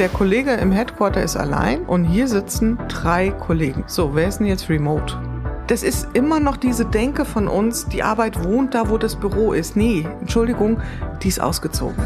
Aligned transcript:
Der 0.00 0.08
Kollege 0.08 0.50
im 0.54 0.72
Headquarter 0.72 1.22
ist 1.22 1.36
allein 1.36 1.84
und 1.84 2.02
hier 2.02 2.26
sitzen 2.26 2.78
drei 2.88 3.30
Kollegen. 3.30 3.84
So, 3.86 4.16
wer 4.16 4.26
ist 4.26 4.38
denn 4.38 4.48
jetzt 4.48 4.68
remote? 4.68 5.16
Das 5.68 5.84
ist 5.84 6.08
immer 6.14 6.40
noch 6.40 6.56
diese 6.56 6.84
Denke 6.84 7.24
von 7.24 7.46
uns, 7.46 7.86
die 7.86 8.02
Arbeit 8.02 8.42
wohnt 8.42 8.74
da, 8.74 8.90
wo 8.90 8.98
das 8.98 9.14
Büro 9.14 9.52
ist. 9.52 9.76
Nee, 9.76 10.04
Entschuldigung, 10.20 10.80
die 11.22 11.28
ist 11.28 11.40
ausgezogen. 11.40 12.04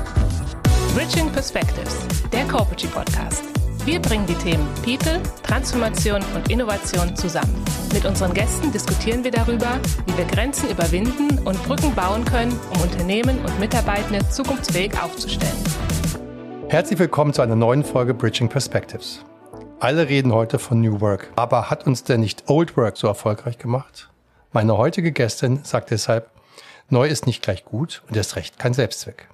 Bridging 0.94 1.32
Perspectives, 1.32 1.96
der 2.30 2.44
Corporate 2.44 2.88
Podcast. 2.88 3.44
Wir 3.86 4.02
bringen 4.02 4.26
die 4.26 4.34
Themen 4.34 4.68
People, 4.84 5.22
Transformation 5.42 6.20
und 6.34 6.50
Innovation 6.50 7.16
zusammen. 7.16 7.64
Mit 7.94 8.04
unseren 8.04 8.34
Gästen 8.34 8.70
diskutieren 8.70 9.24
wir 9.24 9.30
darüber, 9.30 9.80
wie 10.04 10.18
wir 10.18 10.26
Grenzen 10.26 10.68
überwinden 10.68 11.38
und 11.46 11.62
Brücken 11.64 11.94
bauen 11.94 12.22
können, 12.26 12.52
um 12.74 12.82
Unternehmen 12.82 13.38
und 13.38 13.58
Mitarbeitende 13.58 14.28
zukunftsfähig 14.28 14.92
aufzustellen. 15.02 15.56
Herzlich 16.70 16.98
willkommen 16.98 17.32
zu 17.32 17.40
einer 17.40 17.56
neuen 17.56 17.82
Folge 17.82 18.12
Bridging 18.12 18.50
Perspectives. 18.50 19.24
Alle 19.80 20.10
reden 20.10 20.34
heute 20.34 20.58
von 20.58 20.82
New 20.82 21.00
Work. 21.00 21.32
Aber 21.34 21.70
hat 21.70 21.86
uns 21.86 22.04
denn 22.04 22.20
nicht 22.20 22.44
Old 22.50 22.76
Work 22.76 22.98
so 22.98 23.06
erfolgreich 23.06 23.56
gemacht? 23.56 24.10
Meine 24.52 24.76
heutige 24.76 25.10
Gästin 25.10 25.60
sagt 25.64 25.90
deshalb, 25.90 26.30
neu 26.90 27.08
ist 27.08 27.26
nicht 27.26 27.42
gleich 27.42 27.64
gut 27.64 28.02
und 28.06 28.18
erst 28.18 28.36
recht 28.36 28.58
kein 28.58 28.74
Selbstzweck. 28.74 29.28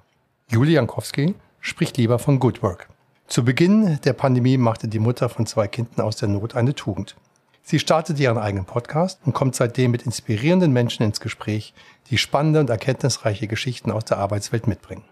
Julie 0.49 0.75
Jankowski 0.75 1.35
spricht 1.59 1.97
lieber 1.97 2.19
von 2.19 2.39
Good 2.39 2.63
Work. 2.63 2.87
Zu 3.27 3.43
Beginn 3.43 3.99
der 4.05 4.13
Pandemie 4.13 4.55
machte 4.55 4.87
die 4.87 4.99
Mutter 4.99 5.27
von 5.27 5.45
zwei 5.45 5.67
Kindern 5.67 6.05
aus 6.05 6.15
der 6.15 6.29
Not 6.29 6.55
eine 6.55 6.73
Tugend. 6.73 7.17
Sie 7.63 7.79
startete 7.79 8.23
ihren 8.23 8.37
eigenen 8.37 8.65
Podcast 8.65 9.19
und 9.25 9.33
kommt 9.33 9.55
seitdem 9.55 9.91
mit 9.91 10.03
inspirierenden 10.03 10.71
Menschen 10.71 11.03
ins 11.03 11.19
Gespräch, 11.19 11.73
die 12.09 12.17
spannende 12.17 12.61
und 12.61 12.69
erkenntnisreiche 12.69 13.47
Geschichten 13.47 13.91
aus 13.91 14.05
der 14.05 14.19
Arbeitswelt 14.19 14.67
mitbringen. 14.67 15.03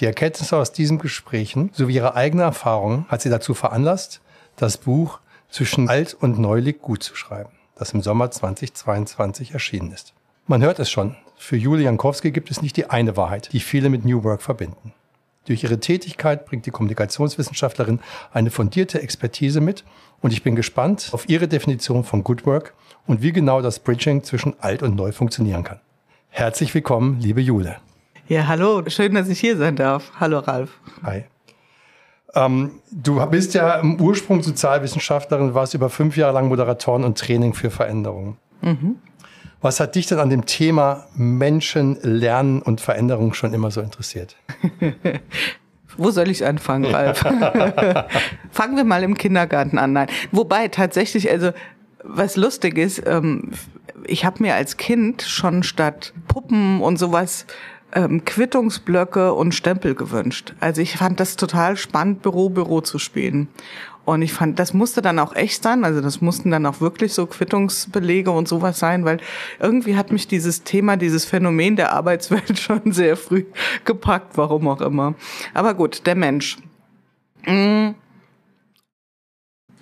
Die 0.00 0.06
Erkenntnisse 0.06 0.56
aus 0.56 0.72
diesen 0.72 0.98
Gesprächen 0.98 1.70
sowie 1.74 1.96
ihre 1.96 2.14
eigene 2.14 2.42
Erfahrung 2.42 3.06
hat 3.08 3.20
sie 3.20 3.30
dazu 3.30 3.54
veranlasst, 3.54 4.20
das 4.56 4.78
Buch 4.78 5.20
Zwischen 5.50 5.90
Alt 5.90 6.14
und 6.14 6.38
Neulig 6.38 6.80
gut 6.80 7.02
zu 7.02 7.14
schreiben, 7.14 7.50
das 7.76 7.92
im 7.92 8.00
Sommer 8.00 8.30
2022 8.30 9.52
erschienen 9.52 9.92
ist. 9.92 10.14
Man 10.46 10.62
hört 10.62 10.78
es 10.78 10.90
schon, 10.90 11.16
für 11.36 11.56
Julie 11.56 11.84
Jankowski 11.84 12.30
gibt 12.30 12.50
es 12.50 12.62
nicht 12.62 12.76
die 12.78 12.88
eine 12.88 13.18
Wahrheit, 13.18 13.52
die 13.52 13.60
viele 13.60 13.90
mit 13.90 14.04
New 14.06 14.24
Work 14.24 14.40
verbinden. 14.40 14.94
Durch 15.44 15.62
ihre 15.62 15.78
Tätigkeit 15.78 16.46
bringt 16.46 16.64
die 16.66 16.70
Kommunikationswissenschaftlerin 16.70 18.00
eine 18.32 18.50
fundierte 18.50 19.02
Expertise 19.02 19.60
mit 19.60 19.84
und 20.20 20.32
ich 20.32 20.42
bin 20.42 20.56
gespannt 20.56 21.10
auf 21.12 21.28
ihre 21.28 21.48
Definition 21.48 22.04
von 22.04 22.24
Good 22.24 22.46
Work 22.46 22.74
und 23.06 23.22
wie 23.22 23.32
genau 23.32 23.60
das 23.60 23.78
Bridging 23.78 24.22
zwischen 24.22 24.54
alt 24.60 24.82
und 24.82 24.94
neu 24.94 25.12
funktionieren 25.12 25.64
kann. 25.64 25.80
Herzlich 26.30 26.72
willkommen, 26.72 27.20
liebe 27.20 27.40
Jule. 27.42 27.76
Ja, 28.32 28.46
hallo, 28.46 28.82
schön, 28.86 29.12
dass 29.12 29.28
ich 29.28 29.40
hier 29.40 29.58
sein 29.58 29.76
darf. 29.76 30.10
Hallo, 30.18 30.38
Ralf. 30.38 30.80
Hi. 31.02 31.24
Ähm, 32.34 32.80
du 32.90 33.26
bist 33.26 33.52
ja 33.52 33.74
im 33.74 34.00
Ursprung 34.00 34.42
Sozialwissenschaftlerin, 34.42 35.52
warst 35.52 35.74
über 35.74 35.90
fünf 35.90 36.16
Jahre 36.16 36.32
lang 36.32 36.48
Moderatorin 36.48 37.04
und 37.04 37.18
Training 37.18 37.52
für 37.52 37.70
Veränderungen. 37.70 38.38
Mhm. 38.62 38.96
Was 39.60 39.80
hat 39.80 39.96
dich 39.96 40.06
denn 40.06 40.18
an 40.18 40.30
dem 40.30 40.46
Thema 40.46 41.08
Menschen, 41.14 41.98
Lernen 42.00 42.62
und 42.62 42.80
Veränderung 42.80 43.34
schon 43.34 43.52
immer 43.52 43.70
so 43.70 43.82
interessiert? 43.82 44.34
Wo 45.98 46.10
soll 46.10 46.30
ich 46.30 46.46
anfangen, 46.46 46.86
Ralf? 46.86 47.18
Fangen 48.50 48.76
wir 48.78 48.84
mal 48.84 49.02
im 49.02 49.18
Kindergarten 49.18 49.76
an. 49.76 49.92
Nein. 49.92 50.06
Wobei 50.30 50.68
tatsächlich, 50.68 51.30
also 51.30 51.50
was 52.02 52.36
lustig 52.36 52.78
ist, 52.78 53.02
ähm, 53.06 53.50
ich 54.06 54.24
habe 54.24 54.42
mir 54.42 54.54
als 54.54 54.78
Kind 54.78 55.20
schon 55.20 55.62
statt 55.62 56.14
Puppen 56.28 56.80
und 56.80 56.98
sowas 56.98 57.46
ähm, 57.92 58.24
Quittungsblöcke 58.24 59.32
und 59.34 59.54
Stempel 59.54 59.94
gewünscht. 59.94 60.54
Also 60.60 60.80
ich 60.80 60.96
fand 60.96 61.20
das 61.20 61.36
total 61.36 61.76
spannend, 61.76 62.22
Büro, 62.22 62.48
Büro 62.48 62.80
zu 62.80 62.98
spielen. 62.98 63.48
Und 64.04 64.22
ich 64.22 64.32
fand, 64.32 64.58
das 64.58 64.74
musste 64.74 65.00
dann 65.00 65.18
auch 65.18 65.36
echt 65.36 65.62
sein. 65.62 65.84
Also 65.84 66.00
das 66.00 66.20
mussten 66.20 66.50
dann 66.50 66.66
auch 66.66 66.80
wirklich 66.80 67.14
so 67.14 67.26
Quittungsbelege 67.26 68.32
und 68.32 68.48
sowas 68.48 68.78
sein, 68.78 69.04
weil 69.04 69.18
irgendwie 69.60 69.96
hat 69.96 70.10
mich 70.10 70.26
dieses 70.26 70.64
Thema, 70.64 70.96
dieses 70.96 71.24
Phänomen 71.24 71.76
der 71.76 71.92
Arbeitswelt 71.92 72.58
schon 72.60 72.92
sehr 72.92 73.16
früh 73.16 73.44
gepackt, 73.84 74.36
warum 74.36 74.66
auch 74.68 74.80
immer. 74.80 75.14
Aber 75.54 75.74
gut, 75.74 76.06
der 76.06 76.16
Mensch. 76.16 76.58
Mmh 77.46 77.94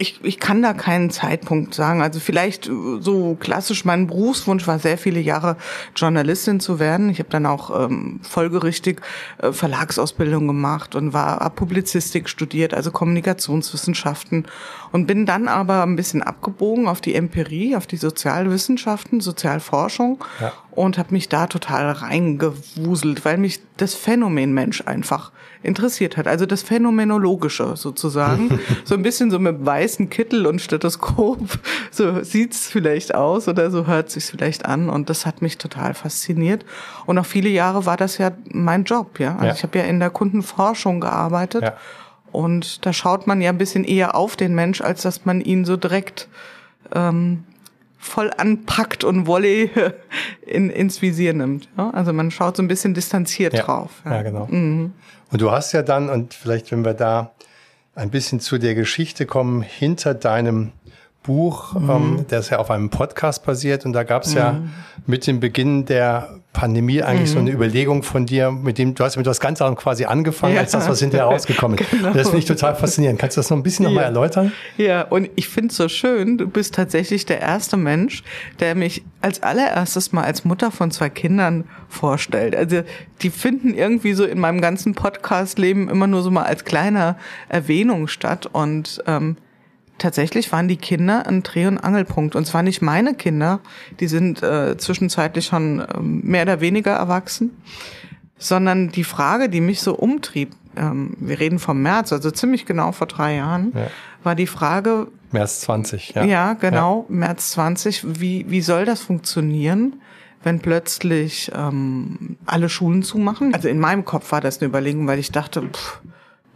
ich, 0.00 0.18
ich 0.22 0.40
kann 0.40 0.62
da 0.62 0.72
keinen 0.72 1.10
Zeitpunkt 1.10 1.74
sagen. 1.74 2.00
Also 2.00 2.20
vielleicht 2.20 2.66
äh, 2.66 2.72
so 3.00 3.36
klassisch, 3.38 3.84
mein 3.84 4.06
Berufswunsch 4.06 4.66
war 4.66 4.78
sehr 4.78 4.96
viele 4.96 5.20
Jahre 5.20 5.56
Journalistin 5.94 6.58
zu 6.58 6.80
werden. 6.80 7.10
Ich 7.10 7.18
habe 7.18 7.28
dann 7.28 7.44
auch 7.44 7.84
ähm, 7.84 8.20
folgerichtig 8.22 9.02
äh, 9.38 9.52
Verlagsausbildung 9.52 10.46
gemacht 10.46 10.94
und 10.94 11.12
war 11.12 11.40
hab 11.40 11.56
Publizistik 11.56 12.30
studiert, 12.30 12.72
also 12.72 12.90
Kommunikationswissenschaften 12.90 14.46
und 14.90 15.06
bin 15.06 15.26
dann 15.26 15.48
aber 15.48 15.82
ein 15.82 15.96
bisschen 15.96 16.22
abgebogen 16.22 16.88
auf 16.88 17.02
die 17.02 17.14
Empirie, 17.14 17.76
auf 17.76 17.86
die 17.86 17.98
Sozialwissenschaften, 17.98 19.20
Sozialforschung 19.20 20.24
ja. 20.40 20.52
und 20.70 20.96
habe 20.96 21.12
mich 21.12 21.28
da 21.28 21.46
total 21.46 21.90
reingewuselt, 21.92 23.26
weil 23.26 23.36
mich 23.36 23.60
das 23.76 23.94
Phänomen 23.94 24.54
Mensch 24.54 24.82
einfach 24.86 25.30
interessiert 25.62 26.16
hat. 26.16 26.26
Also 26.26 26.46
das 26.46 26.62
Phänomenologische 26.62 27.76
sozusagen. 27.76 28.60
so 28.84 28.94
ein 28.94 29.02
bisschen 29.02 29.30
so 29.30 29.38
mit 29.38 29.64
weißen 29.64 30.08
Kittel 30.10 30.46
und 30.46 30.60
Stethoskop. 30.60 31.40
So 31.90 32.22
sieht's 32.22 32.68
vielleicht 32.68 33.14
aus 33.14 33.48
oder 33.48 33.70
so 33.70 33.86
hört 33.86 34.10
sich's 34.10 34.30
vielleicht 34.30 34.64
an. 34.64 34.88
Und 34.88 35.10
das 35.10 35.26
hat 35.26 35.42
mich 35.42 35.58
total 35.58 35.94
fasziniert. 35.94 36.64
Und 37.06 37.18
auch 37.18 37.26
viele 37.26 37.50
Jahre 37.50 37.84
war 37.84 37.96
das 37.96 38.18
ja 38.18 38.32
mein 38.52 38.84
Job, 38.84 39.18
ja. 39.20 39.34
Also 39.34 39.46
ja. 39.46 39.52
ich 39.54 39.62
habe 39.62 39.78
ja 39.78 39.84
in 39.84 40.00
der 40.00 40.10
Kundenforschung 40.10 41.00
gearbeitet. 41.00 41.62
Ja. 41.62 41.76
Und 42.32 42.86
da 42.86 42.92
schaut 42.92 43.26
man 43.26 43.40
ja 43.40 43.50
ein 43.50 43.58
bisschen 43.58 43.84
eher 43.84 44.14
auf 44.14 44.36
den 44.36 44.54
Mensch, 44.54 44.80
als 44.80 45.02
dass 45.02 45.24
man 45.24 45.40
ihn 45.40 45.64
so 45.64 45.76
direkt 45.76 46.28
ähm, 46.94 47.44
voll 48.00 48.30
anpackt 48.36 49.04
und 49.04 49.26
Volley 49.26 49.70
in, 50.46 50.70
ins 50.70 51.02
Visier 51.02 51.34
nimmt. 51.34 51.68
Ja? 51.76 51.90
Also 51.90 52.12
man 52.12 52.30
schaut 52.30 52.56
so 52.56 52.62
ein 52.62 52.68
bisschen 52.68 52.94
distanziert 52.94 53.52
ja. 53.52 53.62
drauf. 53.62 54.02
Ja, 54.04 54.16
ja 54.16 54.22
genau. 54.22 54.46
Mhm. 54.46 54.94
Und 55.30 55.40
du 55.40 55.50
hast 55.50 55.72
ja 55.72 55.82
dann, 55.82 56.08
und 56.08 56.34
vielleicht 56.34 56.72
wenn 56.72 56.84
wir 56.84 56.94
da 56.94 57.32
ein 57.94 58.10
bisschen 58.10 58.40
zu 58.40 58.58
der 58.58 58.74
Geschichte 58.74 59.26
kommen, 59.26 59.62
hinter 59.62 60.14
deinem 60.14 60.72
Buch, 61.22 61.74
mhm. 61.74 61.90
ähm, 61.90 62.24
das 62.28 62.50
ja 62.50 62.58
auf 62.58 62.70
einem 62.70 62.88
Podcast 62.88 63.44
basiert. 63.44 63.84
Und 63.84 63.92
da 63.92 64.04
gab 64.04 64.22
es 64.22 64.30
mhm. 64.30 64.38
ja 64.38 64.60
mit 65.06 65.26
dem 65.26 65.40
Beginn 65.40 65.84
der 65.84 66.40
Pandemie 66.52 67.02
eigentlich 67.02 67.30
mhm. 67.30 67.34
so 67.34 67.38
eine 67.38 67.52
Überlegung 67.52 68.02
von 68.02 68.26
dir, 68.26 68.50
mit 68.50 68.78
dem 68.78 68.94
du 68.94 69.04
hast 69.04 69.16
mit 69.16 69.26
was 69.26 69.38
ganz 69.38 69.60
anderem 69.60 69.76
quasi 69.76 70.06
angefangen, 70.06 70.54
ja. 70.54 70.62
als 70.62 70.72
das, 70.72 70.88
was 70.88 71.00
hinterher 71.00 71.26
rausgekommen 71.32 71.78
ist. 71.78 71.90
Genau. 71.90 72.12
Das 72.12 72.28
finde 72.28 72.38
ich 72.38 72.46
total 72.46 72.74
faszinierend. 72.74 73.18
Kannst 73.20 73.36
du 73.36 73.40
das 73.40 73.50
noch 73.50 73.56
ein 73.56 73.62
bisschen 73.62 73.84
ja. 73.84 73.90
nochmal 73.90 74.04
erläutern? 74.04 74.52
Ja, 74.76 75.02
und 75.02 75.30
ich 75.36 75.48
finde 75.48 75.68
es 75.68 75.76
so 75.76 75.88
schön, 75.88 76.38
du 76.38 76.48
bist 76.48 76.74
tatsächlich 76.74 77.26
der 77.26 77.40
erste 77.40 77.76
Mensch, 77.76 78.24
der 78.58 78.74
mich 78.74 79.04
als 79.20 79.42
allererstes 79.42 80.12
mal 80.12 80.24
als 80.24 80.44
Mutter 80.44 80.70
von 80.70 80.90
zwei 80.90 81.10
Kindern 81.10 81.64
vorstellt. 81.88 82.56
Also 82.56 82.82
die 83.22 83.30
finden 83.30 83.74
irgendwie 83.74 84.14
so 84.14 84.24
in 84.24 84.40
meinem 84.40 84.60
ganzen 84.60 84.94
Podcast-Leben 84.94 85.88
immer 85.88 86.06
nur 86.06 86.22
so 86.22 86.30
mal 86.30 86.44
als 86.44 86.64
kleiner 86.64 87.16
Erwähnung 87.48 88.08
statt. 88.08 88.46
Und 88.50 89.02
ähm, 89.06 89.36
tatsächlich 90.00 90.50
waren 90.50 90.66
die 90.66 90.76
Kinder 90.76 91.26
ein 91.26 91.42
Dreh- 91.42 91.66
und 91.66 91.78
Angelpunkt. 91.78 92.34
Und 92.34 92.46
zwar 92.46 92.62
nicht 92.62 92.82
meine 92.82 93.14
Kinder, 93.14 93.60
die 94.00 94.08
sind 94.08 94.42
äh, 94.42 94.76
zwischenzeitlich 94.76 95.46
schon 95.46 95.80
äh, 95.80 96.00
mehr 96.00 96.42
oder 96.42 96.60
weniger 96.60 96.92
erwachsen, 96.92 97.62
sondern 98.38 98.88
die 98.88 99.04
Frage, 99.04 99.48
die 99.48 99.60
mich 99.60 99.80
so 99.80 99.94
umtrieb, 99.94 100.54
ähm, 100.76 101.16
wir 101.20 101.38
reden 101.38 101.58
vom 101.58 101.82
März, 101.82 102.12
also 102.12 102.30
ziemlich 102.30 102.66
genau 102.66 102.92
vor 102.92 103.06
drei 103.06 103.36
Jahren, 103.36 103.72
ja. 103.74 103.86
war 104.24 104.34
die 104.34 104.46
Frage. 104.46 105.08
März 105.30 105.60
20, 105.60 106.14
ja. 106.14 106.24
Ja, 106.24 106.52
genau, 106.54 107.06
ja. 107.08 107.14
März 107.14 107.52
20. 107.52 108.20
Wie, 108.20 108.46
wie 108.48 108.60
soll 108.62 108.84
das 108.84 109.00
funktionieren? 109.00 110.00
wenn 110.42 110.60
plötzlich 110.60 111.52
ähm, 111.54 112.38
alle 112.46 112.70
Schulen 112.70 113.02
zumachen. 113.02 113.52
Also 113.54 113.68
in 113.68 113.78
meinem 113.78 114.06
Kopf 114.06 114.32
war 114.32 114.40
das 114.40 114.58
eine 114.58 114.68
Überlegung, 114.68 115.06
weil 115.06 115.18
ich 115.18 115.32
dachte, 115.32 115.60
pff, 115.60 116.00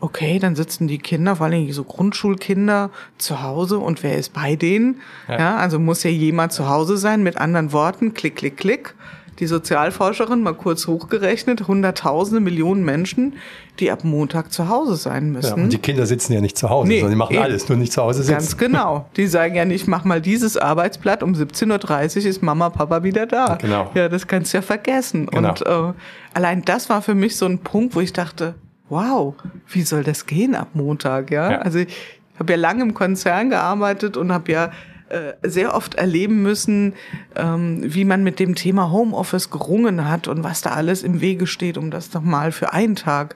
Okay, 0.05 0.39
dann 0.39 0.55
sitzen 0.55 0.87
die 0.87 0.99
Kinder, 0.99 1.37
vor 1.37 1.47
allem 1.47 1.73
so 1.73 1.83
Grundschulkinder, 1.83 2.91
zu 3.17 3.43
Hause 3.43 3.79
und 3.79 4.03
wer 4.03 4.19
ist 4.19 4.35
bei 4.35 4.55
denen? 4.55 5.01
Ja. 5.29 5.39
ja. 5.39 5.57
also 5.57 5.79
muss 5.79 6.03
ja 6.03 6.11
jemand 6.11 6.53
zu 6.53 6.69
Hause 6.69 6.99
sein. 6.99 7.23
Mit 7.23 7.39
anderen 7.39 7.73
Worten, 7.73 8.13
klick, 8.13 8.37
klick, 8.37 8.59
klick. 8.59 8.95
Die 9.39 9.47
Sozialforscherin 9.47 10.43
mal 10.43 10.53
kurz 10.53 10.87
hochgerechnet, 10.87 11.69
hunderttausende 11.69 12.41
Millionen 12.41 12.85
Menschen, 12.85 13.37
die 13.81 13.91
ab 13.91 14.05
Montag 14.05 14.53
zu 14.53 14.69
Hause 14.69 14.97
sein 14.97 15.33
müssen. 15.33 15.57
Ja, 15.57 15.65
und 15.65 15.73
die 15.73 15.79
Kinder 15.79 16.05
sitzen 16.05 16.35
ja 16.35 16.43
nicht 16.43 16.59
zu 16.59 16.69
Hause, 16.69 16.89
nee, 16.89 17.01
sondern 17.01 17.13
die 17.13 17.19
machen 17.19 17.35
eben. 17.37 17.43
alles, 17.43 17.67
nur 17.71 17.79
nicht 17.79 17.93
zu 17.95 18.03
Hause 18.03 18.25
sitzen. 18.25 18.33
Ganz 18.33 18.59
genau. 18.59 19.07
Die 19.17 19.27
sagen 19.27 19.55
ja 19.55 19.65
nicht, 19.65 19.89
mach 19.89 20.05
mal 20.05 20.21
dieses 20.21 20.59
Arbeitsblatt, 20.59 21.23
um 21.23 21.33
17.30 21.33 22.19
Uhr 22.19 22.27
ist 22.27 22.43
Mama, 22.43 22.69
Papa 22.69 23.05
wieder 23.05 23.25
da. 23.25 23.55
Genau. 23.55 23.91
Ja, 23.95 24.11
das 24.11 24.27
kannst 24.27 24.53
du 24.53 24.59
ja 24.59 24.63
vergessen. 24.63 25.29
Genau. 25.29 25.49
Und 25.49 25.67
äh, 25.67 25.95
allein 26.35 26.63
das 26.63 26.91
war 26.91 27.01
für 27.01 27.15
mich 27.15 27.37
so 27.37 27.47
ein 27.47 27.61
Punkt, 27.61 27.97
wo 27.97 28.01
ich 28.01 28.13
dachte, 28.13 28.55
wow, 28.95 29.35
wie 29.69 29.83
soll 29.83 30.05
das 30.05 30.27
gehen 30.27 30.55
ab 30.55 30.69
Montag, 30.75 31.33
ja? 31.33 31.51
ja. 31.51 31.59
Also 31.59 31.81
ich 31.81 31.95
habe 32.39 32.53
ja 32.53 32.59
lange 32.59 32.83
im 32.83 32.95
Konzern 32.95 33.51
gearbeitet 33.51 34.17
und 34.17 34.33
habe 34.33 34.53
ja 34.53 34.71
äh, 35.09 35.33
sehr 35.43 35.75
oft 35.75 35.97
erleben 35.97 36.43
müssen, 36.43 36.95
ähm, 37.35 37.81
wie 37.83 38.05
man 38.05 38.23
mit 38.23 38.39
dem 38.39 38.55
Thema 38.55 38.93
Homeoffice 38.93 39.51
gerungen 39.51 40.09
hat 40.09 40.29
und 40.29 40.45
was 40.45 40.61
da 40.61 40.71
alles 40.71 41.03
im 41.03 41.21
Wege 41.21 41.49
steht, 41.49 41.77
um 41.77 41.91
das 41.91 42.11
doch 42.11 42.23
mal 42.23 42.53
für 42.53 42.73
einen 42.73 42.95
Tag 42.95 43.35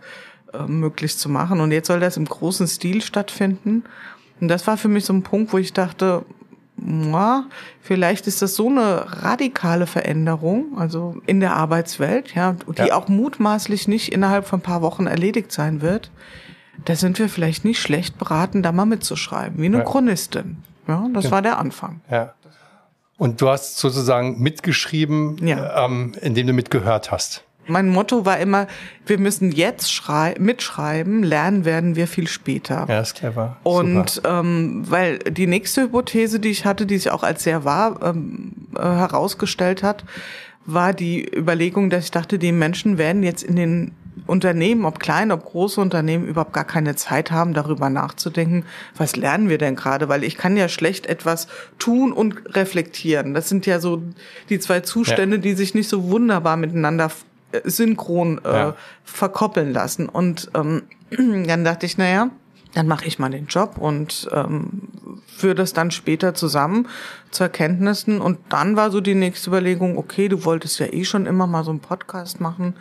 äh, 0.52 0.62
möglich 0.62 1.18
zu 1.18 1.28
machen. 1.28 1.60
Und 1.60 1.72
jetzt 1.72 1.88
soll 1.88 1.98
das 1.98 2.16
im 2.16 2.24
großen 2.24 2.68
Stil 2.68 3.02
stattfinden. 3.02 3.82
Und 4.40 4.48
das 4.48 4.66
war 4.68 4.76
für 4.76 4.88
mich 4.88 5.04
so 5.04 5.12
ein 5.12 5.24
Punkt, 5.24 5.52
wo 5.52 5.58
ich 5.58 5.72
dachte, 5.72 6.24
vielleicht 7.80 8.26
ist 8.26 8.42
das 8.42 8.54
so 8.54 8.68
eine 8.68 9.22
radikale 9.22 9.86
Veränderung, 9.86 10.78
also 10.78 11.16
in 11.26 11.40
der 11.40 11.54
Arbeitswelt, 11.54 12.34
ja, 12.34 12.56
die 12.66 12.88
ja. 12.88 12.94
auch 12.94 13.08
mutmaßlich 13.08 13.88
nicht 13.88 14.12
innerhalb 14.12 14.46
von 14.46 14.60
ein 14.60 14.62
paar 14.62 14.82
Wochen 14.82 15.06
erledigt 15.06 15.52
sein 15.52 15.80
wird. 15.82 16.10
Da 16.84 16.94
sind 16.94 17.18
wir 17.18 17.28
vielleicht 17.28 17.64
nicht 17.64 17.80
schlecht 17.80 18.18
beraten, 18.18 18.62
da 18.62 18.72
mal 18.72 18.86
mitzuschreiben, 18.86 19.60
wie 19.60 19.66
eine 19.66 19.78
ja. 19.78 19.84
Chronistin. 19.84 20.62
Ja, 20.86 21.06
das 21.12 21.24
ja. 21.24 21.30
war 21.32 21.42
der 21.42 21.58
Anfang. 21.58 22.00
Ja. 22.10 22.34
Und 23.16 23.40
du 23.40 23.48
hast 23.48 23.78
sozusagen 23.78 24.40
mitgeschrieben, 24.40 25.44
ja. 25.44 25.84
ähm, 25.84 26.12
indem 26.20 26.46
du 26.46 26.52
mitgehört 26.52 27.10
hast. 27.10 27.44
Mein 27.68 27.88
Motto 27.88 28.24
war 28.24 28.38
immer, 28.38 28.66
wir 29.06 29.18
müssen 29.18 29.52
jetzt 29.52 30.02
mitschreiben, 30.38 31.22
lernen 31.22 31.64
werden 31.64 31.96
wir 31.96 32.06
viel 32.06 32.28
später. 32.28 32.86
Ja, 32.88 33.00
ist 33.00 33.14
clever. 33.14 33.56
Und 33.62 34.22
ähm, 34.24 34.84
weil 34.88 35.18
die 35.18 35.46
nächste 35.46 35.82
Hypothese, 35.82 36.40
die 36.40 36.48
ich 36.50 36.64
hatte, 36.64 36.86
die 36.86 36.98
sich 36.98 37.10
auch 37.10 37.22
als 37.22 37.42
sehr 37.42 37.64
wahr 37.64 38.00
ähm, 38.02 38.52
äh, 38.76 38.82
herausgestellt 38.82 39.82
hat, 39.82 40.04
war 40.66 40.92
die 40.92 41.26
Überlegung, 41.34 41.88
dass 41.88 42.04
ich 42.04 42.10
dachte, 42.10 42.38
die 42.38 42.52
Menschen 42.52 42.98
werden 42.98 43.22
jetzt 43.22 43.42
in 43.42 43.56
den 43.56 43.92
Unternehmen, 44.26 44.84
ob 44.84 45.00
klein, 45.00 45.32
ob 45.32 45.44
große 45.44 45.80
Unternehmen, 45.80 46.26
überhaupt 46.26 46.52
gar 46.52 46.64
keine 46.64 46.96
Zeit 46.96 47.30
haben, 47.30 47.54
darüber 47.54 47.88
nachzudenken, 47.88 48.64
was 48.96 49.16
lernen 49.16 49.48
wir 49.48 49.58
denn 49.58 49.76
gerade? 49.76 50.08
Weil 50.08 50.24
ich 50.24 50.36
kann 50.36 50.56
ja 50.56 50.68
schlecht 50.68 51.06
etwas 51.06 51.48
tun 51.78 52.12
und 52.12 52.54
reflektieren. 52.54 53.34
Das 53.34 53.48
sind 53.48 53.66
ja 53.66 53.80
so 53.80 54.02
die 54.50 54.58
zwei 54.58 54.80
Zustände, 54.80 55.36
ja. 55.36 55.42
die 55.42 55.54
sich 55.54 55.74
nicht 55.74 55.88
so 55.88 56.10
wunderbar 56.10 56.56
miteinander 56.56 57.10
synchron 57.64 58.40
äh, 58.44 58.52
ja. 58.52 58.76
verkoppeln 59.04 59.72
lassen. 59.72 60.08
Und 60.08 60.50
ähm, 60.54 60.82
dann 61.46 61.64
dachte 61.64 61.86
ich, 61.86 61.98
naja, 61.98 62.30
dann 62.74 62.86
mache 62.86 63.06
ich 63.06 63.18
mal 63.18 63.30
den 63.30 63.46
Job 63.46 63.78
und 63.78 64.28
ähm, 64.32 64.88
führe 65.26 65.54
das 65.54 65.72
dann 65.72 65.90
später 65.90 66.34
zusammen 66.34 66.88
zu 67.30 67.44
Erkenntnissen. 67.44 68.20
Und 68.20 68.38
dann 68.50 68.76
war 68.76 68.90
so 68.90 69.00
die 69.00 69.14
nächste 69.14 69.50
Überlegung, 69.50 69.96
okay, 69.96 70.28
du 70.28 70.44
wolltest 70.44 70.78
ja 70.78 70.86
eh 70.92 71.04
schon 71.04 71.26
immer 71.26 71.46
mal 71.46 71.64
so 71.64 71.70
einen 71.70 71.80
Podcast 71.80 72.40
machen. 72.40 72.74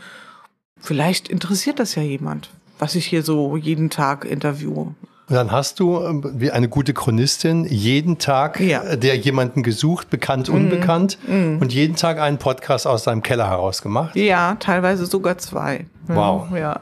Vielleicht 0.80 1.30
interessiert 1.30 1.80
das 1.80 1.96
ja 1.96 2.04
jemand, 2.04 2.50
was 2.80 2.96
ich 2.96 3.06
hier 3.06 3.24
so 3.24 3.58
jeden 3.58 3.90
Tag 3.90 4.26
interviewe. 4.26 4.94
Und 5.30 5.36
dann 5.36 5.52
hast 5.52 5.82
du, 5.82 6.02
ähm, 6.02 6.24
wie 6.36 6.52
eine 6.52 6.70
gute 6.70 6.94
Chronistin, 6.94 7.66
jeden 7.66 8.18
Tag 8.18 8.62
ja. 8.62 8.82
Äh, 8.84 8.98
der 8.98 9.18
jemanden 9.18 9.62
gesucht, 9.62 10.10
bekannt, 10.10 10.48
mm. 10.48 10.54
unbekannt, 10.54 11.18
mm. 11.28 11.58
und 11.60 11.74
jeden 11.74 11.98
Tag 11.98 12.18
einen 12.20 12.38
Podcast 12.38 12.88
aus 12.88 13.04
seinem 13.04 13.24
Keller 13.24 13.50
herausgemacht. 13.50 14.16
Ja, 14.16 14.56
teilweise 14.56 15.06
sogar 15.06 15.38
zwei. 15.38 15.86
Wow. 16.08 16.48
Ja. 16.56 16.80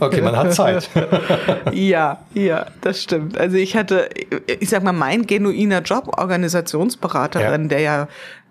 Okay, 0.00 0.20
man 0.20 0.36
hat 0.36 0.52
Zeit. 0.52 0.90
ja, 1.72 2.18
ja, 2.34 2.66
das 2.82 3.02
stimmt. 3.02 3.38
Also 3.38 3.56
ich 3.56 3.74
hatte, 3.74 4.10
ich 4.60 4.68
sag 4.68 4.82
mal, 4.82 4.92
mein 4.92 5.26
genuiner 5.26 5.80
Job, 5.80 6.18
Organisationsberaterin, 6.18 7.62
ja. 7.62 7.68
der 7.68 7.80
ja 7.80 8.08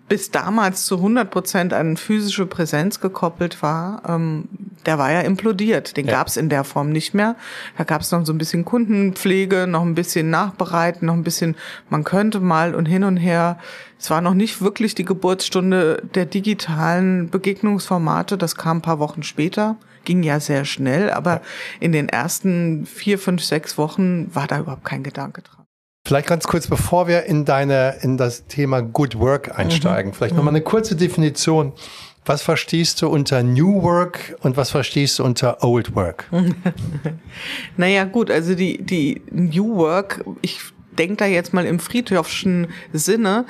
bis 0.08 0.30
damals 0.30 0.86
zu 0.86 0.96
100 0.96 1.30
Prozent 1.30 1.72
an 1.72 1.96
physische 1.96 2.46
Präsenz 2.46 3.00
gekoppelt 3.00 3.62
war, 3.62 4.02
ähm, 4.08 4.48
der 4.86 4.98
war 4.98 5.12
ja 5.12 5.20
implodiert. 5.20 5.96
Den 5.96 6.06
ja. 6.06 6.12
gab 6.12 6.28
es 6.28 6.36
in 6.36 6.48
der 6.48 6.64
Form 6.64 6.90
nicht 6.90 7.14
mehr. 7.14 7.36
Da 7.76 7.84
gab 7.84 8.00
es 8.00 8.10
noch 8.10 8.24
so 8.24 8.32
ein 8.32 8.38
bisschen 8.38 8.64
Kundenpflege, 8.64 9.66
noch 9.66 9.82
ein 9.82 9.94
bisschen 9.94 10.30
Nachbereiten, 10.30 11.06
noch 11.06 11.14
ein 11.14 11.24
bisschen, 11.24 11.56
man 11.90 12.04
könnte 12.04 12.40
mal 12.40 12.74
und 12.74 12.86
hin 12.86 13.04
und 13.04 13.18
her. 13.18 13.58
Es 13.98 14.10
war 14.10 14.20
noch 14.20 14.34
nicht 14.34 14.62
wirklich 14.62 14.94
die 14.94 15.04
Geburtsstunde 15.04 16.02
der 16.14 16.24
digitalen 16.24 17.28
Begegnungsformate. 17.28 18.38
Das 18.38 18.56
kam 18.56 18.78
ein 18.78 18.82
paar 18.82 18.98
Wochen 18.98 19.22
später. 19.22 19.76
Ging 20.04 20.22
ja 20.22 20.40
sehr 20.40 20.64
schnell, 20.64 21.10
aber 21.10 21.34
ja. 21.34 21.40
in 21.80 21.92
den 21.92 22.08
ersten 22.08 22.86
vier, 22.86 23.18
fünf, 23.18 23.44
sechs 23.44 23.76
Wochen 23.76 24.34
war 24.34 24.46
da 24.46 24.60
überhaupt 24.60 24.84
kein 24.84 25.02
Gedanke 25.02 25.42
dran. 25.42 25.57
Vielleicht 26.08 26.26
ganz 26.26 26.46
kurz, 26.46 26.66
bevor 26.66 27.06
wir 27.06 27.24
in 27.24 27.44
deine, 27.44 27.96
in 28.00 28.16
das 28.16 28.46
Thema 28.46 28.80
Good 28.80 29.18
Work 29.18 29.58
einsteigen, 29.58 30.10
mhm. 30.10 30.14
vielleicht 30.14 30.34
nochmal 30.34 30.54
eine 30.54 30.62
kurze 30.62 30.96
Definition. 30.96 31.74
Was 32.24 32.40
verstehst 32.40 33.02
du 33.02 33.08
unter 33.08 33.42
New 33.42 33.82
Work 33.82 34.34
und 34.40 34.56
was 34.56 34.70
verstehst 34.70 35.18
du 35.18 35.24
unter 35.24 35.62
Old 35.62 35.94
Work? 35.94 36.24
naja, 37.76 38.04
gut, 38.04 38.30
also 38.30 38.54
die, 38.54 38.82
die 38.82 39.20
New 39.30 39.76
Work, 39.76 40.24
ich 40.40 40.60
denke 40.98 41.16
da 41.16 41.26
jetzt 41.26 41.54
mal 41.54 41.64
im 41.64 41.78
Friedhofschen 41.78 42.68
Sinne, 42.92 43.46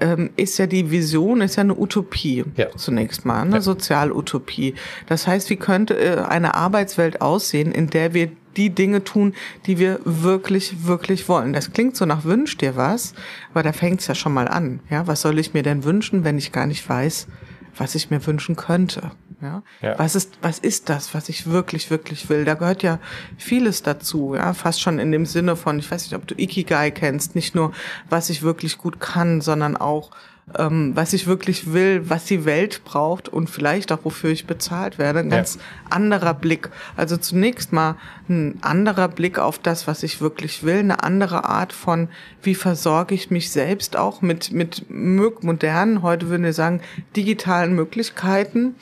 ähm, 0.00 0.30
ist 0.36 0.58
ja 0.58 0.66
die 0.66 0.90
Vision, 0.90 1.40
ist 1.40 1.56
ja 1.56 1.62
eine 1.62 1.76
Utopie 1.76 2.44
ja. 2.56 2.66
zunächst 2.76 3.24
mal, 3.24 3.42
eine 3.42 3.56
ja. 3.56 3.60
Sozialutopie. 3.60 4.74
Das 5.06 5.26
heißt, 5.26 5.50
wie 5.50 5.56
könnte 5.56 5.98
äh, 5.98 6.22
eine 6.22 6.54
Arbeitswelt 6.54 7.20
aussehen, 7.20 7.72
in 7.72 7.88
der 7.88 8.14
wir 8.14 8.30
die 8.56 8.70
Dinge 8.70 9.04
tun, 9.04 9.34
die 9.66 9.78
wir 9.78 10.00
wirklich, 10.04 10.84
wirklich 10.86 11.28
wollen. 11.28 11.52
Das 11.52 11.72
klingt 11.72 11.96
so 11.96 12.04
nach 12.04 12.24
Wünsch 12.24 12.56
dir 12.56 12.76
was, 12.76 13.14
aber 13.52 13.62
da 13.62 13.72
fängt's 13.72 14.06
ja 14.06 14.14
schon 14.14 14.34
mal 14.34 14.48
an. 14.48 14.80
Ja, 14.90 15.06
was 15.06 15.20
soll 15.20 15.38
ich 15.38 15.54
mir 15.54 15.62
denn 15.62 15.84
wünschen, 15.84 16.24
wenn 16.24 16.36
ich 16.36 16.52
gar 16.52 16.66
nicht 16.66 16.86
weiß, 16.88 17.28
was 17.76 17.94
ich 17.94 18.10
mir 18.10 18.24
wünschen 18.26 18.56
könnte? 18.56 19.12
Ja? 19.40 19.62
ja? 19.80 19.98
Was 19.98 20.14
ist, 20.14 20.38
was 20.42 20.58
ist 20.58 20.88
das, 20.88 21.14
was 21.14 21.28
ich 21.28 21.46
wirklich, 21.46 21.90
wirklich 21.90 22.28
will? 22.28 22.44
Da 22.44 22.54
gehört 22.54 22.82
ja 22.82 22.98
vieles 23.38 23.82
dazu, 23.82 24.34
ja, 24.34 24.52
fast 24.54 24.80
schon 24.80 24.98
in 24.98 25.12
dem 25.12 25.26
Sinne 25.26 25.56
von, 25.56 25.78
ich 25.78 25.90
weiß 25.90 26.04
nicht, 26.04 26.14
ob 26.14 26.26
du 26.26 26.34
Ikigai 26.36 26.90
kennst, 26.90 27.34
nicht 27.34 27.54
nur, 27.54 27.72
was 28.08 28.30
ich 28.30 28.42
wirklich 28.42 28.78
gut 28.78 29.00
kann, 29.00 29.40
sondern 29.40 29.76
auch, 29.76 30.10
ähm, 30.58 30.92
was 30.94 31.12
ich 31.12 31.26
wirklich 31.26 31.72
will, 31.72 32.08
was 32.08 32.24
die 32.24 32.44
Welt 32.44 32.82
braucht 32.84 33.28
und 33.28 33.48
vielleicht 33.48 33.92
auch 33.92 34.00
wofür 34.04 34.30
ich 34.30 34.46
bezahlt 34.46 34.98
werde. 34.98 35.20
Ein 35.20 35.30
ganz 35.30 35.56
ja. 35.56 35.60
anderer 35.90 36.34
Blick. 36.34 36.70
Also 36.96 37.16
zunächst 37.16 37.72
mal 37.72 37.96
ein 38.28 38.58
anderer 38.62 39.08
Blick 39.08 39.38
auf 39.38 39.58
das, 39.58 39.86
was 39.86 40.02
ich 40.02 40.20
wirklich 40.20 40.62
will, 40.62 40.78
eine 40.78 41.02
andere 41.02 41.44
Art 41.44 41.72
von, 41.72 42.08
wie 42.42 42.54
versorge 42.54 43.14
ich 43.14 43.30
mich 43.30 43.50
selbst 43.50 43.96
auch 43.96 44.22
mit, 44.22 44.52
mit 44.52 44.86
modernen, 44.88 46.02
heute 46.02 46.28
würden 46.28 46.44
wir 46.44 46.52
sagen, 46.52 46.80
digitalen 47.16 47.74
Möglichkeiten, 47.74 48.74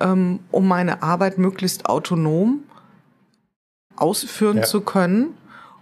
ähm, 0.00 0.40
um 0.50 0.66
meine 0.66 1.02
Arbeit 1.02 1.38
möglichst 1.38 1.86
autonom 1.86 2.60
ausführen 3.96 4.58
ja. 4.58 4.62
zu 4.64 4.80
können 4.80 5.34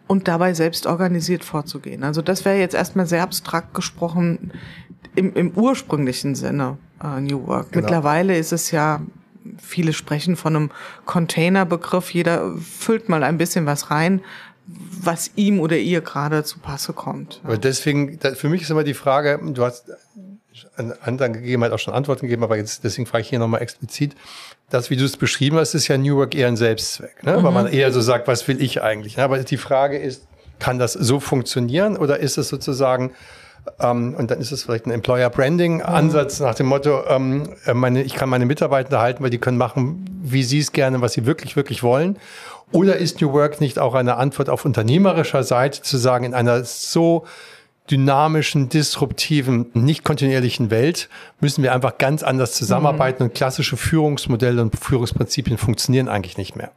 und 0.07 0.29
dabei 0.29 0.53
selbst 0.53 0.87
organisiert 0.87 1.45
vorzugehen. 1.45 2.05
Also 2.05 2.21
das 2.21 2.45
wäre 2.45 2.59
jetzt 2.59 2.75
erstmal 2.75 3.07
sehr 3.07 3.23
abstrakt 3.23 3.73
gesprochen 3.73 4.53
im, 5.15 5.35
im 5.35 5.51
ursprünglichen 5.53 6.35
Sinne 6.35 6.79
äh, 7.03 7.21
New 7.21 7.47
Work. 7.47 7.73
Genau. 7.73 7.83
Mittlerweile 7.83 8.37
ist 8.37 8.53
es 8.53 8.71
ja, 8.71 9.01
viele 9.59 9.93
sprechen 9.93 10.37
von 10.37 10.57
einem 10.57 10.71
Containerbegriff, 11.05 12.11
jeder 12.11 12.57
füllt 12.59 13.09
mal 13.09 13.23
ein 13.23 13.39
bisschen 13.39 13.67
was 13.67 13.91
rein, 13.91 14.23
was 14.67 15.33
ihm 15.35 15.61
oder 15.61 15.77
ihr 15.77 16.01
gerade 16.01 16.45
zu 16.45 16.59
Passe 16.59 16.93
kommt. 16.93 17.41
Aber 17.45 17.59
deswegen, 17.59 18.19
für 18.35 18.49
mich 18.49 18.63
ist 18.63 18.71
immer 18.71 18.85
die 18.85 18.95
Frage, 18.95 19.41
du 19.43 19.65
hast 19.65 19.91
an 20.77 20.93
anderen 21.03 21.33
gegeben, 21.33 21.65
hat 21.65 21.73
auch 21.73 21.79
schon 21.79 21.95
Antworten 21.95 22.27
gegeben, 22.27 22.45
aber 22.45 22.57
jetzt, 22.57 22.85
deswegen 22.85 23.07
frage 23.07 23.23
ich 23.23 23.29
hier 23.29 23.39
nochmal 23.39 23.63
explizit, 23.63 24.15
das, 24.71 24.91
wie 24.91 24.97
du 24.97 25.05
es 25.05 25.17
beschrieben 25.17 25.57
hast, 25.57 25.75
ist 25.75 25.89
ja 25.89 25.99
New 25.99 26.17
Work 26.17 26.35
eher 26.35 26.49
ein 26.49 26.57
Selbstzweck, 26.57 27.23
ne? 27.23 27.39
Mhm. 27.39 27.43
weil 27.43 27.53
man 27.53 27.67
eher 27.67 27.93
so 27.93 28.01
sagt, 28.01 28.29
was 28.29 28.47
will 28.49 28.63
ich 28.63 28.83
eigentlich? 28.83 29.19
Aber 29.19 29.39
die 29.39 29.57
Frage 29.57 29.99
ist, 29.99 30.27
kann 30.59 30.79
das 30.79 30.93
so 30.93 31.21
funktionieren 31.21 31.97
oder 31.97 32.21
ist 32.21 32.39
es 32.39 32.49
sozusagen 32.49 33.13
ähm, 33.81 34.15
und 34.15 34.31
dann 34.31 34.41
ist 34.41 34.53
es 34.53 34.65
vielleicht 34.65 34.87
ein 34.87 34.91
Employer 34.91 35.31
Branding 35.31 35.83
Ansatz 35.83 36.41
mhm. 36.41 36.47
nach 36.47 36.55
dem 36.55 36.67
Motto, 36.67 37.03
ähm, 37.09 37.49
äh, 37.67 37.75
meine, 37.75 38.03
ich 38.03 38.15
kann 38.15 38.29
meine 38.29 38.47
Mitarbeiter 38.47 39.01
halten, 39.01 39.23
weil 39.23 39.31
die 39.31 39.39
können 39.39 39.59
machen, 39.59 40.05
wie 40.23 40.43
sie 40.43 40.59
es 40.59 40.73
gerne, 40.73 41.01
was 41.01 41.13
sie 41.13 41.27
wirklich, 41.27 41.57
wirklich 41.57 41.83
wollen. 41.83 42.19
Oder 42.73 42.97
ist 42.97 43.21
New 43.21 43.33
Work 43.33 43.61
nicht 43.61 43.79
auch 43.79 43.95
eine 43.95 44.17
Antwort 44.17 44.49
auf 44.49 44.65
unternehmerischer 44.65 45.43
Seite 45.43 45.83
zu 45.83 45.99
sagen, 45.99 46.25
in 46.25 46.35
einer 46.35 46.65
so 46.65 47.25
dynamischen, 47.91 48.69
disruptiven, 48.69 49.67
nicht 49.75 50.05
kontinuierlichen 50.05 50.71
Welt 50.71 51.09
müssen 51.41 51.63
wir 51.63 51.75
einfach 51.75 51.99
ganz 51.99 52.23
anders 52.23 52.55
zusammenarbeiten 52.55 53.23
mhm. 53.23 53.29
und 53.29 53.35
klassische 53.35 53.77
Führungsmodelle 53.77 54.63
und 54.63 54.77
Führungsprinzipien 54.79 55.59
funktionieren 55.59 56.09
eigentlich 56.09 56.39
nicht 56.39 56.57
mehr. 56.57 56.71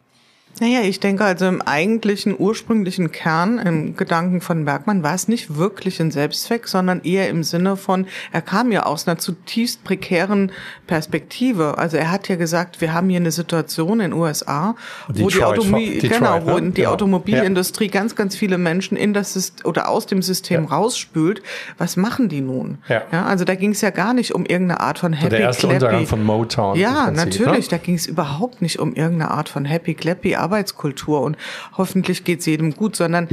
Naja, 0.62 0.82
ich 0.82 1.02
denke 1.02 1.26
also 1.26 1.48
im 1.48 1.62
eigentlichen 1.62 2.34
ursprünglichen 2.38 3.12
Kern, 3.12 3.60
im 3.60 3.98
Gedanken 3.98 4.40
von 4.40 4.64
Bergmann, 4.64 5.04
war 5.04 5.14
es 5.14 5.28
nicht 5.28 5.58
wirklich 5.58 6.00
ein 6.00 6.12
Selbstzweck, 6.12 6.70
sondern 6.70 7.02
eher 7.02 7.30
im 7.30 7.44
Sinne 7.44 7.76
von, 7.76 8.08
er 8.32 8.42
kam 8.42 8.72
ja 8.72 8.86
aus 8.86 9.06
einer 9.06 9.18
zutiefst 9.18 9.84
prekären 9.84 10.54
Perspektive. 10.88 11.78
Also 11.78 11.98
er 11.98 12.10
hat 12.10 12.30
ja 12.30 12.38
gesagt, 12.38 12.80
wir 12.80 12.94
haben 12.94 13.10
hier 13.10 13.20
eine 13.20 13.32
Situation 13.32 14.00
in 14.00 14.12
den 14.12 14.14
USA, 14.14 14.76
wo 15.10 15.30
die, 15.30 15.44
Automobil 15.44 16.00
Detroit, 16.00 16.20
genau, 16.20 16.46
wo 16.46 16.60
ne? 16.60 16.72
die 16.72 16.82
genau. 16.82 16.94
Automobilindustrie 16.94 17.86
ja. 17.86 17.92
ganz, 17.92 18.16
ganz 18.16 18.36
viele 18.38 18.58
Menschen 18.58 18.96
in 18.96 19.14
das 19.14 19.34
System 19.34 19.66
oder 19.66 19.90
aus 19.90 20.06
dem 20.06 20.22
System 20.22 20.64
ja. 20.64 20.70
rausspült. 20.70 21.44
Was 21.78 21.98
machen 21.98 22.30
die 22.30 22.42
nun? 22.42 22.78
Ja. 22.88 23.02
ja 23.12 23.26
also 23.26 23.44
da 23.44 23.56
ging 23.56 23.72
es 23.72 23.82
ja 23.82 23.90
gar 23.90 24.14
nicht 24.14 24.34
um 24.34 24.46
irgendeine 24.46 24.80
Art 24.80 25.00
von 25.00 25.12
Happy 25.12 25.26
so 25.26 25.30
Der 25.30 25.40
erste 25.40 25.68
Clappy. 25.68 25.76
Untergang 25.76 26.08
von 26.08 26.24
Motown. 26.24 26.80
Ja, 26.80 27.06
Prinzip, 27.06 27.26
natürlich. 27.26 27.72
Ne? 27.72 27.78
Da 27.78 27.84
ging 27.84 27.96
es 27.96 28.06
überhaupt 28.06 28.62
nicht 28.62 28.80
um 28.80 28.94
irgendeine 28.94 29.32
Art 29.32 29.50
von 29.50 29.66
Happy 29.66 29.96
Clappy 29.96 30.36
Arbeitskultur 30.46 31.22
und 31.22 31.38
hoffentlich 31.78 32.24
geht's 32.24 32.46
jedem 32.46 32.76
gut, 32.76 32.96
sondern 32.96 33.28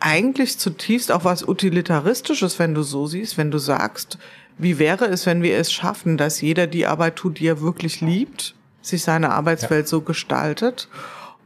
eigentlich 0.00 0.58
zutiefst 0.58 1.10
auch 1.12 1.24
was 1.24 1.46
Utilitaristisches, 1.46 2.58
wenn 2.58 2.74
du 2.74 2.82
so 2.82 3.06
siehst, 3.06 3.38
wenn 3.38 3.50
du 3.50 3.58
sagst, 3.58 4.18
wie 4.58 4.78
wäre 4.78 5.06
es, 5.06 5.26
wenn 5.26 5.42
wir 5.42 5.56
es 5.58 5.72
schaffen, 5.72 6.16
dass 6.16 6.40
jeder 6.40 6.66
die 6.66 6.86
Arbeit 6.86 7.16
tut, 7.16 7.38
die 7.38 7.46
er 7.46 7.60
wirklich 7.60 8.00
liebt, 8.00 8.54
sich 8.82 9.02
seine 9.02 9.30
Arbeitswelt 9.30 9.86
ja. 9.86 9.88
so 9.88 10.00
gestaltet 10.00 10.88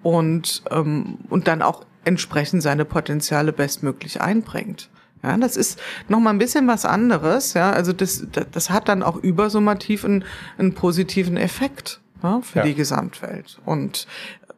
und, 0.02 0.62
ähm, 0.70 1.18
und 1.28 1.48
dann 1.48 1.62
auch 1.62 1.84
entsprechend 2.04 2.62
seine 2.62 2.84
Potenziale 2.84 3.52
bestmöglich 3.52 4.20
einbringt. 4.20 4.90
Ja, 5.22 5.36
das 5.36 5.56
ist 5.56 5.78
noch 6.08 6.18
mal 6.18 6.30
ein 6.30 6.38
bisschen 6.38 6.66
was 6.66 6.86
anderes. 6.86 7.52
Ja, 7.52 7.72
also 7.72 7.92
das, 7.92 8.26
das 8.52 8.70
hat 8.70 8.88
dann 8.88 9.02
auch 9.02 9.16
übersummativ 9.16 10.04
einen, 10.04 10.24
einen 10.56 10.74
positiven 10.74 11.36
Effekt 11.36 12.00
ja, 12.22 12.40
für 12.40 12.60
ja. 12.60 12.64
die 12.64 12.74
Gesamtwelt. 12.74 13.58
Und 13.66 14.06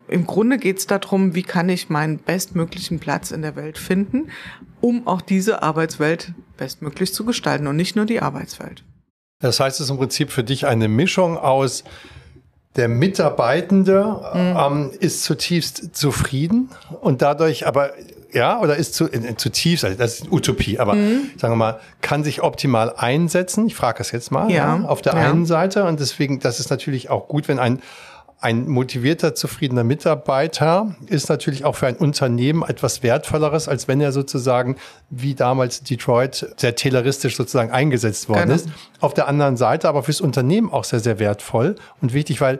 im 0.08 0.26
Grunde 0.26 0.58
geht 0.58 0.78
es 0.78 0.86
darum, 0.86 1.34
wie 1.34 1.42
kann 1.42 1.68
ich 1.68 1.88
meinen 1.88 2.18
bestmöglichen 2.18 2.98
Platz 2.98 3.30
in 3.30 3.42
der 3.42 3.56
Welt 3.56 3.78
finden, 3.78 4.30
um 4.80 5.06
auch 5.06 5.20
diese 5.20 5.62
Arbeitswelt 5.62 6.32
bestmöglich 6.56 7.14
zu 7.14 7.24
gestalten 7.24 7.66
und 7.66 7.76
nicht 7.76 7.96
nur 7.96 8.04
die 8.04 8.20
Arbeitswelt. 8.20 8.84
Das 9.40 9.58
heißt, 9.58 9.80
es 9.80 9.86
ist 9.86 9.90
im 9.90 9.98
Prinzip 9.98 10.30
für 10.30 10.44
dich 10.44 10.66
eine 10.66 10.88
Mischung 10.88 11.36
aus 11.36 11.84
der 12.76 12.88
Mitarbeitende 12.88 14.20
mhm. 14.34 14.56
ähm, 14.58 14.90
ist 14.98 15.24
zutiefst 15.24 15.94
zufrieden 15.94 16.70
und 17.00 17.20
dadurch 17.20 17.66
aber 17.66 17.90
ja, 18.32 18.60
oder 18.60 18.76
ist 18.76 18.94
zu, 18.94 19.06
in, 19.06 19.36
zutiefst, 19.36 19.84
also 19.84 19.96
das 19.96 20.20
ist 20.20 20.32
Utopie, 20.32 20.78
aber 20.78 20.94
mhm. 20.94 21.30
sagen 21.36 21.52
wir 21.52 21.56
mal, 21.56 21.80
kann 22.00 22.24
sich 22.24 22.42
optimal 22.42 22.94
einsetzen. 22.96 23.66
Ich 23.66 23.74
frage 23.74 23.98
das 23.98 24.10
jetzt 24.10 24.30
mal, 24.30 24.50
ja, 24.50 24.78
ja 24.78 24.84
auf 24.88 25.02
der 25.02 25.14
ja. 25.14 25.30
einen 25.30 25.44
Seite. 25.44 25.84
Und 25.84 26.00
deswegen, 26.00 26.40
das 26.40 26.58
ist 26.58 26.70
natürlich 26.70 27.10
auch 27.10 27.28
gut, 27.28 27.46
wenn 27.48 27.58
ein 27.58 27.82
ein 28.42 28.68
motivierter, 28.68 29.36
zufriedener 29.36 29.84
Mitarbeiter 29.84 30.96
ist 31.06 31.28
natürlich 31.28 31.64
auch 31.64 31.76
für 31.76 31.86
ein 31.86 31.94
Unternehmen 31.96 32.64
etwas 32.66 33.04
Wertvolleres, 33.04 33.68
als 33.68 33.86
wenn 33.86 34.00
er 34.00 34.10
sozusagen 34.10 34.76
wie 35.10 35.34
damals 35.34 35.84
Detroit 35.84 36.52
sehr 36.56 36.74
tayloristisch 36.74 37.36
sozusagen 37.36 37.70
eingesetzt 37.70 38.28
worden 38.28 38.42
genau. 38.42 38.54
ist. 38.54 38.68
Auf 39.00 39.14
der 39.14 39.28
anderen 39.28 39.56
Seite 39.56 39.88
aber 39.88 40.02
fürs 40.02 40.20
Unternehmen 40.20 40.72
auch 40.72 40.82
sehr, 40.82 40.98
sehr 40.98 41.20
wertvoll 41.20 41.76
und 42.00 42.14
wichtig, 42.14 42.40
weil 42.40 42.58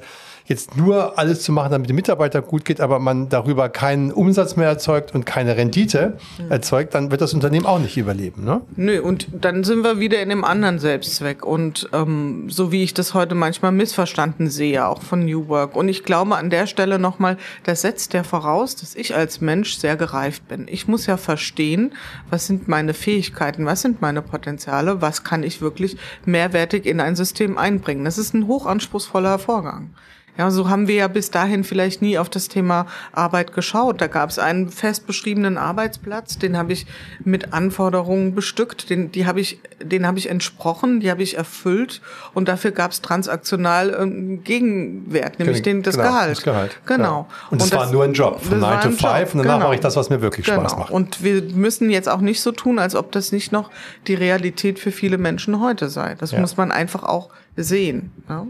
jetzt 0.52 0.76
nur 0.76 1.18
alles 1.18 1.42
zu 1.42 1.52
machen, 1.52 1.72
damit 1.72 1.88
dem 1.88 1.96
Mitarbeiter 1.96 2.42
gut 2.42 2.64
geht, 2.64 2.80
aber 2.80 2.98
man 2.98 3.28
darüber 3.28 3.68
keinen 3.68 4.12
Umsatz 4.12 4.56
mehr 4.56 4.68
erzeugt 4.68 5.14
und 5.14 5.24
keine 5.24 5.56
Rendite 5.56 6.18
mhm. 6.38 6.50
erzeugt, 6.50 6.94
dann 6.94 7.10
wird 7.10 7.20
das 7.20 7.34
Unternehmen 7.34 7.66
auch 7.66 7.78
nicht 7.78 7.96
überleben. 7.96 8.44
Ne? 8.44 8.60
Nö, 8.76 9.00
und 9.00 9.28
dann 9.32 9.64
sind 9.64 9.82
wir 9.82 9.98
wieder 9.98 10.20
in 10.22 10.28
dem 10.28 10.44
anderen 10.44 10.78
Selbstzweck. 10.78 11.44
Und 11.44 11.88
ähm, 11.92 12.50
so 12.50 12.70
wie 12.70 12.82
ich 12.82 12.94
das 12.94 13.14
heute 13.14 13.34
manchmal 13.34 13.72
missverstanden 13.72 14.48
sehe, 14.48 14.86
auch 14.86 15.02
von 15.02 15.24
New 15.24 15.48
Work. 15.48 15.74
Und 15.74 15.88
ich 15.88 16.04
glaube 16.04 16.36
an 16.36 16.50
der 16.50 16.66
Stelle 16.66 16.98
nochmal, 16.98 17.38
das 17.64 17.82
setzt 17.82 18.12
ja 18.12 18.22
voraus, 18.22 18.76
dass 18.76 18.94
ich 18.94 19.14
als 19.14 19.40
Mensch 19.40 19.74
sehr 19.76 19.96
gereift 19.96 20.46
bin. 20.48 20.66
Ich 20.68 20.86
muss 20.86 21.06
ja 21.06 21.16
verstehen, 21.16 21.94
was 22.30 22.46
sind 22.46 22.68
meine 22.68 22.94
Fähigkeiten, 22.94 23.64
was 23.64 23.82
sind 23.82 24.02
meine 24.02 24.22
Potenziale, 24.22 25.00
was 25.00 25.24
kann 25.24 25.42
ich 25.42 25.60
wirklich 25.60 25.96
mehrwertig 26.24 26.86
in 26.86 27.00
ein 27.00 27.16
System 27.16 27.56
einbringen. 27.58 28.04
Das 28.04 28.18
ist 28.18 28.34
ein 28.34 28.46
hochanspruchsvoller 28.46 29.38
Vorgang. 29.38 29.90
Ja, 30.38 30.50
so 30.50 30.70
haben 30.70 30.88
wir 30.88 30.94
ja 30.94 31.08
bis 31.08 31.30
dahin 31.30 31.62
vielleicht 31.62 32.00
nie 32.00 32.16
auf 32.16 32.30
das 32.30 32.48
Thema 32.48 32.86
Arbeit 33.12 33.52
geschaut. 33.52 34.00
Da 34.00 34.06
gab 34.06 34.30
es 34.30 34.38
einen 34.38 34.70
fest 34.70 35.06
beschriebenen 35.06 35.58
Arbeitsplatz, 35.58 36.38
den 36.38 36.56
habe 36.56 36.72
ich 36.72 36.86
mit 37.22 37.52
Anforderungen 37.52 38.34
bestückt, 38.34 38.88
den, 38.88 39.12
die 39.12 39.26
habe 39.26 39.40
ich, 39.40 39.60
den 39.82 40.06
habe 40.06 40.18
ich 40.18 40.30
entsprochen, 40.30 41.00
die 41.00 41.10
habe 41.10 41.22
ich 41.22 41.36
erfüllt 41.36 42.00
und 42.32 42.48
dafür 42.48 42.70
gab 42.70 42.92
es 42.92 43.02
transaktional 43.02 43.94
einen 43.94 44.42
Gegenwert, 44.42 45.38
nämlich 45.38 45.60
den, 45.60 45.82
das, 45.82 45.96
genau, 45.96 46.08
Gehalt. 46.08 46.30
das 46.30 46.42
Gehalt. 46.42 46.80
Genau. 46.86 47.04
Ja. 47.04 47.18
Und, 47.50 47.60
und 47.60 47.62
das 47.62 47.72
war 47.72 47.92
nur 47.92 48.04
ein 48.04 48.14
Job, 48.14 48.40
von 48.42 48.58
9 48.58 48.80
to 48.80 48.90
5 48.90 49.00
und 49.02 49.06
danach 49.08 49.34
genau. 49.42 49.58
mache 49.58 49.74
ich 49.74 49.80
das, 49.80 49.96
was 49.96 50.08
mir 50.08 50.22
wirklich 50.22 50.46
genau. 50.46 50.60
Spaß 50.60 50.78
macht. 50.78 50.90
Und 50.90 51.22
wir 51.22 51.42
müssen 51.42 51.90
jetzt 51.90 52.08
auch 52.08 52.22
nicht 52.22 52.40
so 52.40 52.52
tun, 52.52 52.78
als 52.78 52.94
ob 52.94 53.12
das 53.12 53.32
nicht 53.32 53.52
noch 53.52 53.70
die 54.06 54.14
Realität 54.14 54.78
für 54.78 54.92
viele 54.92 55.18
Menschen 55.18 55.60
heute 55.60 55.90
sei. 55.90 56.14
Das 56.14 56.30
ja. 56.30 56.40
muss 56.40 56.56
man 56.56 56.72
einfach 56.72 57.02
auch 57.02 57.28
sehen. 57.54 58.12
Ja? 58.30 58.46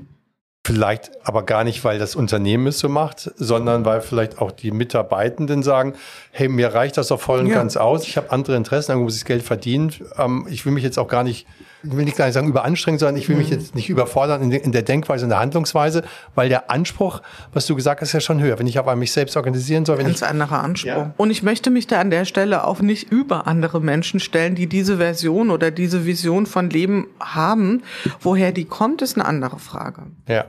Vielleicht 0.64 1.10
aber 1.24 1.44
gar 1.44 1.64
nicht, 1.64 1.82
weil 1.82 1.98
das 1.98 2.14
Unternehmen 2.14 2.68
es 2.68 2.78
so 2.78 2.88
macht, 2.88 3.32
sondern 3.34 3.84
weil 3.84 4.00
vielleicht 4.00 4.38
auch 4.38 4.52
die 4.52 4.70
Mitarbeitenden 4.70 5.64
sagen, 5.64 5.94
hey, 6.30 6.48
mir 6.48 6.72
reicht 6.72 6.96
das 6.96 7.08
doch 7.08 7.20
voll 7.20 7.40
und 7.40 7.48
ja. 7.48 7.54
ganz 7.54 7.76
aus. 7.76 8.06
Ich 8.06 8.16
habe 8.16 8.30
andere 8.30 8.54
Interessen, 8.56 8.92
irgendwo 8.92 9.06
muss 9.06 9.16
ich 9.16 9.24
Geld 9.24 9.42
verdienen. 9.42 9.92
Ähm, 10.16 10.46
ich 10.48 10.64
will 10.64 10.72
mich 10.72 10.84
jetzt 10.84 10.98
auch 10.98 11.08
gar 11.08 11.24
nicht, 11.24 11.48
ich 11.48 11.71
will 11.82 12.04
nicht 12.04 12.16
gar 12.16 12.26
nicht 12.26 12.34
sagen 12.34 12.48
überanstrengen, 12.48 12.98
sondern 12.98 13.16
ich 13.16 13.28
will 13.28 13.36
mich 13.36 13.48
mhm. 13.48 13.54
jetzt 13.54 13.74
nicht 13.74 13.88
überfordern 13.88 14.42
in, 14.42 14.52
in, 14.52 14.72
der 14.72 14.82
Denkweise, 14.82 15.24
in 15.24 15.30
der 15.30 15.40
Handlungsweise, 15.40 16.02
weil 16.34 16.48
der 16.48 16.70
Anspruch, 16.70 17.22
was 17.52 17.66
du 17.66 17.74
gesagt 17.74 18.00
hast, 18.00 18.10
ist 18.10 18.12
ja 18.14 18.20
schon 18.20 18.40
höher. 18.40 18.58
Wenn 18.58 18.66
ich 18.66 18.78
aber 18.78 18.94
mich 18.96 19.12
selbst 19.12 19.36
organisieren 19.36 19.84
soll, 19.84 19.98
wenn 19.98 20.06
Ganz 20.06 20.22
ich... 20.22 20.26
anderer 20.26 20.62
Anspruch. 20.62 20.88
Ja. 20.88 21.14
Und 21.16 21.30
ich 21.30 21.42
möchte 21.42 21.70
mich 21.70 21.86
da 21.86 22.00
an 22.00 22.10
der 22.10 22.24
Stelle 22.24 22.64
auch 22.64 22.80
nicht 22.80 23.10
über 23.10 23.46
andere 23.46 23.80
Menschen 23.80 24.20
stellen, 24.20 24.54
die 24.54 24.66
diese 24.66 24.98
Version 24.98 25.50
oder 25.50 25.70
diese 25.70 26.06
Vision 26.06 26.46
von 26.46 26.70
Leben 26.70 27.06
haben. 27.20 27.82
Woher 28.20 28.52
die 28.52 28.64
kommt, 28.64 29.02
ist 29.02 29.16
eine 29.16 29.24
andere 29.24 29.58
Frage. 29.58 30.02
Ja. 30.28 30.44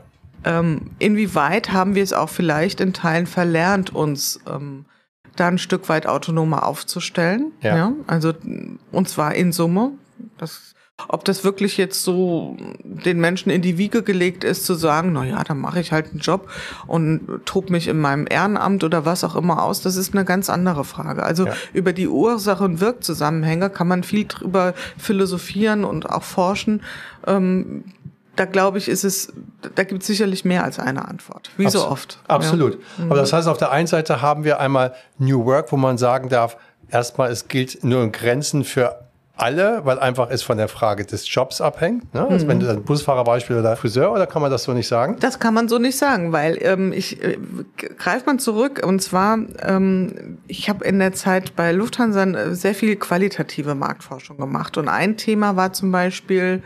Ähm, 0.45 0.91
inwieweit 0.99 1.71
haben 1.71 1.95
wir 1.95 2.03
es 2.03 2.13
auch 2.13 2.29
vielleicht 2.29 2.81
in 2.81 2.93
Teilen 2.93 3.27
verlernt, 3.27 3.95
uns 3.95 4.39
ähm, 4.47 4.85
da 5.35 5.47
ein 5.47 5.57
Stück 5.57 5.89
weit 5.89 6.05
autonomer 6.05 6.65
aufzustellen? 6.65 7.51
Ja. 7.61 7.75
ja. 7.75 7.93
Also 8.07 8.33
und 8.91 9.09
zwar 9.09 9.35
in 9.35 9.51
Summe. 9.51 9.91
Das, 10.37 10.72
ob 11.07 11.25
das 11.25 11.43
wirklich 11.43 11.77
jetzt 11.77 12.03
so 12.03 12.55
den 12.83 13.19
Menschen 13.19 13.50
in 13.50 13.62
die 13.62 13.77
Wiege 13.77 14.03
gelegt 14.03 14.43
ist, 14.43 14.65
zu 14.65 14.75
sagen, 14.75 15.13
na 15.13 15.25
ja, 15.25 15.43
dann 15.43 15.59
mache 15.59 15.79
ich 15.79 15.91
halt 15.91 16.12
einen 16.12 16.19
Job 16.19 16.50
und 16.85 17.41
tob 17.45 17.69
mich 17.71 17.88
in 17.88 18.00
meinem 18.00 18.27
Ehrenamt 18.29 18.83
oder 18.83 19.03
was 19.03 19.23
auch 19.23 19.35
immer 19.35 19.63
aus, 19.63 19.81
das 19.81 19.95
ist 19.95 20.13
eine 20.13 20.23
ganz 20.23 20.50
andere 20.50 20.83
Frage. 20.83 21.23
Also 21.23 21.47
ja. 21.47 21.53
über 21.73 21.93
die 21.93 22.07
Ursache 22.07 22.63
und 22.63 22.79
Wirkzusammenhänge 22.79 23.69
kann 23.69 23.88
man 23.88 24.03
viel 24.03 24.25
drüber 24.25 24.73
philosophieren 24.97 25.83
und 25.83 26.09
auch 26.09 26.23
forschen. 26.23 26.83
Ähm, 27.25 27.85
da 28.35 28.45
glaube 28.45 28.77
ich, 28.77 28.88
ist 28.88 29.03
es, 29.03 29.33
da 29.75 29.83
gibt 29.83 30.01
es 30.01 30.07
sicherlich 30.07 30.45
mehr 30.45 30.63
als 30.63 30.79
eine 30.79 31.07
Antwort, 31.07 31.51
wie 31.57 31.65
Abs 31.65 31.73
so 31.73 31.88
oft. 31.88 32.19
Absolut. 32.27 32.79
Ja. 32.97 33.05
Aber 33.05 33.15
das 33.15 33.33
heißt, 33.33 33.47
auf 33.47 33.57
der 33.57 33.71
einen 33.71 33.88
Seite 33.88 34.21
haben 34.21 34.43
wir 34.43 34.59
einmal 34.59 34.93
New 35.17 35.45
Work, 35.45 35.71
wo 35.71 35.77
man 35.77 35.97
sagen 35.97 36.29
darf, 36.29 36.57
erstmal, 36.89 37.31
es 37.31 37.47
gilt 37.47 37.83
nur 37.83 38.03
in 38.03 38.12
Grenzen 38.12 38.63
für 38.63 39.03
alle, 39.35 39.83
weil 39.83 39.97
einfach 39.97 40.29
es 40.29 40.43
von 40.43 40.57
der 40.57 40.67
Frage 40.67 41.05
des 41.05 41.33
Jobs 41.33 41.59
abhängt. 41.59 42.13
Ne? 42.13 42.27
Also 42.27 42.45
mhm. 42.45 42.49
wenn 42.49 42.59
du 42.59 42.67
dann 42.67 42.83
Busfahrerbeispiel 42.83 43.57
oder 43.57 43.75
Friseur, 43.75 44.11
oder 44.11 44.27
kann 44.27 44.43
man 44.43 44.51
das 44.51 44.63
so 44.63 44.73
nicht 44.73 44.87
sagen? 44.87 45.17
Das 45.19 45.39
kann 45.39 45.55
man 45.55 45.67
so 45.67 45.79
nicht 45.79 45.97
sagen, 45.97 46.31
weil 46.31 46.59
ähm, 46.61 46.93
ich 46.93 47.23
äh, 47.23 47.37
greife 47.97 48.27
mal 48.27 48.37
zurück 48.37 48.81
und 48.85 49.01
zwar, 49.01 49.39
ähm, 49.61 50.37
ich 50.47 50.69
habe 50.69 50.85
in 50.85 50.99
der 50.99 51.13
Zeit 51.13 51.55
bei 51.55 51.71
Lufthansa 51.71 52.23
äh, 52.23 52.53
sehr 52.53 52.75
viel 52.75 52.95
qualitative 52.95 53.73
Marktforschung 53.73 54.37
gemacht 54.37 54.77
und 54.77 54.87
ein 54.87 55.17
Thema 55.17 55.55
war 55.55 55.73
zum 55.73 55.91
Beispiel, 55.91 56.61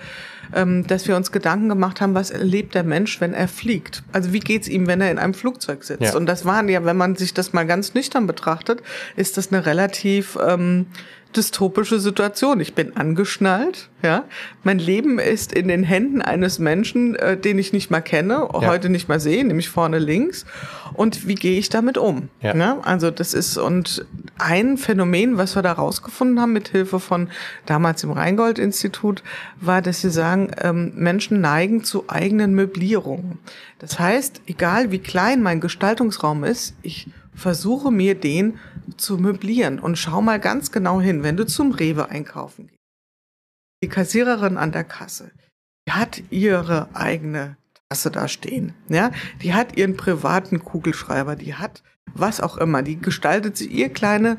ähm, 0.54 0.86
dass 0.88 1.08
wir 1.08 1.16
uns 1.16 1.32
Gedanken 1.32 1.70
gemacht 1.70 2.02
haben, 2.02 2.16
was 2.16 2.32
erlebt 2.32 2.76
der 2.76 2.84
Mensch, 2.84 3.22
wenn 3.22 3.34
er 3.34 3.48
fliegt? 3.48 4.04
Also 4.12 4.34
wie 4.34 4.40
geht's 4.40 4.68
ihm, 4.68 4.88
wenn 4.88 5.00
er 5.00 5.12
in 5.12 5.20
einem 5.20 5.34
Flugzeug 5.34 5.86
sitzt? 5.86 6.02
Ja. 6.02 6.16
Und 6.16 6.26
das 6.26 6.44
waren 6.44 6.68
ja, 6.70 6.84
wenn 6.86 6.98
man 6.98 7.16
sich 7.16 7.34
das 7.34 7.54
mal 7.54 7.66
ganz 7.66 7.94
nüchtern 7.94 8.28
betrachtet, 8.28 8.82
ist 9.16 9.38
das 9.38 9.52
eine 9.52 9.66
relativ 9.66 10.38
ähm, 10.46 10.88
dystopische 11.36 12.00
Situation. 12.00 12.60
Ich 12.60 12.74
bin 12.74 12.96
angeschnallt, 12.96 13.90
ja. 14.04 14.26
Mein 14.64 14.80
Leben 14.80 15.20
ist 15.20 15.52
in 15.52 15.68
den 15.68 15.84
Händen 15.84 16.22
eines 16.22 16.60
Menschen, 16.60 17.16
äh, 17.16 17.38
den 17.38 17.60
ich 17.60 17.74
nicht 17.74 17.92
mal 17.92 18.02
kenne, 18.02 18.48
ja. 18.54 18.68
heute 18.68 18.90
nicht 18.90 19.08
mal 19.10 19.20
sehe, 19.20 19.44
nämlich 19.46 19.70
vorne 19.70 20.00
links. 20.00 20.46
Und 20.94 21.28
wie 21.28 21.36
gehe 21.36 21.60
ich 21.60 21.70
damit 21.70 21.98
um? 21.98 22.30
Ja. 22.42 22.56
ja. 22.56 22.80
Also 22.82 23.12
das 23.12 23.34
ist 23.34 23.58
und 23.58 24.06
ein 24.38 24.78
Phänomen, 24.78 25.38
was 25.38 25.56
wir 25.56 25.62
da 25.62 25.74
rausgefunden 25.74 26.40
haben 26.40 26.54
mit 26.54 26.70
Hilfe 26.70 27.00
von 27.00 27.30
damals 27.66 28.04
im 28.04 28.12
Rheingold-Institut, 28.12 29.24
war, 29.60 29.82
dass 29.82 30.02
sie 30.02 30.12
sagen, 30.12 30.52
ähm, 30.62 30.94
Menschen 30.96 31.42
neigen 31.42 31.84
zu 31.84 32.06
eigenen 32.08 32.54
Möblierungen. 32.54 33.40
Das 33.80 34.00
heißt, 34.00 34.42
egal 34.48 34.92
wie 34.92 35.00
klein 35.00 35.42
mein 35.42 35.62
Gestaltungsraum 35.62 36.44
ist, 36.44 36.76
ich 36.82 37.10
versuche 37.36 37.92
mir 37.92 38.16
den 38.16 38.58
zu 38.96 39.18
möblieren 39.18 39.80
und 39.80 39.98
schau 39.98 40.22
mal 40.22 40.40
ganz 40.40 40.72
genau 40.72 41.02
hin, 41.02 41.24
wenn 41.24 41.38
du 41.38 41.46
zum 41.46 41.72
Rewe 41.72 42.10
einkaufen 42.10 42.68
gehst. 42.68 42.80
Die 43.84 43.90
Kassiererin 43.90 44.58
an 44.58 44.72
der 44.72 44.84
Kasse, 44.84 45.32
die 45.88 45.94
hat 45.94 46.24
ihre 46.30 46.90
eigene 46.96 47.58
Tasse 47.90 48.12
da 48.12 48.28
stehen, 48.28 48.74
ja, 48.90 49.12
die 49.42 49.54
hat 49.54 49.78
ihren 49.78 49.98
privaten 49.98 50.64
Kugelschreiber, 50.64 51.36
die 51.36 51.56
hat 51.56 51.84
was 52.14 52.42
auch 52.42 52.58
immer, 52.58 52.82
die 52.82 53.00
gestaltet 53.00 53.58
sie 53.58 53.68
ihr 53.68 53.90
kleine 53.90 54.38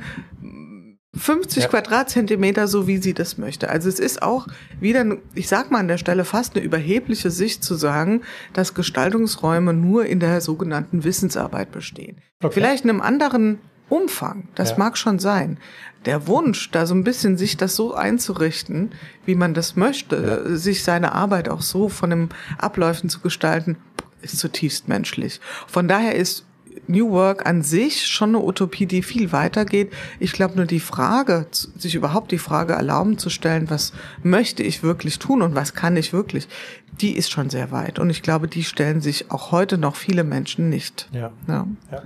50 1.14 1.64
ja. 1.64 1.68
Quadratzentimeter, 1.68 2.68
so 2.68 2.86
wie 2.86 2.98
sie 2.98 3.14
das 3.14 3.38
möchte. 3.38 3.70
Also 3.70 3.88
es 3.88 3.98
ist 3.98 4.22
auch 4.22 4.46
wieder, 4.80 5.18
ich 5.34 5.48
sag 5.48 5.70
mal 5.70 5.80
an 5.80 5.88
der 5.88 5.98
Stelle 5.98 6.24
fast 6.24 6.54
eine 6.54 6.64
überhebliche 6.64 7.30
Sicht 7.30 7.64
zu 7.64 7.74
sagen, 7.74 8.22
dass 8.52 8.74
Gestaltungsräume 8.74 9.72
nur 9.72 10.06
in 10.06 10.20
der 10.20 10.40
sogenannten 10.40 11.04
Wissensarbeit 11.04 11.72
bestehen. 11.72 12.18
Okay. 12.42 12.54
Vielleicht 12.54 12.84
in 12.84 12.90
einem 12.90 13.00
anderen 13.00 13.58
Umfang, 13.88 14.48
das 14.54 14.70
ja. 14.70 14.78
mag 14.78 14.98
schon 14.98 15.18
sein. 15.18 15.58
Der 16.04 16.26
Wunsch, 16.26 16.70
da 16.70 16.86
so 16.86 16.94
ein 16.94 17.04
bisschen 17.04 17.36
sich 17.36 17.56
das 17.56 17.74
so 17.74 17.94
einzurichten, 17.94 18.92
wie 19.24 19.34
man 19.34 19.54
das 19.54 19.76
möchte, 19.76 20.44
ja. 20.46 20.56
sich 20.56 20.84
seine 20.84 21.12
Arbeit 21.12 21.48
auch 21.48 21.62
so 21.62 21.88
von 21.88 22.10
den 22.10 22.28
Abläufen 22.58 23.08
zu 23.08 23.20
gestalten, 23.20 23.76
ist 24.22 24.38
zutiefst 24.38 24.88
menschlich. 24.88 25.40
Von 25.66 25.88
daher 25.88 26.14
ist 26.14 26.44
New 26.86 27.10
Work 27.10 27.46
an 27.46 27.62
sich 27.62 28.06
schon 28.06 28.30
eine 28.30 28.44
Utopie, 28.44 28.86
die 28.86 29.02
viel 29.02 29.32
weitergeht. 29.32 29.92
Ich 30.20 30.32
glaube 30.32 30.56
nur 30.56 30.66
die 30.66 30.80
Frage, 30.80 31.46
sich 31.50 31.94
überhaupt 31.94 32.30
die 32.30 32.38
Frage 32.38 32.74
erlauben 32.74 33.18
zu 33.18 33.30
stellen, 33.30 33.68
was 33.70 33.92
möchte 34.22 34.62
ich 34.62 34.82
wirklich 34.82 35.18
tun 35.18 35.42
und 35.42 35.54
was 35.54 35.74
kann 35.74 35.96
ich 35.96 36.12
wirklich, 36.12 36.48
die 37.00 37.16
ist 37.16 37.30
schon 37.30 37.50
sehr 37.50 37.72
weit. 37.72 37.98
Und 37.98 38.10
ich 38.10 38.22
glaube, 38.22 38.48
die 38.48 38.64
stellen 38.64 39.00
sich 39.00 39.30
auch 39.30 39.52
heute 39.52 39.78
noch 39.78 39.96
viele 39.96 40.24
Menschen 40.24 40.68
nicht. 40.68 41.08
Ja. 41.12 41.32
ja. 41.46 41.66
ja. 41.90 42.02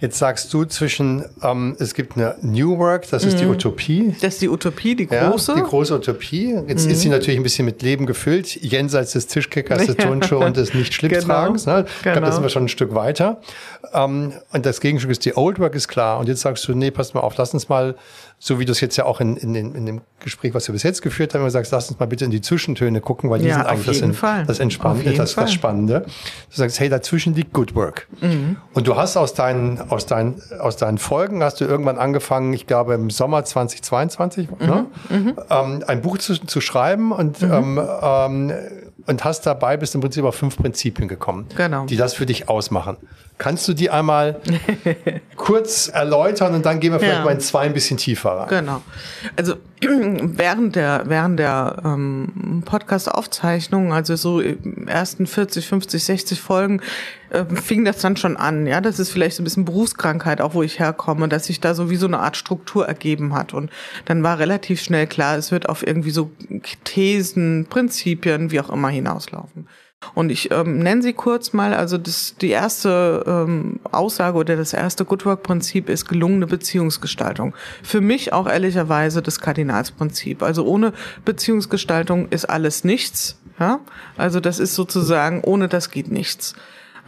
Jetzt 0.00 0.18
sagst 0.18 0.54
du 0.54 0.64
zwischen, 0.64 1.24
ähm, 1.42 1.74
es 1.80 1.92
gibt 1.92 2.16
eine 2.16 2.36
New 2.40 2.78
Work, 2.78 3.10
das 3.10 3.24
ist 3.24 3.34
mhm. 3.34 3.38
die 3.38 3.46
Utopie. 3.46 4.14
Das 4.20 4.34
ist 4.34 4.42
die 4.42 4.48
Utopie, 4.48 4.94
die 4.94 5.08
große. 5.08 5.50
Ja, 5.50 5.58
die 5.58 5.64
große 5.64 5.92
Utopie. 5.92 6.56
Jetzt 6.68 6.84
mhm. 6.84 6.92
ist 6.92 7.00
sie 7.00 7.08
natürlich 7.08 7.36
ein 7.36 7.42
bisschen 7.42 7.64
mit 7.64 7.82
Leben 7.82 8.06
gefüllt, 8.06 8.54
jenseits 8.62 9.14
des 9.14 9.26
Tischkickers, 9.26 9.86
des 9.86 9.96
Turnschuh 9.98 10.36
und 10.36 10.56
des 10.56 10.72
Nicht-Schlipstragens. 10.72 11.64
Genau. 11.64 11.78
Ne? 11.78 11.86
Ich 11.88 12.02
genau. 12.04 12.12
glaube, 12.12 12.26
da 12.26 12.32
sind 12.32 12.42
wir 12.44 12.48
schon 12.48 12.66
ein 12.66 12.68
Stück 12.68 12.94
weiter. 12.94 13.40
Ähm, 13.92 14.34
und 14.52 14.64
das 14.64 14.80
Gegenstück 14.80 15.10
ist 15.10 15.24
die 15.24 15.36
Old 15.36 15.58
Work, 15.58 15.74
ist 15.74 15.88
klar. 15.88 16.20
Und 16.20 16.28
jetzt 16.28 16.42
sagst 16.42 16.68
du, 16.68 16.76
nee, 16.76 16.92
pass 16.92 17.14
mal 17.14 17.22
auf, 17.22 17.36
lass 17.36 17.52
uns 17.52 17.68
mal 17.68 17.96
so 18.40 18.60
wie 18.60 18.64
du 18.64 18.72
es 18.72 18.80
jetzt 18.80 18.96
ja 18.96 19.04
auch 19.04 19.20
in, 19.20 19.36
in, 19.36 19.54
in 19.54 19.86
dem 19.86 20.00
Gespräch, 20.20 20.54
was 20.54 20.68
wir 20.68 20.72
bis 20.72 20.84
jetzt 20.84 21.02
geführt 21.02 21.34
haben, 21.34 21.48
sagst, 21.50 21.72
lass 21.72 21.90
uns 21.90 21.98
mal 21.98 22.06
bitte 22.06 22.24
in 22.24 22.30
die 22.30 22.40
Zwischentöne 22.40 23.00
gucken, 23.00 23.30
weil 23.30 23.40
die 23.40 23.48
ja, 23.48 23.56
sind 23.56 23.66
eigentlich 23.66 24.00
das, 24.00 24.00
in, 24.00 24.46
das 24.46 24.60
Entspannende, 24.60 25.12
das, 25.12 25.34
das 25.34 25.52
Spannende. 25.52 26.04
Du 26.04 26.56
sagst, 26.56 26.78
hey, 26.78 26.88
dazwischen 26.88 27.34
liegt 27.34 27.52
Good 27.52 27.74
Work. 27.74 28.06
Mhm. 28.20 28.56
Und 28.74 28.86
du 28.86 28.96
hast 28.96 29.16
aus 29.16 29.34
deinen, 29.34 29.90
aus 29.90 30.06
deinen, 30.06 30.40
aus 30.60 30.76
deinen 30.76 30.98
Folgen 30.98 31.42
hast 31.42 31.60
du 31.60 31.64
irgendwann 31.64 31.98
angefangen, 31.98 32.52
ich 32.52 32.66
glaube 32.66 32.94
im 32.94 33.10
Sommer 33.10 33.44
2022, 33.44 34.48
mhm. 34.50 34.66
ne, 34.66 34.86
mhm. 35.08 35.34
Ähm, 35.50 35.84
ein 35.86 36.00
Buch 36.00 36.18
zu, 36.18 36.34
zu 36.34 36.60
schreiben 36.60 37.10
und 37.10 37.42
mhm. 37.42 37.52
ähm, 37.52 37.88
ähm, 38.02 38.52
und 39.08 39.24
hast 39.24 39.46
dabei 39.46 39.76
bist 39.76 39.94
im 39.94 40.02
Prinzip 40.02 40.24
auf 40.24 40.34
fünf 40.34 40.56
Prinzipien 40.56 41.08
gekommen, 41.08 41.46
genau. 41.56 41.86
die 41.86 41.96
das 41.96 42.14
für 42.14 42.26
dich 42.26 42.48
ausmachen. 42.48 42.98
Kannst 43.38 43.66
du 43.66 43.72
die 43.72 43.88
einmal 43.88 44.40
kurz 45.36 45.88
erläutern 45.88 46.54
und 46.54 46.66
dann 46.66 46.78
gehen 46.78 46.92
wir 46.92 46.98
vielleicht 46.98 47.18
ja. 47.18 47.24
mal 47.24 47.32
in 47.32 47.40
zwei 47.40 47.62
ein 47.62 47.72
bisschen 47.72 47.96
tiefer 47.96 48.30
rein? 48.32 48.48
Genau. 48.48 48.82
Also 49.36 49.54
während 49.80 50.76
der 50.76 51.04
während 51.06 51.38
der 51.38 51.80
ähm, 51.84 52.62
Podcast-Aufzeichnung, 52.66 53.94
also 53.94 54.14
so 54.16 54.40
im 54.40 54.86
ersten 54.88 55.26
40, 55.26 55.66
50, 55.66 56.04
60 56.04 56.40
Folgen, 56.40 56.82
äh, 57.30 57.44
fing 57.54 57.84
das 57.84 57.98
dann 57.98 58.16
schon 58.16 58.36
an. 58.36 58.66
Ja, 58.66 58.80
das 58.80 58.98
ist 58.98 59.10
vielleicht 59.10 59.36
so 59.36 59.42
ein 59.42 59.44
bisschen 59.44 59.64
Berufskrankheit, 59.64 60.40
auch 60.40 60.54
wo 60.54 60.62
ich 60.62 60.78
herkomme, 60.78 61.28
dass 61.28 61.46
sich 61.46 61.60
da 61.60 61.74
so 61.74 61.90
wie 61.90 61.96
so 61.96 62.06
eine 62.06 62.20
Art 62.20 62.36
Struktur 62.36 62.86
ergeben 62.86 63.34
hat. 63.34 63.54
Und 63.54 63.70
dann 64.04 64.22
war 64.22 64.38
relativ 64.38 64.80
schnell 64.80 65.06
klar, 65.06 65.36
es 65.36 65.52
wird 65.52 65.68
auf 65.68 65.86
irgendwie 65.86 66.10
so 66.10 66.30
Thesen, 66.84 67.66
Prinzipien, 67.68 68.50
wie 68.50 68.60
auch 68.60 68.70
immer 68.70 68.88
hinauslaufen. 68.88 69.68
Und 70.14 70.30
ich 70.30 70.52
ähm, 70.52 70.78
nenne 70.78 71.02
sie 71.02 71.12
kurz 71.12 71.52
mal, 71.52 71.74
also 71.74 71.98
das, 71.98 72.36
die 72.40 72.50
erste 72.50 73.24
ähm, 73.26 73.80
Aussage 73.90 74.38
oder 74.38 74.56
das 74.56 74.72
erste 74.72 75.04
Good 75.04 75.26
Work-Prinzip 75.26 75.88
ist 75.88 76.06
gelungene 76.08 76.46
Beziehungsgestaltung. 76.46 77.54
Für 77.82 78.00
mich 78.00 78.32
auch 78.32 78.46
ehrlicherweise 78.46 79.22
das 79.22 79.40
Kardinalsprinzip. 79.40 80.42
Also 80.44 80.64
ohne 80.64 80.92
Beziehungsgestaltung 81.24 82.28
ist 82.28 82.44
alles 82.44 82.84
nichts. 82.84 83.40
Ja? 83.58 83.80
Also 84.16 84.38
das 84.38 84.60
ist 84.60 84.76
sozusagen, 84.76 85.42
ohne 85.42 85.66
das 85.66 85.90
geht 85.90 86.12
nichts. 86.12 86.54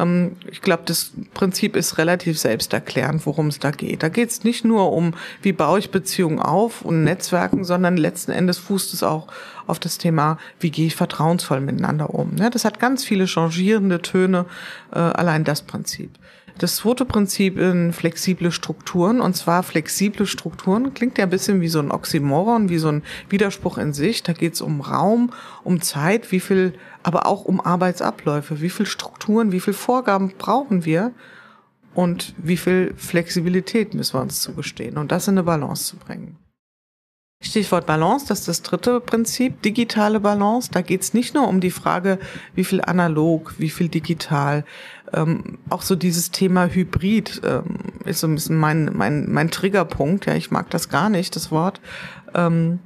Ähm, 0.00 0.36
ich 0.50 0.62
glaube, 0.62 0.82
das 0.86 1.12
Prinzip 1.34 1.76
ist 1.76 1.98
relativ 1.98 2.38
selbsterklärend, 2.38 3.26
worum 3.26 3.48
es 3.48 3.58
da 3.58 3.70
geht. 3.70 4.02
Da 4.02 4.08
geht 4.08 4.30
es 4.30 4.44
nicht 4.44 4.64
nur 4.64 4.92
um, 4.92 5.14
wie 5.42 5.52
baue 5.52 5.78
ich 5.78 5.90
Beziehungen 5.90 6.40
auf 6.40 6.82
und 6.82 7.04
Netzwerken, 7.04 7.64
sondern 7.64 7.96
letzten 7.96 8.32
Endes 8.32 8.58
fußt 8.58 8.94
es 8.94 9.02
auch 9.02 9.28
auf 9.66 9.78
das 9.78 9.98
Thema, 9.98 10.38
wie 10.58 10.70
gehe 10.70 10.86
ich 10.86 10.96
vertrauensvoll 10.96 11.60
miteinander 11.60 12.10
um. 12.10 12.36
Das 12.36 12.64
hat 12.64 12.80
ganz 12.80 13.04
viele 13.04 13.26
changierende 13.26 14.02
Töne, 14.02 14.46
äh, 14.92 14.98
allein 14.98 15.44
das 15.44 15.62
Prinzip. 15.62 16.10
Das 16.60 16.76
zweite 16.76 17.06
Prinzip 17.06 17.56
in 17.58 17.90
flexible 17.90 18.52
Strukturen, 18.52 19.22
und 19.22 19.34
zwar 19.34 19.62
flexible 19.62 20.26
Strukturen, 20.26 20.92
klingt 20.92 21.16
ja 21.16 21.24
ein 21.24 21.30
bisschen 21.30 21.62
wie 21.62 21.68
so 21.68 21.78
ein 21.78 21.90
Oxymoron, 21.90 22.68
wie 22.68 22.76
so 22.76 22.88
ein 22.88 23.02
Widerspruch 23.30 23.78
in 23.78 23.94
sich. 23.94 24.22
Da 24.22 24.34
geht 24.34 24.52
es 24.52 24.60
um 24.60 24.82
Raum, 24.82 25.32
um 25.64 25.80
Zeit, 25.80 26.32
wie 26.32 26.40
viel, 26.40 26.74
aber 27.02 27.26
auch 27.26 27.44
um 27.44 27.60
Arbeitsabläufe, 27.60 28.60
wie 28.60 28.70
viel 28.70 28.86
Strukturen, 28.86 29.52
wie 29.52 29.60
viel 29.60 29.74
Vorgaben 29.74 30.32
brauchen 30.36 30.84
wir 30.84 31.12
und 31.94 32.34
wie 32.38 32.56
viel 32.56 32.94
Flexibilität 32.96 33.94
müssen 33.94 34.14
wir 34.14 34.22
uns 34.22 34.40
zugestehen 34.40 34.98
und 34.98 35.10
das 35.12 35.28
in 35.28 35.34
eine 35.34 35.44
Balance 35.44 35.84
zu 35.84 35.96
bringen. 35.96 36.36
Stichwort 37.42 37.86
Balance, 37.86 38.26
das 38.28 38.40
ist 38.40 38.48
das 38.48 38.62
dritte 38.62 39.00
Prinzip, 39.00 39.62
digitale 39.62 40.20
Balance. 40.20 40.70
Da 40.70 40.82
geht 40.82 41.00
es 41.00 41.14
nicht 41.14 41.34
nur 41.34 41.48
um 41.48 41.62
die 41.62 41.70
Frage, 41.70 42.18
wie 42.54 42.64
viel 42.64 42.82
analog, 42.82 43.54
wie 43.56 43.70
viel 43.70 43.88
digital. 43.88 44.64
Ähm, 45.14 45.56
auch 45.70 45.80
so 45.80 45.96
dieses 45.96 46.32
Thema 46.32 46.66
Hybrid 46.66 47.40
ähm, 47.42 47.78
ist 48.04 48.20
so 48.20 48.26
ein 48.26 48.34
bisschen 48.34 48.58
mein, 48.58 48.90
mein, 48.92 49.30
mein 49.30 49.50
Triggerpunkt. 49.50 50.26
Ja, 50.26 50.34
ich 50.34 50.50
mag 50.50 50.68
das 50.68 50.90
gar 50.90 51.08
nicht, 51.08 51.34
das 51.34 51.50
Wort. 51.50 51.80
Ähm, 52.34 52.78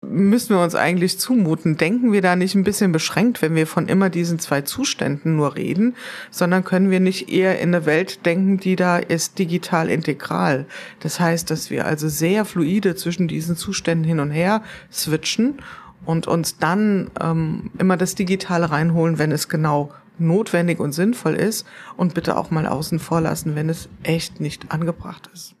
müssen 0.00 0.56
wir 0.56 0.62
uns 0.62 0.74
eigentlich 0.74 1.18
zumuten? 1.18 1.76
Denken 1.76 2.12
wir 2.12 2.22
da 2.22 2.36
nicht 2.36 2.54
ein 2.54 2.64
bisschen 2.64 2.92
beschränkt, 2.92 3.42
wenn 3.42 3.54
wir 3.54 3.66
von 3.66 3.88
immer 3.88 4.10
diesen 4.10 4.38
zwei 4.38 4.62
Zuständen 4.62 5.36
nur 5.36 5.56
reden, 5.56 5.94
sondern 6.30 6.64
können 6.64 6.90
wir 6.90 7.00
nicht 7.00 7.30
eher 7.30 7.60
in 7.60 7.74
eine 7.74 7.86
Welt 7.86 8.24
denken, 8.24 8.58
die 8.58 8.76
da 8.76 8.98
ist 8.98 9.38
digital 9.38 9.88
integral? 9.90 10.66
Das 11.00 11.20
heißt, 11.20 11.50
dass 11.50 11.70
wir 11.70 11.86
also 11.86 12.08
sehr 12.08 12.44
fluide 12.44 12.94
zwischen 12.94 13.28
diesen 13.28 13.56
Zuständen 13.56 14.04
hin 14.04 14.20
und 14.20 14.30
her 14.30 14.62
switchen 14.92 15.62
und 16.04 16.26
uns 16.26 16.58
dann 16.58 17.10
ähm, 17.20 17.70
immer 17.78 17.96
das 17.96 18.14
Digitale 18.14 18.70
reinholen, 18.70 19.18
wenn 19.18 19.32
es 19.32 19.48
genau 19.48 19.92
notwendig 20.18 20.80
und 20.80 20.92
sinnvoll 20.92 21.34
ist 21.34 21.66
und 21.96 22.14
bitte 22.14 22.36
auch 22.36 22.50
mal 22.50 22.66
außen 22.66 22.98
vor 22.98 23.20
lassen, 23.20 23.54
wenn 23.54 23.68
es 23.68 23.88
echt 24.02 24.40
nicht 24.40 24.72
angebracht 24.72 25.28
ist. 25.32 25.54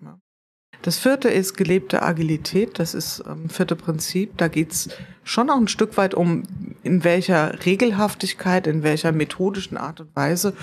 Das 0.82 0.98
vierte 0.98 1.28
ist 1.28 1.56
gelebte 1.56 2.02
Agilität. 2.02 2.78
Das 2.78 2.94
ist 2.94 3.22
ähm, 3.28 3.48
vierte 3.48 3.74
Prinzip. 3.74 4.36
Da 4.36 4.48
geht's 4.48 4.88
schon 5.24 5.50
auch 5.50 5.56
ein 5.56 5.68
Stück 5.68 5.96
weit 5.96 6.14
um, 6.14 6.44
in 6.82 7.04
welcher 7.04 7.64
Regelhaftigkeit, 7.66 8.66
in 8.66 8.82
welcher 8.82 9.12
methodischen 9.12 9.76
Art 9.76 10.00
und 10.00 10.14
Weise 10.14 10.54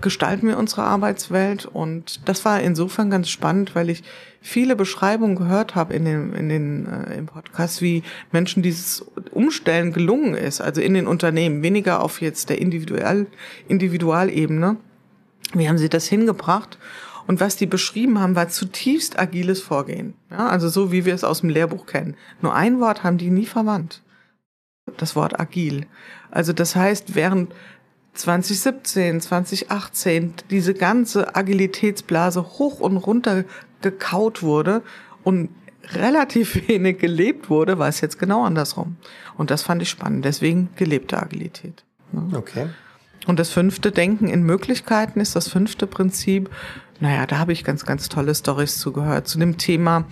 gestalten 0.00 0.48
wir 0.48 0.58
unsere 0.58 0.82
Arbeitswelt. 0.82 1.66
Und 1.66 2.26
das 2.26 2.44
war 2.44 2.60
insofern 2.60 3.10
ganz 3.10 3.28
spannend, 3.28 3.74
weil 3.74 3.90
ich 3.90 4.02
viele 4.40 4.74
Beschreibungen 4.74 5.36
gehört 5.36 5.74
habe 5.74 5.92
in 5.94 6.04
den, 6.04 6.32
in 6.32 6.48
den 6.48 6.86
äh, 6.86 7.18
im 7.18 7.26
Podcast, 7.26 7.82
wie 7.82 8.02
Menschen 8.32 8.62
dieses 8.62 9.04
Umstellen 9.32 9.92
gelungen 9.92 10.34
ist, 10.34 10.60
also 10.60 10.80
in 10.80 10.94
den 10.94 11.06
Unternehmen, 11.06 11.62
weniger 11.62 12.02
auf 12.02 12.22
jetzt 12.22 12.48
der 12.48 12.58
Individual, 12.58 13.26
Individualebene. 13.68 14.76
Wie 15.54 15.68
haben 15.68 15.78
sie 15.78 15.88
das 15.88 16.06
hingebracht? 16.06 16.78
Und 17.28 17.40
was 17.40 17.56
die 17.56 17.66
beschrieben 17.66 18.18
haben, 18.18 18.34
war 18.34 18.48
zutiefst 18.48 19.18
agiles 19.18 19.60
Vorgehen. 19.60 20.14
Ja, 20.30 20.48
also 20.48 20.70
so, 20.70 20.90
wie 20.90 21.04
wir 21.04 21.14
es 21.14 21.24
aus 21.24 21.42
dem 21.42 21.50
Lehrbuch 21.50 21.84
kennen. 21.84 22.16
Nur 22.40 22.54
ein 22.54 22.80
Wort 22.80 23.04
haben 23.04 23.18
die 23.18 23.28
nie 23.28 23.44
verwandt. 23.44 24.02
Das 24.96 25.14
Wort 25.14 25.38
agil. 25.38 25.84
Also 26.30 26.54
das 26.54 26.74
heißt, 26.74 27.14
während 27.14 27.52
2017, 28.14 29.20
2018 29.20 30.32
diese 30.48 30.72
ganze 30.72 31.36
Agilitätsblase 31.36 32.42
hoch 32.42 32.80
und 32.80 32.96
runter 32.96 33.44
gekaut 33.82 34.42
wurde 34.42 34.82
und 35.22 35.50
relativ 35.92 36.54
wenig 36.68 36.96
gelebt 36.96 37.50
wurde, 37.50 37.78
war 37.78 37.88
es 37.88 38.00
jetzt 38.00 38.18
genau 38.18 38.42
andersrum. 38.44 38.96
Und 39.36 39.50
das 39.50 39.62
fand 39.62 39.82
ich 39.82 39.90
spannend. 39.90 40.24
Deswegen 40.24 40.70
gelebte 40.76 41.22
Agilität. 41.22 41.84
Okay. 42.32 42.68
Und 43.26 43.38
das 43.38 43.50
fünfte 43.50 43.92
Denken 43.92 44.28
in 44.28 44.42
Möglichkeiten 44.42 45.20
ist 45.20 45.36
das 45.36 45.48
fünfte 45.48 45.86
Prinzip. 45.86 46.48
Naja, 47.00 47.26
da 47.26 47.38
habe 47.38 47.52
ich 47.52 47.64
ganz, 47.64 47.84
ganz 47.84 48.08
tolle 48.08 48.34
Stories 48.34 48.78
zugehört 48.78 49.28
zu 49.28 49.38
dem 49.38 49.56
Thema, 49.56 50.04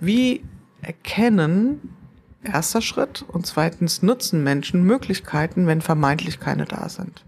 wie 0.00 0.42
erkennen, 0.82 1.96
erster 2.42 2.80
Schritt, 2.80 3.24
und 3.26 3.46
zweitens 3.46 4.02
nutzen 4.02 4.42
Menschen 4.42 4.84
Möglichkeiten, 4.84 5.66
wenn 5.66 5.80
vermeintlich 5.80 6.40
keine 6.40 6.64
da 6.64 6.88
sind. 6.88 7.24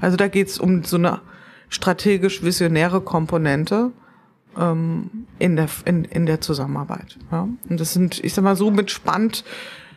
Also 0.00 0.16
da 0.16 0.28
geht 0.28 0.48
es 0.48 0.58
um 0.58 0.84
so 0.84 0.96
eine 0.96 1.20
strategisch-visionäre 1.70 3.00
Komponente 3.00 3.90
ähm, 4.58 5.26
in, 5.38 5.56
der, 5.56 5.68
in, 5.84 6.04
in 6.04 6.26
der 6.26 6.40
Zusammenarbeit. 6.40 7.18
Ja? 7.32 7.48
Und 7.68 7.80
das 7.80 7.92
sind, 7.92 8.22
ich 8.22 8.34
sag 8.34 8.44
mal 8.44 8.56
so, 8.56 8.70
mit 8.70 8.90
spannt 8.90 9.44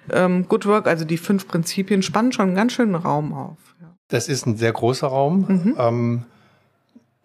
ähm, 0.09 0.47
Good 0.47 0.65
Work, 0.65 0.87
also 0.87 1.05
die 1.05 1.17
fünf 1.17 1.47
Prinzipien, 1.47 2.01
spannen 2.01 2.31
schon 2.31 2.47
einen 2.47 2.55
ganz 2.55 2.73
schönen 2.73 2.95
Raum 2.95 3.33
auf. 3.33 3.57
Ja. 3.81 3.93
Das 4.07 4.29
ist 4.29 4.45
ein 4.45 4.57
sehr 4.57 4.71
großer 4.71 5.07
Raum. 5.07 5.45
Mhm. 5.47 5.75
Ähm, 5.77 6.25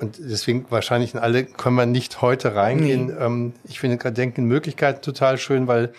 und 0.02 0.18
deswegen 0.18 0.66
wahrscheinlich 0.68 1.14
in 1.14 1.20
alle 1.20 1.44
können 1.44 1.76
wir 1.76 1.86
nicht 1.86 2.20
heute 2.20 2.54
reingehen. 2.54 3.06
Nee. 3.06 3.12
Ähm, 3.12 3.52
ich 3.64 3.80
finde 3.80 3.96
gerade 3.96 4.14
Denken 4.14 4.44
Möglichkeiten 4.44 5.00
total 5.00 5.38
schön, 5.38 5.66
weil 5.66 5.92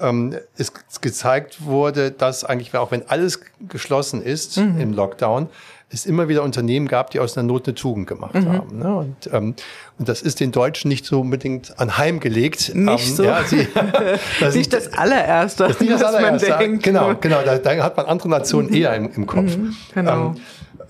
ähm, 0.00 0.34
es 0.56 0.72
gezeigt 1.00 1.64
wurde, 1.64 2.10
dass 2.10 2.44
eigentlich, 2.44 2.74
auch 2.76 2.90
wenn 2.90 3.08
alles 3.08 3.40
geschlossen 3.68 4.22
ist 4.22 4.58
mhm. 4.58 4.80
im 4.80 4.92
Lockdown, 4.92 5.48
es 5.90 6.04
immer 6.04 6.28
wieder 6.28 6.42
Unternehmen 6.42 6.86
gab, 6.86 7.10
die 7.10 7.18
aus 7.18 7.38
einer 7.38 7.46
Not 7.46 7.66
eine 7.66 7.74
Tugend 7.74 8.06
gemacht 8.06 8.34
mhm. 8.34 8.52
haben. 8.52 8.78
Ne? 8.78 8.94
Und, 8.94 9.30
ähm, 9.32 9.54
und 9.98 10.08
das 10.08 10.20
ist 10.20 10.40
den 10.40 10.52
Deutschen 10.52 10.88
nicht 10.88 11.06
so 11.06 11.20
unbedingt 11.20 11.78
anheimgelegt. 11.80 12.74
Nicht 12.74 13.08
ähm, 13.08 13.16
so. 13.16 13.24
Ja, 13.24 13.42
sie, 13.44 13.66
das 14.40 14.54
nicht 14.54 14.72
das 14.72 14.92
allererste, 14.92 15.64
das 15.64 15.72
ist 15.72 15.80
nicht 15.80 15.92
das 15.92 16.02
allererste. 16.02 16.50
Man 16.50 16.58
denkt. 16.58 16.82
Genau, 16.82 17.14
genau. 17.14 17.42
Da, 17.42 17.56
da, 17.56 17.82
hat 17.82 17.96
man 17.96 18.06
andere 18.06 18.28
Nationen 18.28 18.68
mhm. 18.68 18.74
eher 18.74 18.94
im, 18.94 19.10
im 19.14 19.26
Kopf. 19.26 19.56
Mhm, 19.56 19.76
genau. 19.94 20.26
Ähm, 20.26 20.36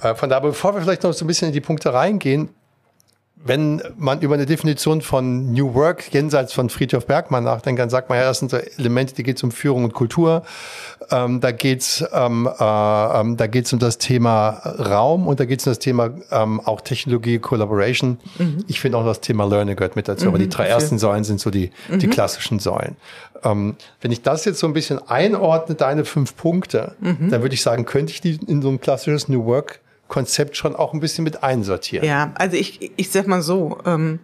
äh, 0.03 0.15
von 0.15 0.29
daher, 0.29 0.43
bevor 0.43 0.75
wir 0.75 0.83
vielleicht 0.83 1.05
noch 1.05 1.13
so 1.13 1.25
ein 1.25 1.29
bisschen 1.29 1.49
in 1.49 1.55
die 1.55 1.61
Punkte 1.61 1.93
reingehen, 1.93 2.51
wenn 3.45 3.83
man 3.97 4.21
über 4.21 4.35
eine 4.35 4.47
Definition 4.47 5.01
von 5.01 5.53
New 5.53 5.75
Work 5.75 6.13
jenseits 6.13 6.53
von 6.53 6.71
Friedhof 6.71 7.07
Bergmann 7.07 7.45
nachdenkt, 7.45 7.81
dann 7.81 7.91
sagt 7.91 8.09
man 8.09 8.19
ja, 8.19 8.25
das 8.25 8.41
sind 8.41 8.51
so 8.51 8.57
Elemente, 8.57 9.15
die 9.15 9.23
geht 9.23 9.37
es 9.37 9.43
um 9.43 9.53
Führung 9.53 9.85
und 9.85 9.95
Kultur. 9.95 10.43
Ähm, 11.11 11.41
da 11.41 11.53
geht's 11.53 12.05
ähm, 12.13 12.47
äh, 12.47 13.21
ähm, 13.21 13.37
da 13.37 13.47
geht's 13.47 13.73
um 13.73 13.79
das 13.79 13.99
Thema 13.99 14.51
Raum 14.79 15.27
und 15.27 15.41
da 15.41 15.45
geht's 15.45 15.67
um 15.67 15.71
das 15.71 15.79
Thema 15.79 16.11
ähm, 16.31 16.61
auch 16.61 16.81
Technologie, 16.81 17.39
Collaboration. 17.39 18.19
Mhm. 18.39 18.65
Ich 18.67 18.81
finde 18.81 18.99
auch 18.99 19.05
das 19.05 19.21
Thema 19.21 19.45
Learning 19.45 19.77
gehört 19.77 19.97
mit 19.97 20.09
dazu. 20.09 20.27
Mhm, 20.27 20.29
aber 20.31 20.39
die 20.39 20.49
drei 20.49 20.67
ersten 20.67 20.99
Säulen 20.99 21.25
sind 21.25 21.41
so 21.41 21.51
die, 21.51 21.71
mhm. 21.89 22.01
die 22.01 22.09
klassischen 22.09 22.59
Säulen. 22.59 22.97
Ähm, 23.45 23.77
wenn 24.01 24.11
ich 24.11 24.23
das 24.23 24.45
jetzt 24.45 24.59
so 24.59 24.67
ein 24.67 24.73
bisschen 24.73 24.99
einordne, 25.09 25.75
deine 25.75 26.05
fünf 26.05 26.37
Punkte, 26.37 26.97
mhm. 27.01 27.31
dann 27.31 27.43
würde 27.43 27.55
ich 27.55 27.63
sagen, 27.63 27.85
könnte 27.85 28.13
ich 28.13 28.21
die 28.21 28.39
in 28.47 28.63
so 28.63 28.69
ein 28.69 28.81
klassisches 28.81 29.29
New 29.29 29.45
Work 29.45 29.81
Konzept 30.09 30.57
schon 30.57 30.75
auch 30.75 30.95
ein 30.95 31.01
bisschen 31.01 31.25
mit 31.25 31.43
einsortieren. 31.43 32.07
Ja, 32.07 32.33
also 32.35 32.57
ich, 32.57 32.91
ich 32.97 33.11
sag 33.11 33.27
mal 33.27 33.43
so, 33.43 33.79
ähm, 33.85 34.19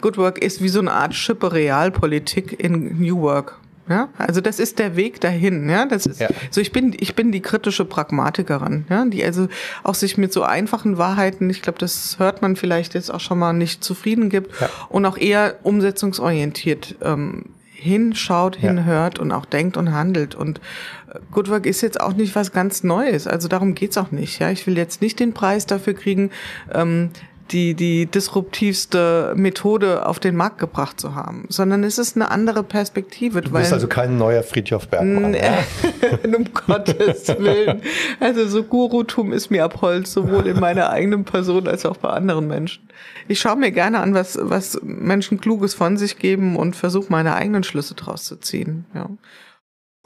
Good 0.00 0.16
Work 0.16 0.38
ist 0.38 0.62
wie 0.62 0.68
so 0.68 0.80
eine 0.80 0.92
Art 0.92 1.14
Schippe 1.14 1.52
Realpolitik 1.52 2.58
in 2.58 3.00
New 3.00 3.20
Work. 3.20 3.58
Ja, 3.88 4.08
also 4.16 4.40
das 4.40 4.60
ist 4.60 4.78
der 4.78 4.96
Weg 4.96 5.20
dahin. 5.20 5.68
Ja, 5.68 5.84
das 5.84 6.06
ist 6.06 6.20
ja. 6.20 6.28
so. 6.50 6.60
Ich 6.60 6.72
bin 6.72 6.96
ich 6.98 7.14
bin 7.14 7.32
die 7.32 7.42
kritische 7.42 7.84
Pragmatikerin. 7.84 8.86
Ja, 8.88 9.04
die 9.04 9.22
also 9.22 9.48
auch 9.82 9.94
sich 9.94 10.16
mit 10.16 10.32
so 10.32 10.42
einfachen 10.42 10.96
Wahrheiten, 10.96 11.50
ich 11.50 11.60
glaube, 11.60 11.78
das 11.78 12.18
hört 12.18 12.40
man 12.40 12.56
vielleicht 12.56 12.94
jetzt 12.94 13.12
auch 13.12 13.20
schon 13.20 13.38
mal 13.38 13.52
nicht 13.52 13.84
zufrieden 13.84 14.30
gibt 14.30 14.58
ja. 14.58 14.70
und 14.88 15.04
auch 15.04 15.18
eher 15.18 15.56
umsetzungsorientiert 15.64 16.96
ähm, 17.02 17.50
hinschaut, 17.74 18.56
hinhört 18.56 19.18
und 19.18 19.32
auch 19.32 19.44
denkt 19.44 19.76
und 19.76 19.92
handelt. 19.92 20.34
Und 20.34 20.60
Good 21.30 21.48
Work 21.50 21.66
ist 21.66 21.80
jetzt 21.80 22.00
auch 22.00 22.14
nicht 22.14 22.34
was 22.34 22.52
ganz 22.52 22.82
Neues. 22.82 23.26
Also 23.26 23.48
darum 23.48 23.74
geht's 23.74 23.96
auch 23.98 24.10
nicht. 24.10 24.40
Ja, 24.40 24.50
ich 24.50 24.66
will 24.66 24.76
jetzt 24.76 25.00
nicht 25.00 25.20
den 25.20 25.32
Preis 25.32 25.66
dafür 25.66 25.94
kriegen, 25.94 26.30
ähm, 26.72 27.10
die, 27.50 27.74
die 27.74 28.06
disruptivste 28.06 29.34
Methode 29.36 30.06
auf 30.06 30.18
den 30.18 30.34
Markt 30.34 30.58
gebracht 30.58 30.98
zu 30.98 31.14
haben, 31.14 31.44
sondern 31.50 31.84
es 31.84 31.98
ist 31.98 32.16
eine 32.16 32.30
andere 32.30 32.62
Perspektive. 32.62 33.42
Du 33.42 33.50
bist 33.50 33.72
also 33.72 33.86
kein 33.86 34.16
neuer 34.16 34.42
Friedhof 34.42 34.88
Bergmann. 34.88 35.34
Ja? 35.34 35.58
um 36.36 36.46
Gottes 36.66 37.28
Willen. 37.28 37.82
Also 38.18 38.48
so 38.48 38.62
Gurutum 38.62 39.32
ist 39.32 39.50
mir 39.50 39.64
abhold, 39.64 40.06
sowohl 40.06 40.46
in 40.46 40.58
meiner 40.58 40.90
eigenen 40.90 41.24
Person 41.24 41.68
als 41.68 41.84
auch 41.84 41.98
bei 41.98 42.08
anderen 42.08 42.48
Menschen. 42.48 42.88
Ich 43.28 43.40
schaue 43.40 43.56
mir 43.56 43.72
gerne 43.72 44.00
an, 44.00 44.14
was, 44.14 44.38
was 44.40 44.80
Menschen 44.82 45.40
Kluges 45.40 45.74
von 45.74 45.96
sich 45.98 46.18
geben 46.18 46.56
und 46.56 46.76
versuche 46.76 47.06
meine 47.10 47.34
eigenen 47.34 47.62
Schlüsse 47.62 47.94
draus 47.94 48.24
zu 48.24 48.36
ziehen. 48.36 48.86
Ja. 48.94 49.10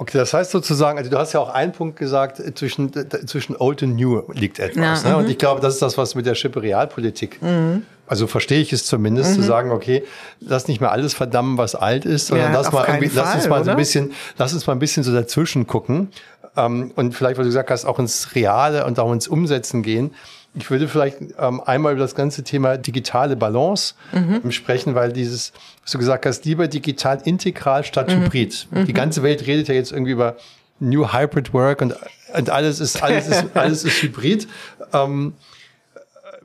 Okay, 0.01 0.17
das 0.17 0.33
heißt 0.33 0.53
sozusagen, 0.53 0.97
also 0.97 1.11
du 1.11 1.19
hast 1.19 1.33
ja 1.33 1.41
auch 1.41 1.53
einen 1.53 1.73
Punkt 1.73 1.99
gesagt, 1.99 2.41
zwischen, 2.57 2.93
zwischen 3.27 3.57
Old 3.57 3.83
und 3.83 3.97
New 3.97 4.23
liegt 4.33 4.61
etwas. 4.61 5.03
Ja, 5.03 5.11
ne? 5.11 5.17
Und 5.17 5.25
mhm. 5.25 5.31
ich 5.31 5.39
glaube, 5.39 5.61
das 5.61 5.75
ist 5.75 5.83
das, 5.83 5.99
was 5.99 6.15
mit 6.15 6.25
der 6.25 6.37
Schippe 6.37 6.63
Realpolitik, 6.63 7.43
mhm. 7.43 7.83
also 8.07 8.29
verstehe 8.29 8.61
ich 8.61 8.73
es 8.73 8.87
zumindest, 8.87 9.33
mhm. 9.33 9.35
zu 9.35 9.43
sagen, 9.43 9.73
okay, 9.73 10.05
lass 10.39 10.69
nicht 10.69 10.81
mehr 10.81 10.93
alles 10.93 11.15
verdammen, 11.15 11.59
was 11.59 11.75
alt 11.75 12.05
ist, 12.05 12.29
sondern 12.29 12.53
ja, 12.53 12.59
lass, 12.61 12.71
mal 12.71 12.87
irgendwie, 12.87 13.09
Fall, 13.09 13.25
lass 13.25 13.35
uns 13.35 13.49
mal 13.49 13.65
so 13.65 13.73
ein 13.73 13.77
bisschen, 13.77 14.13
lass 14.37 14.55
uns 14.55 14.69
mal 14.69 14.75
ein 14.75 14.79
bisschen 14.79 15.03
so 15.03 15.13
dazwischen 15.13 15.67
gucken. 15.67 16.11
Ähm, 16.57 16.93
und 16.95 17.17
vielleicht, 17.17 17.37
was 17.37 17.43
du 17.43 17.49
gesagt 17.49 17.71
hast, 17.71 17.85
auch 17.85 17.99
ins 17.99 18.37
Reale 18.37 18.87
und 18.87 19.01
auch 19.01 19.13
ins 19.13 19.27
Umsetzen 19.27 19.83
gehen. 19.83 20.13
Ich 20.59 20.71
würde 20.71 20.89
vielleicht 20.89 21.19
ähm, 21.39 21.61
einmal 21.61 21.93
über 21.93 22.03
das 22.03 22.15
ganze 22.15 22.45
Thema 22.45 22.77
digitale 22.77 23.37
Balance 23.37 23.95
mhm. 24.13 24.51
sprechen, 24.51 24.95
weil 24.95 25.13
dieses, 25.13 25.53
was 25.83 25.93
du 25.93 25.99
gesagt 25.99 26.27
hast, 26.27 26.45
lieber 26.45 26.69
digital 26.69 27.21
integral 27.25 27.85
statt 27.85 28.09
mhm. 28.09 28.25
hybrid. 28.25 28.67
Mhm. 28.71 28.87
Die 28.87 28.93
ganze 28.93 29.23
Welt 29.23 29.47
redet 29.47 29.69
ja 29.69 29.75
jetzt 29.75 29.93
irgendwie 29.93 30.13
über 30.13 30.37
New 30.81 31.13
Hybrid 31.13 31.53
Work 31.53 31.83
und, 31.83 31.95
und 32.35 32.51
alles 32.51 32.81
ist, 32.81 33.03
alles 33.03 33.29
ist, 33.29 33.45
alles 33.55 33.85
ist 33.85 34.03
hybrid. 34.03 34.49
Ähm, 34.93 35.35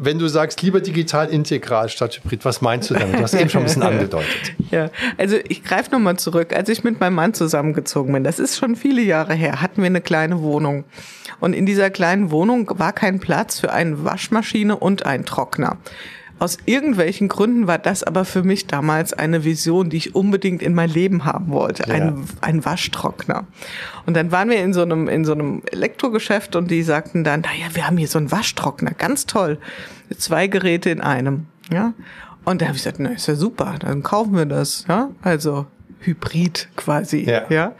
wenn 0.05 0.19
du 0.19 0.27
sagst, 0.27 0.61
lieber 0.61 0.81
digital 0.81 1.29
integral 1.29 1.89
statt 1.89 2.21
hybrid, 2.23 2.45
was 2.45 2.61
meinst 2.61 2.89
du 2.89 2.93
damit? 2.93 3.15
Du 3.15 3.21
hast 3.21 3.33
eben 3.33 3.49
schon 3.49 3.61
ein 3.61 3.65
bisschen 3.65 3.83
angedeutet. 3.83 4.53
Ja, 4.71 4.89
also 5.17 5.37
ich 5.47 5.63
greife 5.63 5.91
nochmal 5.91 6.17
zurück. 6.17 6.53
Als 6.53 6.69
ich 6.69 6.83
mit 6.83 6.99
meinem 6.99 7.15
Mann 7.15 7.33
zusammengezogen 7.33 8.13
bin, 8.13 8.23
das 8.23 8.39
ist 8.39 8.57
schon 8.57 8.75
viele 8.75 9.01
Jahre 9.01 9.33
her, 9.33 9.61
hatten 9.61 9.81
wir 9.81 9.87
eine 9.87 10.01
kleine 10.01 10.41
Wohnung. 10.41 10.83
Und 11.39 11.53
in 11.53 11.65
dieser 11.65 11.89
kleinen 11.89 12.31
Wohnung 12.31 12.69
war 12.79 12.93
kein 12.93 13.19
Platz 13.19 13.59
für 13.59 13.71
eine 13.71 14.03
Waschmaschine 14.03 14.75
und 14.75 15.05
einen 15.05 15.25
Trockner. 15.25 15.77
Aus 16.39 16.57
irgendwelchen 16.65 17.29
Gründen 17.29 17.67
war 17.67 17.77
das 17.77 18.03
aber 18.03 18.25
für 18.25 18.43
mich 18.43 18.67
damals 18.67 19.13
eine 19.13 19.43
Vision, 19.45 19.89
die 19.89 19.97
ich 19.97 20.15
unbedingt 20.15 20.61
in 20.61 20.73
mein 20.73 20.89
Leben 20.89 21.25
haben 21.25 21.51
wollte. 21.51 21.87
Ja. 21.87 21.95
Ein, 21.95 22.25
ein 22.41 22.65
Waschtrockner. 22.65 23.45
Und 24.05 24.15
dann 24.15 24.31
waren 24.31 24.49
wir 24.49 24.61
in 24.61 24.73
so 24.73 24.81
einem, 24.81 25.07
in 25.07 25.25
so 25.25 25.33
einem 25.33 25.61
Elektrogeschäft 25.71 26.55
und 26.55 26.69
die 26.69 26.83
sagten 26.83 27.23
dann, 27.23 27.41
naja, 27.41 27.67
wir 27.73 27.87
haben 27.87 27.97
hier 27.97 28.07
so 28.07 28.17
einen 28.17 28.31
Waschtrockner, 28.31 28.91
ganz 28.91 29.25
toll. 29.25 29.57
Zwei 30.17 30.47
Geräte 30.47 30.89
in 30.89 31.01
einem, 31.01 31.45
ja. 31.71 31.93
Und 32.45 32.61
da 32.61 32.65
habe 32.65 32.75
ich 32.75 32.83
gesagt, 32.83 32.99
na, 32.99 33.11
ist 33.11 33.27
ja 33.27 33.35
super, 33.35 33.75
dann 33.79 34.03
kaufen 34.03 34.35
wir 34.35 34.45
das, 34.45 34.85
ja. 34.89 35.11
Also 35.21 35.65
Hybrid 35.99 36.67
quasi, 36.75 37.23
ja. 37.23 37.43
ja? 37.49 37.73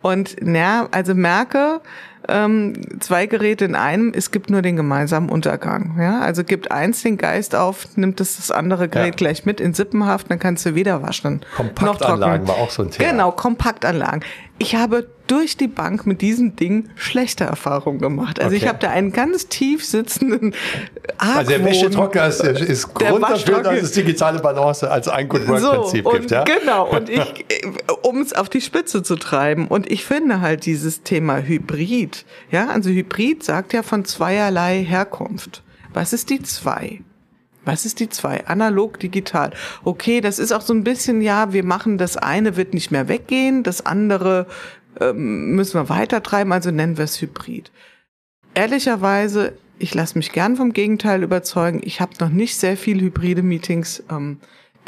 Und 0.00 0.36
ja, 0.40 0.88
also 0.90 1.14
merke, 1.14 1.80
ähm, 2.28 2.74
zwei 3.00 3.26
Geräte 3.26 3.64
in 3.64 3.74
einem, 3.74 4.12
es 4.14 4.30
gibt 4.30 4.50
nur 4.50 4.62
den 4.62 4.76
gemeinsamen 4.76 5.28
Untergang. 5.28 5.96
Ja? 5.98 6.20
Also 6.20 6.44
gibt 6.44 6.70
eins 6.70 7.02
den 7.02 7.16
Geist 7.16 7.54
auf, 7.54 7.86
nimmt 7.96 8.20
es 8.20 8.36
das 8.36 8.50
andere 8.50 8.88
Gerät 8.88 9.06
ja. 9.06 9.16
gleich 9.16 9.44
mit 9.44 9.60
in 9.60 9.74
Sippenhaft, 9.74 10.30
dann 10.30 10.38
kannst 10.38 10.66
du 10.66 10.74
weder 10.74 11.02
waschen. 11.02 11.40
Kompaktanlagen 11.56 12.48
war 12.48 12.56
auch 12.56 12.70
so 12.70 12.82
ein 12.82 12.90
Thema. 12.90 13.10
Genau, 13.10 13.32
Kompaktanlagen. 13.32 14.22
Ich 14.58 14.74
habe 14.74 15.06
durch 15.26 15.56
die 15.56 15.68
Bank 15.68 16.06
mit 16.06 16.22
diesem 16.22 16.56
Ding 16.56 16.88
schlechte 16.94 17.44
Erfahrungen 17.44 17.98
gemacht. 17.98 18.40
Also 18.40 18.54
okay. 18.54 18.64
ich 18.64 18.68
habe 18.68 18.78
da 18.78 18.90
einen 18.90 19.12
ganz 19.12 19.48
tief 19.48 19.84
sitzenden 19.84 20.54
Argwohn. 21.18 21.36
Also 21.36 21.50
der 21.50 21.64
Wäschetrockner 21.64 22.26
ist, 22.26 22.40
ist 22.40 22.94
Grund 22.94 23.22
dafür, 23.22 23.62
dass 23.62 23.82
es 23.82 23.92
digitale 23.92 24.38
Balance 24.38 24.90
als 24.90 25.08
ein 25.08 25.28
Good 25.28 25.46
Work 25.48 25.62
Prinzip 25.62 26.04
so, 26.04 26.10
gibt. 26.10 26.30
Ja? 26.30 26.44
Genau. 26.44 26.88
Und 26.90 27.10
ich, 27.10 27.44
um 28.02 28.20
es 28.20 28.32
auf 28.32 28.48
die 28.48 28.60
Spitze 28.60 29.02
zu 29.02 29.16
treiben. 29.16 29.66
Und 29.68 29.90
ich 29.90 30.04
finde 30.04 30.40
halt 30.40 30.64
dieses 30.64 31.02
Thema 31.02 31.38
Hybrid. 31.38 32.24
Ja, 32.50 32.68
also 32.68 32.90
Hybrid 32.90 33.42
sagt 33.42 33.72
ja 33.72 33.82
von 33.82 34.04
zweierlei 34.04 34.84
Herkunft. 34.84 35.62
Was 35.92 36.12
ist 36.12 36.30
die 36.30 36.42
zwei? 36.42 37.00
Was 37.66 37.84
ist 37.84 38.00
die 38.00 38.08
zwei? 38.08 38.46
Analog, 38.46 38.98
digital. 39.00 39.50
Okay, 39.84 40.20
das 40.20 40.38
ist 40.38 40.52
auch 40.52 40.62
so 40.62 40.72
ein 40.72 40.84
bisschen, 40.84 41.20
ja, 41.20 41.52
wir 41.52 41.64
machen 41.64 41.98
das 41.98 42.16
eine 42.16 42.56
wird 42.56 42.72
nicht 42.72 42.90
mehr 42.92 43.08
weggehen, 43.08 43.64
das 43.64 43.84
andere 43.84 44.46
ähm, 45.00 45.50
müssen 45.56 45.74
wir 45.74 45.88
weitertreiben, 45.88 46.52
also 46.52 46.70
nennen 46.70 46.96
wir 46.96 47.04
es 47.04 47.20
Hybrid. 47.20 47.72
Ehrlicherweise, 48.54 49.52
ich 49.78 49.92
lasse 49.94 50.16
mich 50.16 50.32
gern 50.32 50.56
vom 50.56 50.72
Gegenteil 50.72 51.22
überzeugen. 51.22 51.80
Ich 51.82 52.00
habe 52.00 52.12
noch 52.20 52.30
nicht 52.30 52.56
sehr 52.56 52.76
viele 52.76 53.02
hybride 53.02 53.42
Meetings, 53.42 54.02
ähm, 54.10 54.38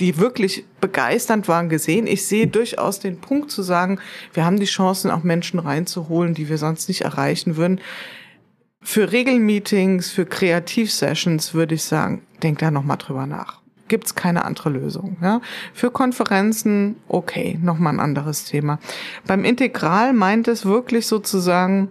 die 0.00 0.18
wirklich 0.18 0.64
begeisternd 0.80 1.48
waren, 1.48 1.68
gesehen. 1.68 2.06
Ich 2.06 2.26
sehe 2.26 2.46
durchaus 2.46 3.00
den 3.00 3.20
Punkt 3.20 3.50
zu 3.50 3.62
sagen, 3.62 3.98
wir 4.32 4.44
haben 4.44 4.60
die 4.60 4.66
Chancen, 4.66 5.10
auch 5.10 5.24
Menschen 5.24 5.58
reinzuholen, 5.58 6.34
die 6.34 6.48
wir 6.48 6.58
sonst 6.58 6.88
nicht 6.88 7.00
erreichen 7.00 7.56
würden. 7.56 7.80
Für 8.80 9.12
Regelmeetings, 9.12 10.10
für 10.10 10.24
Kreativsessions 10.24 11.52
würde 11.52 11.74
ich 11.74 11.84
sagen, 11.84 12.22
denk 12.42 12.58
da 12.58 12.70
nochmal 12.70 12.96
drüber 12.96 13.26
nach. 13.26 13.60
Gibt's 13.88 14.14
keine 14.14 14.44
andere 14.44 14.70
Lösung. 14.70 15.16
Ja? 15.20 15.40
Für 15.74 15.90
Konferenzen, 15.90 16.96
okay, 17.08 17.58
nochmal 17.62 17.94
ein 17.94 18.00
anderes 18.00 18.44
Thema. 18.44 18.78
Beim 19.26 19.44
Integral 19.44 20.12
meint 20.12 20.46
es 20.46 20.64
wirklich 20.64 21.06
sozusagen, 21.06 21.88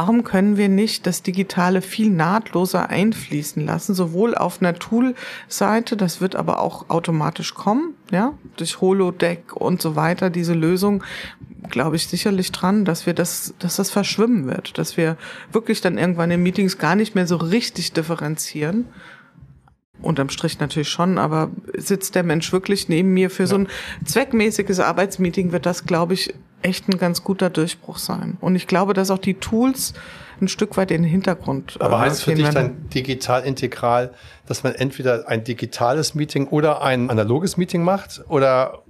Warum 0.00 0.24
können 0.24 0.56
wir 0.56 0.70
nicht 0.70 1.06
das 1.06 1.22
Digitale 1.22 1.82
viel 1.82 2.08
nahtloser 2.08 2.88
einfließen 2.88 3.66
lassen, 3.66 3.94
sowohl 3.94 4.34
auf 4.34 4.62
einer 4.62 4.72
Tool-Seite, 4.72 5.94
das 5.94 6.22
wird 6.22 6.36
aber 6.36 6.60
auch 6.60 6.88
automatisch 6.88 7.52
kommen, 7.52 7.92
ja, 8.10 8.32
durch 8.56 8.80
Holodeck 8.80 9.54
und 9.54 9.82
so 9.82 9.96
weiter, 9.96 10.30
diese 10.30 10.54
Lösung, 10.54 11.04
glaube 11.68 11.96
ich 11.96 12.06
sicherlich 12.06 12.50
dran, 12.50 12.86
dass 12.86 13.04
wir 13.04 13.12
das, 13.12 13.52
dass 13.58 13.76
das 13.76 13.90
verschwimmen 13.90 14.46
wird, 14.46 14.78
dass 14.78 14.96
wir 14.96 15.18
wirklich 15.52 15.82
dann 15.82 15.98
irgendwann 15.98 16.30
in 16.30 16.42
Meetings 16.42 16.78
gar 16.78 16.94
nicht 16.94 17.14
mehr 17.14 17.26
so 17.26 17.36
richtig 17.36 17.92
differenzieren. 17.92 18.86
Unterm 20.00 20.30
Strich 20.30 20.58
natürlich 20.60 20.88
schon, 20.88 21.18
aber 21.18 21.50
sitzt 21.76 22.14
der 22.14 22.22
Mensch 22.22 22.54
wirklich 22.54 22.88
neben 22.88 23.12
mir 23.12 23.28
für 23.28 23.42
ja. 23.42 23.48
so 23.48 23.56
ein 23.56 23.68
zweckmäßiges 24.06 24.80
Arbeitsmeeting, 24.80 25.52
wird 25.52 25.66
das, 25.66 25.84
glaube 25.84 26.14
ich, 26.14 26.32
echt 26.62 26.88
ein 26.88 26.98
ganz 26.98 27.24
guter 27.24 27.50
Durchbruch 27.50 27.98
sein. 27.98 28.36
Und 28.40 28.56
ich 28.56 28.66
glaube, 28.66 28.94
dass 28.94 29.10
auch 29.10 29.18
die 29.18 29.34
Tools 29.34 29.94
ein 30.40 30.48
Stück 30.48 30.76
weit 30.76 30.90
in 30.90 31.02
den 31.02 31.10
Hintergrund. 31.10 31.76
Aber 31.80 31.96
äh, 31.96 32.00
heißt 32.00 32.24
für 32.24 32.34
dich 32.34 32.48
dann 32.48 32.88
digital 32.88 33.44
integral, 33.44 34.12
dass 34.46 34.62
man 34.62 34.74
entweder 34.74 35.28
ein 35.28 35.44
digitales 35.44 36.14
Meeting 36.14 36.48
oder 36.48 36.82
ein 36.82 37.10
analoges 37.10 37.56
Meeting 37.56 37.82
macht 37.82 38.22
oder 38.28 38.82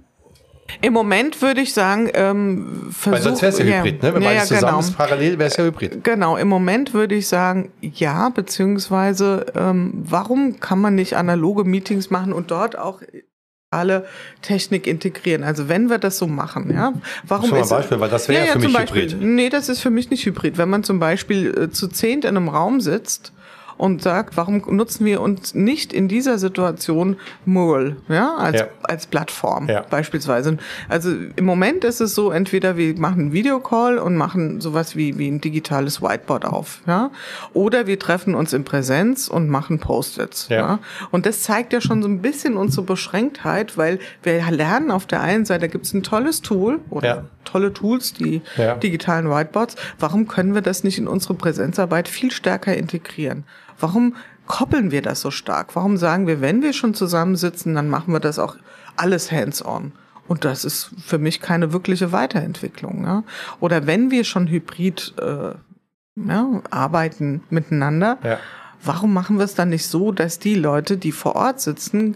im 0.81 0.93
Moment 0.93 1.41
würde 1.41 1.61
ich 1.61 1.73
sagen, 1.73 2.09
ähm, 2.13 2.87
versuch, 2.91 3.11
Weil 3.11 3.21
sonst 3.21 3.41
wäre 3.41 3.51
es 3.51 3.59
ja, 3.59 3.65
Hybrid, 3.65 4.03
ne? 4.03 4.13
Wenn 4.13 4.21
ja, 4.21 4.31
ja, 4.31 4.43
zusammen 4.43 4.65
genau. 4.67 4.79
ist, 4.79 4.95
parallel 4.95 5.37
wäre 5.37 5.49
es 5.49 5.57
ja 5.57 5.65
Hybrid. 5.65 6.03
Genau, 6.03 6.37
im 6.37 6.47
Moment 6.47 6.93
würde 6.93 7.15
ich 7.15 7.27
sagen, 7.27 7.71
ja, 7.81 8.29
beziehungsweise 8.29 9.47
ähm, 9.55 9.91
warum 9.95 10.59
kann 10.59 10.79
man 10.79 10.95
nicht 10.95 11.17
analoge 11.17 11.65
Meetings 11.65 12.09
machen 12.09 12.31
und 12.31 12.51
dort 12.51 12.77
auch 12.77 13.01
alle 13.71 14.05
Technik 14.41 14.85
integrieren. 14.85 15.45
Also 15.45 15.69
wenn 15.69 15.89
wir 15.89 15.97
das 15.97 16.17
so 16.17 16.27
machen, 16.27 16.69
ja, 16.73 16.91
warum 17.23 17.47
Schon 17.47 17.57
mal 17.57 17.63
ein 17.63 17.69
Beispiel, 17.69 17.99
weil 18.01 18.09
das 18.09 18.27
wäre 18.27 18.41
ja, 18.41 18.47
ja, 18.47 18.51
für 18.53 18.59
mich 18.59 18.73
Beispiel, 18.73 19.03
Hybrid. 19.03 19.21
Nee, 19.21 19.47
das 19.47 19.69
ist 19.69 19.79
für 19.79 19.89
mich 19.89 20.09
nicht 20.09 20.25
Hybrid. 20.25 20.57
Wenn 20.57 20.69
man 20.69 20.83
zum 20.83 20.99
Beispiel 20.99 21.57
äh, 21.57 21.69
zu 21.69 21.87
zehnt 21.87 22.25
in 22.25 22.35
einem 22.35 22.49
Raum 22.49 22.81
sitzt 22.81 23.31
und 23.81 24.03
sagt, 24.03 24.37
warum 24.37 24.61
nutzen 24.67 25.07
wir 25.07 25.21
uns 25.21 25.55
nicht 25.55 25.91
in 25.91 26.07
dieser 26.07 26.37
Situation 26.37 27.17
Mural, 27.45 27.95
ja, 28.09 28.35
als, 28.35 28.59
ja. 28.59 28.67
als 28.83 29.07
Plattform 29.07 29.67
ja. 29.67 29.83
beispielsweise. 29.89 30.57
Also 30.87 31.11
im 31.35 31.45
Moment 31.45 31.83
ist 31.83 31.99
es 31.99 32.13
so, 32.13 32.29
entweder 32.29 32.77
wir 32.77 32.95
machen 32.99 33.19
einen 33.19 33.33
Videocall 33.33 33.97
und 33.97 34.15
machen 34.15 34.61
sowas 34.61 34.95
wie, 34.95 35.17
wie 35.17 35.27
ein 35.27 35.41
digitales 35.41 35.99
Whiteboard 35.99 36.45
auf, 36.45 36.81
ja, 36.85 37.09
oder 37.53 37.87
wir 37.87 37.97
treffen 37.97 38.35
uns 38.35 38.53
in 38.53 38.65
Präsenz 38.65 39.27
und 39.27 39.49
machen 39.49 39.79
Post-its, 39.79 40.49
ja. 40.49 40.57
ja. 40.57 40.79
Und 41.09 41.25
das 41.25 41.41
zeigt 41.41 41.73
ja 41.73 41.81
schon 41.81 42.03
so 42.03 42.07
ein 42.07 42.21
bisschen 42.21 42.57
unsere 42.57 42.85
Beschränktheit, 42.85 43.79
weil 43.79 43.97
wir 44.21 44.43
lernen 44.51 44.91
auf 44.91 45.07
der 45.07 45.21
einen 45.21 45.45
Seite, 45.45 45.61
da 45.61 45.67
gibt 45.67 45.87
es 45.87 45.93
ein 45.95 46.03
tolles 46.03 46.43
Tool 46.43 46.81
oder 46.91 47.07
ja. 47.07 47.23
tolle 47.45 47.73
Tools, 47.73 48.13
die 48.13 48.43
digitalen 48.83 49.27
Whiteboards. 49.27 49.75
Warum 49.97 50.27
können 50.27 50.53
wir 50.53 50.61
das 50.61 50.83
nicht 50.83 50.99
in 50.99 51.07
unsere 51.07 51.33
Präsenzarbeit 51.33 52.07
viel 52.07 52.29
stärker 52.29 52.77
integrieren? 52.77 53.43
Warum 53.81 54.15
koppeln 54.47 54.91
wir 54.91 55.01
das 55.01 55.21
so 55.21 55.31
stark? 55.31 55.75
Warum 55.75 55.97
sagen 55.97 56.27
wir, 56.27 56.41
wenn 56.41 56.61
wir 56.61 56.73
schon 56.73 56.93
zusammensitzen, 56.93 57.75
dann 57.75 57.89
machen 57.89 58.13
wir 58.13 58.19
das 58.19 58.39
auch 58.39 58.55
alles 58.95 59.31
hands-on? 59.31 59.91
Und 60.27 60.45
das 60.45 60.63
ist 60.63 60.91
für 61.03 61.17
mich 61.17 61.41
keine 61.41 61.73
wirkliche 61.73 62.11
Weiterentwicklung. 62.11 63.03
Ja? 63.03 63.23
Oder 63.59 63.87
wenn 63.87 64.11
wir 64.11 64.23
schon 64.23 64.47
hybrid 64.47 65.13
äh, 65.19 65.53
ja, 66.15 66.61
arbeiten 66.69 67.43
miteinander, 67.49 68.17
ja. 68.23 68.37
warum 68.83 69.13
machen 69.13 69.37
wir 69.37 69.45
es 69.45 69.55
dann 69.55 69.69
nicht 69.69 69.87
so, 69.87 70.11
dass 70.11 70.39
die 70.39 70.55
Leute, 70.55 70.97
die 70.97 71.11
vor 71.11 71.35
Ort 71.35 71.59
sitzen, 71.59 72.15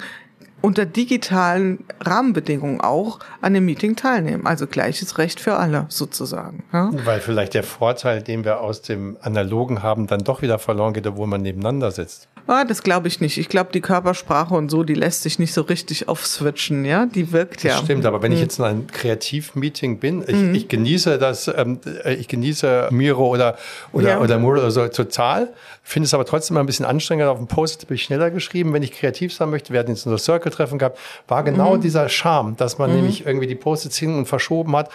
unter 0.65 0.87
digitalen 0.87 1.85
Rahmenbedingungen 2.01 2.81
auch 2.81 3.19
an 3.39 3.53
dem 3.53 3.65
Meeting 3.65 3.95
teilnehmen. 3.95 4.47
Also 4.47 4.65
gleiches 4.65 5.19
Recht 5.19 5.39
für 5.39 5.57
alle 5.57 5.85
sozusagen. 5.89 6.63
Ja? 6.73 6.89
Weil 7.05 7.21
vielleicht 7.21 7.53
der 7.53 7.61
Vorteil, 7.61 8.23
den 8.23 8.43
wir 8.43 8.61
aus 8.61 8.81
dem 8.81 9.15
Analogen 9.21 9.83
haben, 9.83 10.07
dann 10.07 10.23
doch 10.23 10.41
wieder 10.41 10.57
verloren 10.57 10.93
geht, 10.93 11.05
obwohl 11.05 11.27
man 11.27 11.43
nebeneinander 11.43 11.91
sitzt. 11.91 12.29
Ah, 12.47 12.63
das 12.63 12.83
glaube 12.83 13.07
ich 13.07 13.21
nicht. 13.21 13.37
Ich 13.39 13.49
glaube, 13.49 13.71
die 13.73 13.81
Körpersprache 13.81 14.53
und 14.53 14.69
so, 14.69 14.83
die 14.83 14.93
lässt 14.93 15.23
sich 15.23 15.39
nicht 15.39 15.53
so 15.53 15.61
richtig 15.61 16.07
aufswitchen, 16.07 16.85
ja. 16.85 17.07
Die 17.07 17.31
wirkt 17.31 17.63
ja. 17.63 17.73
Das 17.73 17.83
stimmt, 17.83 18.05
aber 18.05 18.21
wenn 18.21 18.31
ich 18.31 18.37
mhm. 18.37 18.43
jetzt 18.43 18.59
in 18.59 18.65
einem 18.65 18.87
Kreativmeeting 18.87 19.99
bin, 19.99 20.23
ich, 20.27 20.35
mhm. 20.35 20.53
ich 20.53 20.67
genieße 20.67 21.17
das, 21.17 21.47
ähm, 21.47 21.79
ich 22.05 22.27
genieße 22.27 22.89
Miro 22.91 23.27
oder 23.27 23.57
oder 23.93 24.09
ja. 24.09 24.19
oder 24.19 24.37
Muro 24.37 24.59
oder 24.59 24.71
so 24.71 24.87
total, 24.87 25.53
finde 25.81 26.05
es 26.05 26.13
aber 26.13 26.25
trotzdem 26.25 26.57
ein 26.57 26.67
bisschen 26.67 26.85
anstrengender. 26.85 27.31
Auf 27.31 27.39
dem 27.39 27.47
Post 27.47 27.87
bin 27.87 27.95
ich 27.95 28.03
schneller 28.03 28.29
geschrieben, 28.29 28.73
wenn 28.73 28.83
ich 28.83 28.91
kreativ 28.91 29.33
sein 29.33 29.49
möchte. 29.49 29.73
Wir 29.73 29.79
hatten 29.79 29.91
jetzt 29.91 30.05
unser 30.05 30.19
Circle-Treffen 30.19 30.77
gehabt, 30.77 30.99
war 31.27 31.43
genau 31.43 31.75
mhm. 31.75 31.81
dieser 31.81 32.09
Charme, 32.09 32.55
dass 32.57 32.77
man 32.77 32.91
mhm. 32.91 32.97
nämlich 32.97 33.25
irgendwie 33.25 33.47
die 33.47 33.55
Post-its 33.55 33.97
hin 33.97 34.15
und 34.15 34.27
verschoben 34.27 34.75
hat 34.75 34.91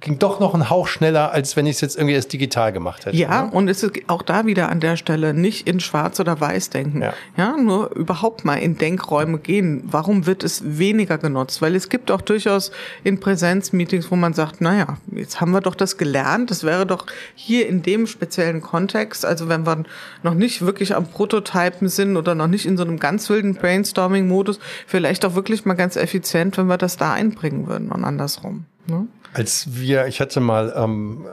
ging 0.00 0.18
doch 0.18 0.40
noch 0.40 0.54
ein 0.54 0.70
Hauch 0.70 0.88
schneller, 0.88 1.30
als 1.32 1.56
wenn 1.56 1.66
ich 1.66 1.76
es 1.76 1.80
jetzt 1.82 1.96
irgendwie 1.96 2.14
erst 2.14 2.32
digital 2.32 2.72
gemacht 2.72 3.04
hätte. 3.04 3.16
Ja, 3.16 3.42
ne? 3.42 3.50
und 3.50 3.68
es 3.68 3.82
ist 3.82 3.92
auch 4.08 4.22
da 4.22 4.46
wieder 4.46 4.70
an 4.70 4.80
der 4.80 4.96
Stelle 4.96 5.34
nicht 5.34 5.68
in 5.68 5.78
Schwarz 5.78 6.18
oder 6.18 6.40
Weiß 6.40 6.70
denken. 6.70 7.02
Ja. 7.02 7.12
ja, 7.36 7.56
nur 7.56 7.94
überhaupt 7.94 8.44
mal 8.44 8.56
in 8.56 8.78
Denkräume 8.78 9.38
gehen. 9.38 9.82
Warum 9.84 10.24
wird 10.24 10.42
es 10.42 10.78
weniger 10.78 11.18
genutzt? 11.18 11.60
Weil 11.60 11.76
es 11.76 11.90
gibt 11.90 12.10
auch 12.10 12.22
durchaus 12.22 12.72
in 13.04 13.20
Präsenzmeetings, 13.20 14.10
wo 14.10 14.16
man 14.16 14.32
sagt, 14.32 14.62
naja, 14.62 14.96
jetzt 15.12 15.40
haben 15.40 15.52
wir 15.52 15.60
doch 15.60 15.74
das 15.74 15.98
gelernt. 15.98 16.50
Das 16.50 16.64
wäre 16.64 16.86
doch 16.86 17.04
hier 17.34 17.68
in 17.68 17.82
dem 17.82 18.06
speziellen 18.06 18.62
Kontext, 18.62 19.26
also 19.26 19.48
wenn 19.48 19.66
wir 19.66 19.84
noch 20.22 20.34
nicht 20.34 20.62
wirklich 20.62 20.96
am 20.96 21.06
Prototypen 21.06 21.88
sind 21.88 22.16
oder 22.16 22.34
noch 22.34 22.46
nicht 22.46 22.64
in 22.64 22.78
so 22.78 22.84
einem 22.84 22.98
ganz 22.98 23.28
wilden 23.28 23.54
Brainstorming-Modus, 23.54 24.60
vielleicht 24.86 25.26
auch 25.26 25.34
wirklich 25.34 25.66
mal 25.66 25.74
ganz 25.74 25.96
effizient, 25.96 26.56
wenn 26.56 26.66
wir 26.66 26.78
das 26.78 26.96
da 26.96 27.12
einbringen 27.12 27.66
würden 27.66 27.92
und 27.92 28.04
andersrum. 28.04 28.64
Ne? 28.86 29.06
Als 29.32 29.78
wir, 29.78 30.06
ich 30.06 30.20
hatte 30.20 30.40
mal 30.40 30.72
ähm, 30.76 31.24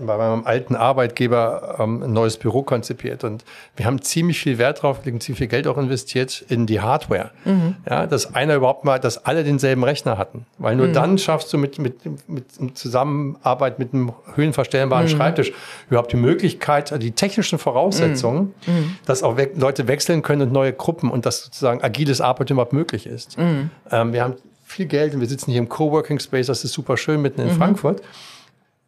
bei 0.00 0.18
meinem 0.18 0.46
alten 0.46 0.76
Arbeitgeber 0.76 1.76
ähm, 1.78 2.02
ein 2.02 2.12
neues 2.12 2.36
Büro 2.36 2.62
konzipiert 2.62 3.24
und 3.24 3.42
wir 3.74 3.86
haben 3.86 4.02
ziemlich 4.02 4.38
viel 4.38 4.58
Wert 4.58 4.82
drauf 4.82 5.02
gelegt, 5.02 5.22
ziemlich 5.22 5.38
viel 5.38 5.46
Geld 5.46 5.66
auch 5.66 5.78
investiert 5.78 6.44
in 6.48 6.66
die 6.66 6.80
Hardware. 6.80 7.30
Mhm. 7.46 7.76
Ja, 7.88 8.06
dass 8.06 8.34
einer 8.34 8.54
überhaupt 8.54 8.84
mal, 8.84 8.98
dass 8.98 9.24
alle 9.24 9.44
denselben 9.44 9.82
Rechner 9.82 10.18
hatten. 10.18 10.44
Weil 10.58 10.76
nur 10.76 10.88
mhm. 10.88 10.92
dann 10.92 11.18
schaffst 11.18 11.50
du 11.50 11.56
mit, 11.56 11.78
mit, 11.78 12.28
mit 12.28 12.76
Zusammenarbeit 12.76 13.78
mit 13.78 13.94
einem 13.94 14.12
höhenverstellbaren 14.34 15.06
mhm. 15.06 15.10
Schreibtisch 15.10 15.52
überhaupt 15.88 16.12
die 16.12 16.16
Möglichkeit, 16.16 17.02
die 17.02 17.12
technischen 17.12 17.58
Voraussetzungen, 17.58 18.52
mhm. 18.66 18.74
Mhm. 18.74 18.96
dass 19.06 19.22
auch 19.22 19.38
we 19.38 19.48
Leute 19.54 19.88
wechseln 19.88 20.20
können 20.20 20.42
und 20.42 20.52
neue 20.52 20.74
Gruppen 20.74 21.10
und 21.10 21.24
dass 21.24 21.44
sozusagen 21.44 21.82
agiles 21.82 22.20
Arbeiten 22.20 22.52
überhaupt 22.52 22.74
möglich 22.74 23.06
ist. 23.06 23.38
Mhm. 23.38 23.70
Ähm, 23.90 24.12
wir 24.12 24.22
haben 24.22 24.34
viel 24.78 24.86
Geld 24.86 25.14
und 25.14 25.20
wir 25.20 25.28
sitzen 25.28 25.50
hier 25.50 25.58
im 25.58 25.68
Coworking 25.68 26.20
Space, 26.20 26.46
das 26.46 26.64
ist 26.64 26.72
super 26.72 26.96
schön 26.96 27.20
mitten 27.20 27.40
in 27.40 27.48
mhm. 27.48 27.56
Frankfurt. 27.58 28.00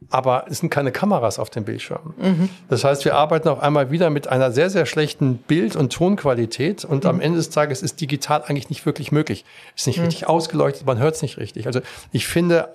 Aber 0.09 0.47
es 0.49 0.61
sind 0.61 0.71
keine 0.71 0.93
Kameras 0.93 1.39
auf 1.39 1.51
dem 1.51 1.65
Bildschirm. 1.65 2.15
Mhm. 2.17 2.49
Das 2.71 2.85
heißt, 2.85 3.05
wir 3.05 3.17
arbeiten 3.17 3.49
auf 3.49 3.61
einmal 3.61 3.91
wieder 3.91 4.09
mit 4.09 4.29
einer 4.29 4.51
sehr, 4.51 4.71
sehr 4.71 4.87
schlechten 4.87 5.37
Bild- 5.37 5.77
und 5.77 5.93
Tonqualität 5.93 6.87
und 6.87 7.05
mhm. 7.05 7.11
am 7.11 7.21
Ende 7.21 7.37
des 7.37 7.51
Tages 7.51 7.83
ist 7.83 8.01
digital 8.01 8.43
eigentlich 8.45 8.71
nicht 8.71 8.87
wirklich 8.87 9.13
möglich. 9.13 9.45
Ist 9.77 9.87
nicht 9.87 9.99
mhm. 9.99 10.05
richtig 10.05 10.27
ausgeleuchtet, 10.27 10.87
man 10.87 10.99
hört 10.99 11.17
es 11.17 11.23
nicht 11.23 11.37
richtig. 11.37 11.67
Also 11.67 11.81
ich 12.13 12.27
finde, 12.27 12.71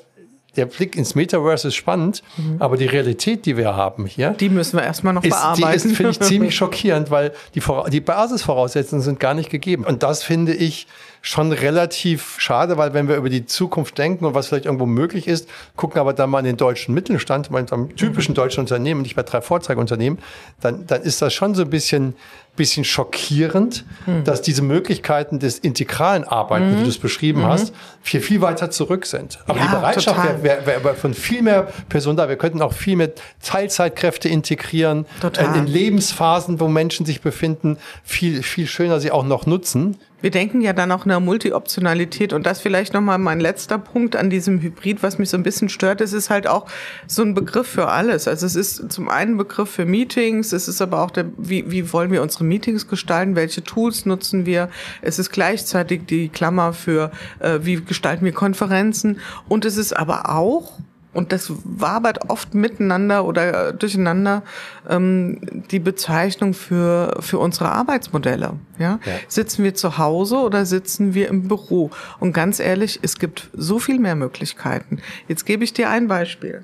der 0.55 0.65
Blick 0.65 0.95
ins 0.95 1.15
Metaverse 1.15 1.69
ist 1.69 1.75
spannend, 1.75 2.21
mhm. 2.37 2.57
aber 2.59 2.77
die 2.77 2.85
Realität, 2.85 3.45
die 3.45 3.57
wir 3.57 3.75
haben 3.75 4.05
hier, 4.05 4.31
die 4.31 4.49
müssen 4.49 4.77
wir 4.77 4.83
erstmal 4.83 5.13
noch 5.13 5.23
ist, 5.23 5.31
bearbeiten. 5.31 5.69
Die 5.69 5.75
ist, 5.75 5.97
finde 5.97 6.11
ich, 6.11 6.19
ziemlich 6.19 6.55
schockierend, 6.55 7.11
weil 7.11 7.31
die, 7.55 7.61
die 7.91 8.01
Basisvoraussetzungen 8.01 9.01
sind 9.01 9.19
gar 9.19 9.33
nicht 9.33 9.49
gegeben. 9.49 9.83
Und 9.83 10.03
das 10.03 10.23
finde 10.23 10.53
ich 10.53 10.87
schon 11.25 11.51
relativ 11.51 12.35
schade, 12.37 12.77
weil 12.77 12.93
wenn 12.93 13.07
wir 13.07 13.15
über 13.15 13.29
die 13.29 13.47
Zukunft 13.47 13.97
denken 13.97 14.25
und 14.25 14.35
was 14.35 14.47
vielleicht 14.47 14.65
irgendwo 14.65 14.85
möglich 14.85 15.27
ist, 15.27 15.49
gucken 15.75 15.99
aber 15.99 16.13
dann 16.13 16.29
mal 16.29 16.39
in 16.39 16.45
den 16.45 16.57
deutschen 16.57 16.93
Mittelstand, 16.93 17.49
beim 17.49 17.95
typischen 17.95 18.35
deutschen 18.35 18.59
Unternehmen, 18.59 19.01
nicht 19.01 19.15
bei 19.15 19.23
drei 19.23 19.41
Vorzeigeunternehmen, 19.41 20.19
dann, 20.61 20.85
dann 20.85 21.01
ist 21.01 21.23
das 21.23 21.33
schon 21.33 21.55
so 21.55 21.63
ein 21.63 21.69
bisschen 21.71 22.13
bisschen 22.55 22.83
schockierend, 22.83 23.85
mhm. 24.05 24.23
dass 24.23 24.41
diese 24.41 24.61
Möglichkeiten 24.61 25.39
des 25.39 25.59
integralen 25.59 26.23
Arbeiten, 26.23 26.71
mhm. 26.71 26.79
wie 26.79 26.83
du 26.83 26.89
es 26.89 26.97
beschrieben 26.97 27.41
mhm. 27.41 27.47
hast, 27.47 27.73
viel, 28.01 28.21
viel 28.21 28.41
weiter 28.41 28.71
zurück 28.71 29.05
sind. 29.05 29.39
Aber 29.47 29.59
ja, 29.59 29.65
die 29.65 29.71
Bereitschaft 29.71 30.43
wäre 30.43 30.65
wär, 30.65 30.83
wär, 30.83 30.95
von 30.95 31.13
viel 31.13 31.41
mehr 31.41 31.67
Personen 31.89 32.17
da. 32.17 32.29
Wir 32.29 32.37
könnten 32.37 32.61
auch 32.61 32.73
viel 32.73 32.95
mehr 32.95 33.11
Teilzeitkräfte 33.41 34.29
integrieren, 34.29 35.05
total. 35.21 35.55
in 35.55 35.67
Lebensphasen, 35.67 36.59
wo 36.59 36.67
Menschen 36.67 37.05
sich 37.05 37.21
befinden, 37.21 37.77
viel, 38.03 38.43
viel 38.43 38.67
schöner 38.67 38.99
sie 38.99 39.11
auch 39.11 39.25
noch 39.25 39.45
nutzen. 39.45 39.97
Wir 40.21 40.31
denken 40.31 40.61
ja 40.61 40.73
dann 40.73 40.91
auch 40.91 41.05
in 41.05 41.09
der 41.09 41.19
Multi-Optionalität 41.19 42.33
und 42.33 42.47
das 42.47 42.59
vielleicht 42.59 42.95
nochmal 42.95 43.19
mein 43.19 43.39
letzter 43.39 43.77
Punkt 43.77 44.15
an 44.15 44.31
diesem 44.31 44.59
Hybrid, 44.59 45.03
was 45.03 45.19
mich 45.19 45.29
so 45.29 45.37
ein 45.37 45.43
bisschen 45.43 45.69
stört, 45.69 46.01
es 46.01 46.13
ist 46.13 46.31
halt 46.31 46.47
auch 46.47 46.65
so 47.05 47.21
ein 47.21 47.35
Begriff 47.35 47.67
für 47.67 47.89
alles. 47.89 48.27
Also 48.27 48.45
es 48.47 48.55
ist 48.55 48.91
zum 48.91 49.07
einen 49.07 49.37
Begriff 49.37 49.69
für 49.69 49.85
Meetings, 49.85 50.51
es 50.51 50.67
ist 50.67 50.81
aber 50.81 51.03
auch 51.03 51.11
der, 51.11 51.25
wie, 51.37 51.69
wie 51.69 51.93
wollen 51.93 52.11
wir 52.11 52.23
unsere 52.23 52.43
Meetings 52.47 52.87
gestalten, 52.87 53.35
welche 53.35 53.63
Tools 53.63 54.05
nutzen 54.05 54.45
wir. 54.45 54.69
Es 55.01 55.19
ist 55.19 55.31
gleichzeitig 55.31 56.05
die 56.05 56.29
Klammer 56.29 56.73
für, 56.73 57.11
äh, 57.39 57.59
wie 57.61 57.83
gestalten 57.83 58.25
wir 58.25 58.33
Konferenzen 58.33 59.19
und 59.47 59.65
es 59.65 59.77
ist 59.77 59.95
aber 59.95 60.29
auch 60.29 60.79
und 61.15 61.31
das 61.31 61.49
wabert 61.63 62.29
oft 62.29 62.53
miteinander 62.53 63.23
oder 63.23 63.71
durcheinander 63.71 64.43
ähm, 64.89 65.39
die 65.71 65.79
Bezeichnung 65.79 66.53
für, 66.53 67.15
für 67.21 67.39
unsere 67.39 67.71
Arbeitsmodelle. 67.71 68.59
Ja? 68.77 68.99
ja? 69.05 69.13
Sitzen 69.29 69.63
wir 69.63 69.73
zu 69.75 69.97
Hause 69.97 70.35
oder 70.39 70.65
sitzen 70.65 71.13
wir 71.13 71.29
im 71.29 71.47
Büro? 71.47 71.89
Und 72.19 72.33
ganz 72.33 72.59
ehrlich, 72.59 72.99
es 73.01 73.17
gibt 73.17 73.49
so 73.53 73.79
viel 73.79 73.97
mehr 73.97 74.15
Möglichkeiten. 74.15 74.99
Jetzt 75.29 75.45
gebe 75.45 75.63
ich 75.63 75.71
dir 75.71 75.89
ein 75.89 76.09
Beispiel. 76.09 76.63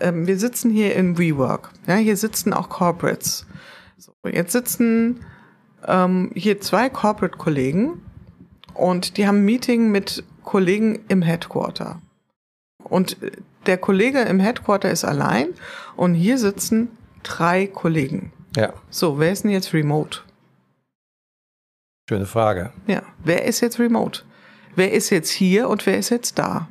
Ähm, 0.00 0.26
wir 0.26 0.38
sitzen 0.38 0.70
hier 0.70 0.96
in 0.96 1.18
WeWork. 1.18 1.68
Ja? 1.86 1.96
Hier 1.96 2.16
sitzen 2.16 2.54
auch 2.54 2.70
Corporates. 2.70 3.44
Jetzt 4.30 4.52
sitzen 4.52 5.24
ähm, 5.86 6.30
hier 6.34 6.60
zwei 6.60 6.88
Corporate-Kollegen 6.88 8.00
und 8.74 9.16
die 9.16 9.26
haben 9.26 9.38
ein 9.38 9.44
Meeting 9.44 9.90
mit 9.90 10.24
Kollegen 10.44 11.00
im 11.08 11.22
Headquarter. 11.22 12.00
Und 12.84 13.16
der 13.66 13.78
Kollege 13.78 14.20
im 14.20 14.40
Headquarter 14.40 14.90
ist 14.90 15.04
allein 15.04 15.48
und 15.96 16.14
hier 16.14 16.38
sitzen 16.38 16.88
drei 17.22 17.66
Kollegen. 17.66 18.32
Ja. 18.56 18.72
So, 18.90 19.18
wer 19.18 19.32
ist 19.32 19.44
denn 19.44 19.50
jetzt 19.50 19.72
remote? 19.72 20.20
Schöne 22.08 22.26
Frage. 22.26 22.72
Ja, 22.86 23.02
wer 23.24 23.44
ist 23.44 23.60
jetzt 23.60 23.78
remote? 23.78 24.22
Wer 24.74 24.92
ist 24.92 25.10
jetzt 25.10 25.30
hier 25.30 25.68
und 25.68 25.86
wer 25.86 25.98
ist 25.98 26.10
jetzt 26.10 26.38
da? 26.38 26.68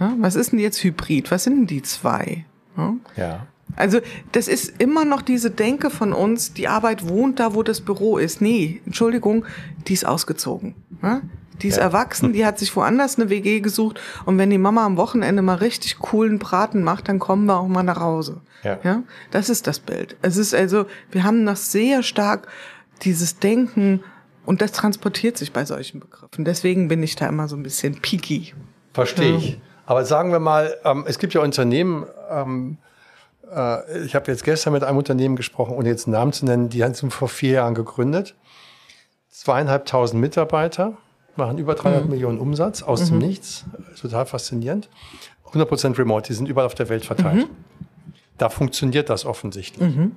Ja, 0.00 0.14
was 0.18 0.34
ist 0.34 0.52
denn 0.52 0.58
jetzt 0.58 0.82
Hybrid? 0.82 1.30
Was 1.30 1.44
sind 1.44 1.56
denn 1.56 1.66
die 1.66 1.82
zwei? 1.82 2.44
Ja. 2.76 2.94
ja. 3.16 3.46
Also 3.74 4.00
das 4.32 4.48
ist 4.48 4.80
immer 4.80 5.04
noch 5.04 5.22
diese 5.22 5.50
Denke 5.50 5.90
von 5.90 6.12
uns, 6.12 6.54
die 6.54 6.68
Arbeit 6.68 7.08
wohnt 7.08 7.40
da, 7.40 7.54
wo 7.54 7.62
das 7.62 7.80
Büro 7.80 8.18
ist. 8.18 8.40
Nee, 8.40 8.80
Entschuldigung, 8.86 9.44
die 9.86 9.94
ist 9.94 10.06
ausgezogen. 10.06 10.74
Ja? 11.02 11.20
Die 11.62 11.68
ist 11.68 11.76
ja. 11.76 11.82
erwachsen, 11.82 12.32
die 12.32 12.44
hat 12.44 12.58
sich 12.58 12.74
woanders 12.76 13.18
eine 13.18 13.30
WG 13.30 13.60
gesucht. 13.60 14.00
Und 14.24 14.38
wenn 14.38 14.50
die 14.50 14.58
Mama 14.58 14.84
am 14.84 14.96
Wochenende 14.96 15.42
mal 15.42 15.54
richtig 15.54 15.98
coolen 15.98 16.38
Braten 16.38 16.82
macht, 16.82 17.08
dann 17.08 17.18
kommen 17.18 17.46
wir 17.46 17.58
auch 17.58 17.68
mal 17.68 17.82
nach 17.82 18.00
Hause. 18.00 18.40
Ja. 18.62 18.78
ja? 18.82 19.02
Das 19.30 19.48
ist 19.48 19.66
das 19.66 19.78
Bild. 19.78 20.16
Es 20.22 20.36
ist 20.36 20.54
also, 20.54 20.86
wir 21.10 21.24
haben 21.24 21.44
noch 21.44 21.56
sehr 21.56 22.02
stark 22.02 22.48
dieses 23.02 23.38
Denken 23.38 24.02
und 24.44 24.60
das 24.60 24.72
transportiert 24.72 25.36
sich 25.36 25.52
bei 25.52 25.64
solchen 25.64 26.00
Begriffen. 26.00 26.44
Deswegen 26.44 26.88
bin 26.88 27.02
ich 27.02 27.16
da 27.16 27.26
immer 27.26 27.48
so 27.48 27.56
ein 27.56 27.62
bisschen 27.62 28.00
picky. 28.00 28.54
Verstehe 28.92 29.36
ich. 29.36 29.60
Aber 29.86 30.04
sagen 30.04 30.32
wir 30.32 30.40
mal, 30.40 30.76
ähm, 30.84 31.04
es 31.06 31.18
gibt 31.18 31.34
ja 31.34 31.40
Unternehmen, 31.42 32.06
ähm, 32.30 32.78
Äh, 33.54 34.04
ich 34.04 34.14
habe 34.14 34.30
jetzt 34.30 34.44
gestern 34.44 34.72
mit 34.72 34.84
einem 34.84 34.98
Unternehmen 34.98 35.36
gesprochen, 35.36 35.74
ohne 35.74 35.88
jetzt 35.88 36.06
einen 36.06 36.14
Namen 36.14 36.32
zu 36.32 36.44
nennen, 36.44 36.68
die 36.68 36.82
haben 36.82 36.92
es 36.92 37.04
vor 37.08 37.28
vier 37.28 37.52
Jahren 37.52 37.74
gegründet. 37.74 38.34
Zweieinhalbtausend 39.30 40.20
Mitarbeiter, 40.20 40.96
machen 41.36 41.58
über 41.58 41.74
300 41.74 42.04
mhm. 42.04 42.10
Millionen 42.10 42.38
Umsatz 42.38 42.82
aus 42.82 43.02
mhm. 43.02 43.06
dem 43.06 43.18
Nichts. 43.18 43.64
Total 44.00 44.26
faszinierend. 44.26 44.88
100% 45.52 45.98
remote, 45.98 46.26
die 46.26 46.34
sind 46.34 46.48
überall 46.48 46.66
auf 46.66 46.74
der 46.74 46.88
Welt 46.88 47.04
verteilt. 47.04 47.48
Mhm. 47.48 47.50
Da 48.38 48.48
funktioniert 48.48 49.08
das 49.10 49.24
offensichtlich. 49.24 49.94
Mhm. 49.94 50.12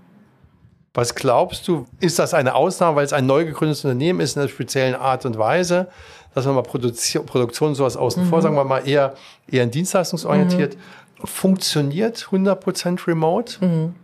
Was 0.94 1.14
glaubst 1.16 1.68
du, 1.68 1.86
ist 2.00 2.20
das 2.20 2.34
eine 2.34 2.56
Ausnahme, 2.56 2.98
weil 2.98 3.06
es 3.06 3.14
ein 3.14 3.26
neu 3.26 3.46
gegründetes 3.46 3.86
Unternehmen 3.86 4.20
ist 4.22 4.36
in 4.36 4.42
einer 4.42 4.50
speziellen 4.50 4.96
Art 4.96 5.26
und 5.26 5.38
Weise? 5.38 5.88
Dass 6.34 6.46
wir 6.46 6.54
mal 6.54 6.64
Produktion, 6.64 7.26
Produktion 7.26 7.76
sowas 7.76 7.96
außen 7.96 8.26
vor, 8.26 8.40
mhm. 8.40 8.44
sagen 8.44 8.56
wir 8.56 8.64
mal 8.64 8.88
eher, 8.88 9.14
eher 9.48 9.66
dienstleistungsorientiert. 9.66 10.78
Funktioniert 11.24 12.30
100% 12.32 13.08
remote? 13.08 13.66
Mhm. 13.66 13.96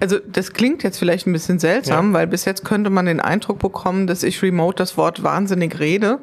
Also 0.00 0.18
das 0.18 0.52
klingt 0.52 0.82
jetzt 0.82 0.98
vielleicht 0.98 1.26
ein 1.26 1.32
bisschen 1.32 1.58
seltsam, 1.58 2.08
ja. 2.08 2.18
weil 2.18 2.26
bis 2.26 2.44
jetzt 2.44 2.64
könnte 2.64 2.90
man 2.90 3.06
den 3.06 3.20
Eindruck 3.20 3.60
bekommen, 3.60 4.06
dass 4.06 4.22
ich 4.22 4.42
remote 4.42 4.76
das 4.76 4.96
Wort 4.96 5.22
wahnsinnig 5.22 5.78
rede 5.78 6.18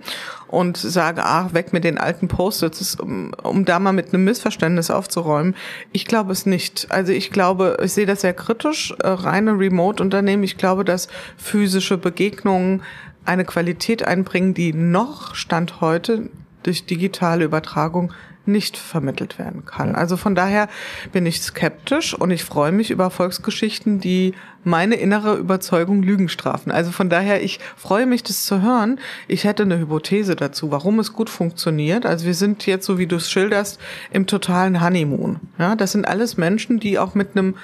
und 0.47 0.77
sage, 0.77 1.21
ach, 1.23 1.53
weg 1.53 1.71
mit 1.71 1.85
den 1.85 1.97
alten 1.97 2.27
Post-its, 2.27 2.95
um, 2.95 3.33
um 3.41 3.63
da 3.63 3.79
mal 3.79 3.93
mit 3.93 4.13
einem 4.13 4.25
Missverständnis 4.25 4.91
aufzuräumen. 4.91 5.55
Ich 5.93 6.05
glaube 6.05 6.33
es 6.33 6.45
nicht. 6.45 6.87
Also 6.91 7.13
ich 7.13 7.31
glaube, 7.31 7.77
ich 7.81 7.93
sehe 7.93 8.05
das 8.05 8.21
sehr 8.21 8.33
kritisch, 8.33 8.93
äh, 8.99 9.07
reine 9.07 9.57
Remote-Unternehmen. 9.57 10.43
Ich 10.43 10.57
glaube, 10.57 10.83
dass 10.83 11.07
physische 11.37 11.97
Begegnungen 11.97 12.83
eine 13.23 13.45
Qualität 13.45 14.05
einbringen, 14.05 14.53
die 14.53 14.73
noch 14.73 15.35
Stand 15.35 15.79
heute 15.79 16.29
durch 16.63 16.85
digitale 16.85 17.45
Übertragung 17.45 18.11
nicht 18.45 18.77
vermittelt 18.77 19.37
werden 19.37 19.65
kann. 19.65 19.95
Also 19.95 20.17
von 20.17 20.35
daher 20.35 20.67
bin 21.11 21.25
ich 21.25 21.41
skeptisch 21.41 22.13
und 22.13 22.31
ich 22.31 22.43
freue 22.43 22.71
mich 22.71 22.91
über 22.91 23.09
Volksgeschichten, 23.09 23.99
die 23.99 24.33
meine 24.63 24.95
innere 24.95 25.35
Überzeugung 25.35 26.03
Lügen 26.03 26.29
strafen. 26.29 26.71
Also 26.71 26.91
von 26.91 27.09
daher, 27.09 27.43
ich 27.43 27.59
freue 27.75 28.05
mich, 28.05 28.23
das 28.23 28.45
zu 28.45 28.61
hören. 28.61 28.99
Ich 29.27 29.43
hätte 29.43 29.63
eine 29.63 29.79
Hypothese 29.79 30.35
dazu, 30.35 30.71
warum 30.71 30.99
es 30.99 31.13
gut 31.13 31.29
funktioniert. 31.29 32.05
Also 32.05 32.25
wir 32.25 32.35
sind 32.35 32.65
jetzt, 32.65 32.85
so 32.85 32.97
wie 32.97 33.07
du 33.07 33.15
es 33.15 33.29
schilderst, 33.29 33.79
im 34.11 34.27
totalen 34.27 34.81
Honeymoon. 34.81 35.39
Ja, 35.57 35.75
das 35.75 35.91
sind 35.91 36.07
alles 36.07 36.37
Menschen, 36.37 36.79
die 36.79 36.99
auch 36.99 37.15
mit 37.15 37.35
einem 37.35 37.55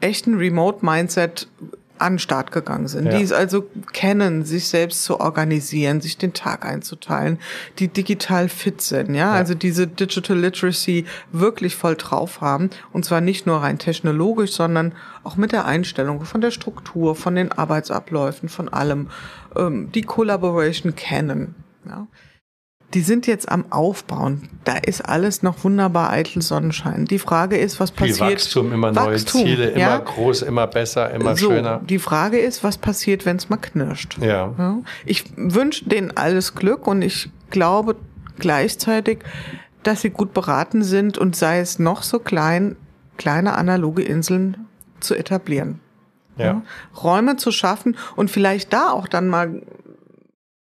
echten 0.00 0.34
Remote-Mindset 0.34 1.48
an 2.02 2.14
den 2.14 2.18
Start 2.18 2.52
gegangen 2.52 2.88
sind, 2.88 3.06
ja. 3.06 3.16
die 3.16 3.22
es 3.22 3.32
also 3.32 3.66
kennen, 3.92 4.44
sich 4.44 4.68
selbst 4.68 5.04
zu 5.04 5.20
organisieren, 5.20 6.00
sich 6.00 6.18
den 6.18 6.32
Tag 6.32 6.64
einzuteilen, 6.66 7.38
die 7.78 7.88
digital 7.88 8.48
fit 8.48 8.80
sind, 8.80 9.14
ja, 9.14 9.28
ja. 9.28 9.32
also 9.32 9.54
diese 9.54 9.86
Digital 9.86 10.38
Literacy 10.38 11.06
wirklich 11.30 11.76
voll 11.76 11.96
drauf 11.96 12.40
haben 12.40 12.70
und 12.92 13.04
zwar 13.04 13.20
nicht 13.20 13.46
nur 13.46 13.58
rein 13.62 13.78
technologisch, 13.78 14.52
sondern 14.52 14.94
auch 15.24 15.36
mit 15.36 15.52
der 15.52 15.64
Einstellung 15.64 16.24
von 16.24 16.40
der 16.40 16.50
Struktur, 16.50 17.14
von 17.14 17.34
den 17.34 17.52
Arbeitsabläufen, 17.52 18.48
von 18.48 18.68
allem, 18.68 19.08
ähm, 19.56 19.90
die 19.92 20.02
Collaboration 20.02 20.94
kennen, 20.94 21.54
ja 21.86 22.06
die 22.94 23.00
sind 23.00 23.26
jetzt 23.26 23.50
am 23.50 23.64
Aufbauen. 23.70 24.48
Da 24.64 24.76
ist 24.76 25.00
alles 25.00 25.42
noch 25.42 25.64
wunderbar 25.64 26.10
eitel 26.10 26.42
Sonnenschein. 26.42 27.06
Die 27.06 27.18
Frage 27.18 27.56
ist, 27.56 27.80
was 27.80 27.90
passiert? 27.90 28.16
Viel 28.18 28.26
Wachstum, 28.26 28.72
immer 28.72 28.94
Wachstum, 28.94 29.40
neue 29.40 29.46
Ziele, 29.56 29.78
ja? 29.78 29.96
immer 29.96 30.04
groß, 30.04 30.42
immer 30.42 30.66
besser, 30.66 31.10
immer 31.10 31.36
so, 31.36 31.50
schöner. 31.50 31.80
Die 31.88 31.98
Frage 31.98 32.38
ist, 32.38 32.62
was 32.62 32.78
passiert, 32.78 33.24
wenn 33.24 33.36
es 33.36 33.48
mal 33.48 33.56
knirscht? 33.56 34.18
Ja. 34.18 34.54
ja? 34.58 34.78
Ich 35.06 35.24
wünsche 35.36 35.88
denen 35.88 36.16
alles 36.16 36.54
Glück 36.54 36.86
und 36.86 37.02
ich 37.02 37.30
glaube 37.50 37.96
gleichzeitig, 38.38 39.20
dass 39.82 40.02
sie 40.02 40.10
gut 40.10 40.34
beraten 40.34 40.82
sind 40.82 41.18
und 41.18 41.34
sei 41.34 41.60
es 41.60 41.78
noch 41.78 42.02
so 42.02 42.18
klein, 42.18 42.76
kleine 43.16 43.54
analoge 43.54 44.02
Inseln 44.02 44.66
zu 45.00 45.14
etablieren. 45.14 45.80
Ja. 46.36 46.44
ja. 46.44 46.62
Räume 47.02 47.36
zu 47.36 47.52
schaffen 47.52 47.96
und 48.16 48.30
vielleicht 48.30 48.72
da 48.72 48.90
auch 48.90 49.08
dann 49.08 49.28
mal 49.28 49.62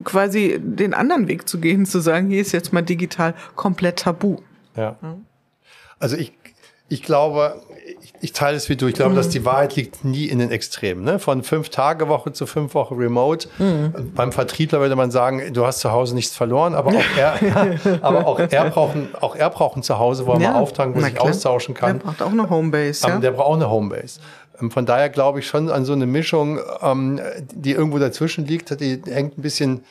quasi 0.04 0.58
den 0.60 0.94
anderen 0.94 1.28
Weg 1.28 1.48
zu 1.48 1.58
gehen, 1.58 1.86
zu 1.86 2.00
sagen, 2.00 2.28
hier 2.28 2.40
ist 2.40 2.52
jetzt 2.52 2.72
mal 2.72 2.82
digital 2.82 3.34
komplett 3.56 4.00
tabu. 4.00 4.38
Ja. 4.76 4.96
Also 5.98 6.16
ich, 6.16 6.32
ich 6.88 7.02
glaube, 7.02 7.60
ich, 8.02 8.14
ich 8.20 8.32
teile 8.32 8.56
es 8.56 8.68
wie 8.68 8.76
du. 8.76 8.86
Ich 8.86 8.94
glaube, 8.94 9.12
mhm. 9.12 9.16
dass 9.16 9.28
die 9.28 9.44
Wahrheit 9.44 9.76
liegt 9.76 10.04
nie 10.04 10.26
in 10.26 10.38
den 10.38 10.50
Extremen. 10.50 11.02
Ne? 11.02 11.18
Von 11.18 11.42
fünf 11.42 11.68
Tage 11.70 12.08
Woche 12.08 12.32
zu 12.32 12.46
fünf 12.46 12.74
Wochen 12.74 12.94
Remote. 12.94 13.48
Mhm. 13.58 14.12
Beim 14.14 14.32
Vertriebler 14.32 14.80
würde 14.80 14.96
man 14.96 15.10
sagen, 15.10 15.52
du 15.52 15.66
hast 15.66 15.80
zu 15.80 15.90
Hause 15.90 16.14
nichts 16.14 16.36
verloren, 16.36 16.74
aber 16.74 16.90
auch 16.90 17.16
er, 17.16 17.38
aber 18.02 18.26
auch 18.26 18.38
er 18.38 18.70
braucht 18.70 18.94
ein, 18.94 19.08
auch 19.20 19.34
er 19.34 19.50
braucht 19.50 19.76
ein 19.76 19.82
Zuhause, 19.82 20.26
wo 20.26 20.32
er 20.34 20.40
ja. 20.40 20.52
mal 20.52 20.60
auftanken, 20.60 21.00
wo 21.00 21.04
er 21.04 21.10
sich 21.10 21.20
austauschen 21.20 21.74
kann. 21.74 21.98
Der 21.98 22.04
braucht 22.04 22.22
auch 22.22 22.32
eine 22.32 22.48
Homebase. 22.48 23.08
Ja? 23.08 23.18
Der 23.18 23.30
braucht 23.32 23.48
auch 23.48 23.54
eine 23.54 23.70
Homebase. 23.70 24.20
Ähm, 24.60 24.70
von 24.70 24.86
daher 24.86 25.08
glaube 25.08 25.40
ich 25.40 25.46
schon 25.46 25.70
an 25.70 25.84
so 25.84 25.92
eine 25.92 26.06
Mischung, 26.06 26.58
ähm, 26.82 27.20
die 27.52 27.72
irgendwo 27.72 27.98
dazwischen 27.98 28.46
liegt, 28.46 28.80
die 28.80 29.00
hängt 29.06 29.38
ein 29.38 29.42
bisschen 29.42 29.82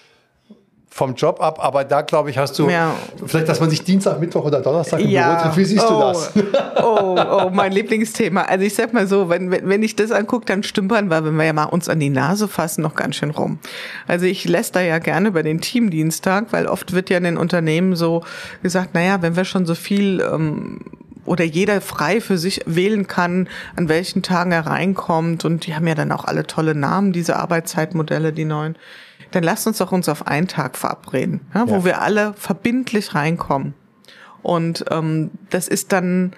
vom 0.98 1.14
Job 1.14 1.40
ab, 1.42 1.64
aber 1.64 1.84
da 1.84 2.02
glaube 2.02 2.32
ich, 2.32 2.40
hast 2.40 2.58
du 2.58 2.70
ja. 2.70 2.96
vielleicht, 3.24 3.48
dass 3.48 3.60
man 3.60 3.70
sich 3.70 3.84
Dienstag, 3.84 4.20
Mittwoch 4.20 4.46
oder 4.46 4.62
Donnerstag 4.62 5.00
im 5.00 5.10
ja. 5.10 5.30
Büro 5.30 5.44
trifft. 5.44 5.58
Wie 5.58 5.66
siehst 5.66 5.86
oh. 5.88 5.94
du 5.94 6.00
das? 6.00 6.32
Oh, 6.80 7.18
oh, 7.18 7.50
mein 7.52 7.72
Lieblingsthema. 7.72 8.44
Also 8.44 8.64
ich 8.64 8.74
sag 8.74 8.94
mal 8.94 9.08
so, 9.08 9.30
wenn, 9.30 9.52
wenn 9.52 9.84
ich 9.84 9.96
das 9.96 10.12
angucke, 10.12 10.46
dann 10.46 10.64
stümpern 10.64 11.10
wir, 11.10 11.26
wenn 11.26 11.36
wir 11.36 11.44
ja 11.44 11.54
mal 11.54 11.66
uns 11.66 11.90
an 11.90 12.00
die 12.00 12.10
Nase 12.10 12.48
fassen, 12.48 12.82
noch 12.82 12.96
ganz 12.96 13.16
schön 13.16 13.32
rum. 13.32 13.60
Also 14.08 14.26
ich 14.26 14.46
lässt 14.46 14.76
da 14.76 14.82
ja 14.82 15.00
gerne 15.00 15.28
über 15.28 15.44
den 15.44 15.60
Teamdienstag, 15.60 16.48
weil 16.52 16.66
oft 16.66 16.94
wird 16.94 17.10
ja 17.10 17.18
in 17.18 17.26
den 17.26 17.38
Unternehmen 17.38 17.96
so 17.96 18.24
gesagt, 18.64 18.94
naja, 18.94 19.22
wenn 19.22 19.36
wir 19.36 19.44
schon 19.44 19.66
so 19.66 19.76
viel 19.76 20.22
ähm, 20.22 20.80
oder 21.28 21.44
jeder 21.44 21.82
frei 21.82 22.22
für 22.22 22.38
sich 22.38 22.62
wählen 22.66 23.08
kann, 23.08 23.48
an 23.76 23.90
welchen 23.90 24.24
Tagen 24.24 24.52
er 24.52 24.66
reinkommt. 24.66 25.46
Und 25.46 25.66
die 25.66 25.76
haben 25.76 25.88
ja 25.88 25.96
dann 25.96 26.12
auch 26.12 26.26
alle 26.26 26.48
tolle 26.48 26.74
Namen, 26.74 27.12
diese 27.12 27.36
Arbeitszeitmodelle, 27.36 28.34
die 28.34 28.46
neuen. 28.46 28.76
Dann 29.32 29.44
lasst 29.44 29.68
uns 29.68 29.78
doch 29.78 29.92
uns 29.92 30.10
auf 30.10 30.28
einen 30.28 30.48
Tag 30.48 30.78
verabreden, 30.78 31.42
ja, 31.54 31.68
wo 31.68 31.76
ja. 31.76 31.86
wir 31.86 32.02
alle 32.02 32.34
verbindlich 32.34 33.14
reinkommen. 33.14 33.74
Und 34.42 34.86
ähm, 34.90 35.32
das 35.50 35.68
ist 35.68 35.92
dann 35.92 36.32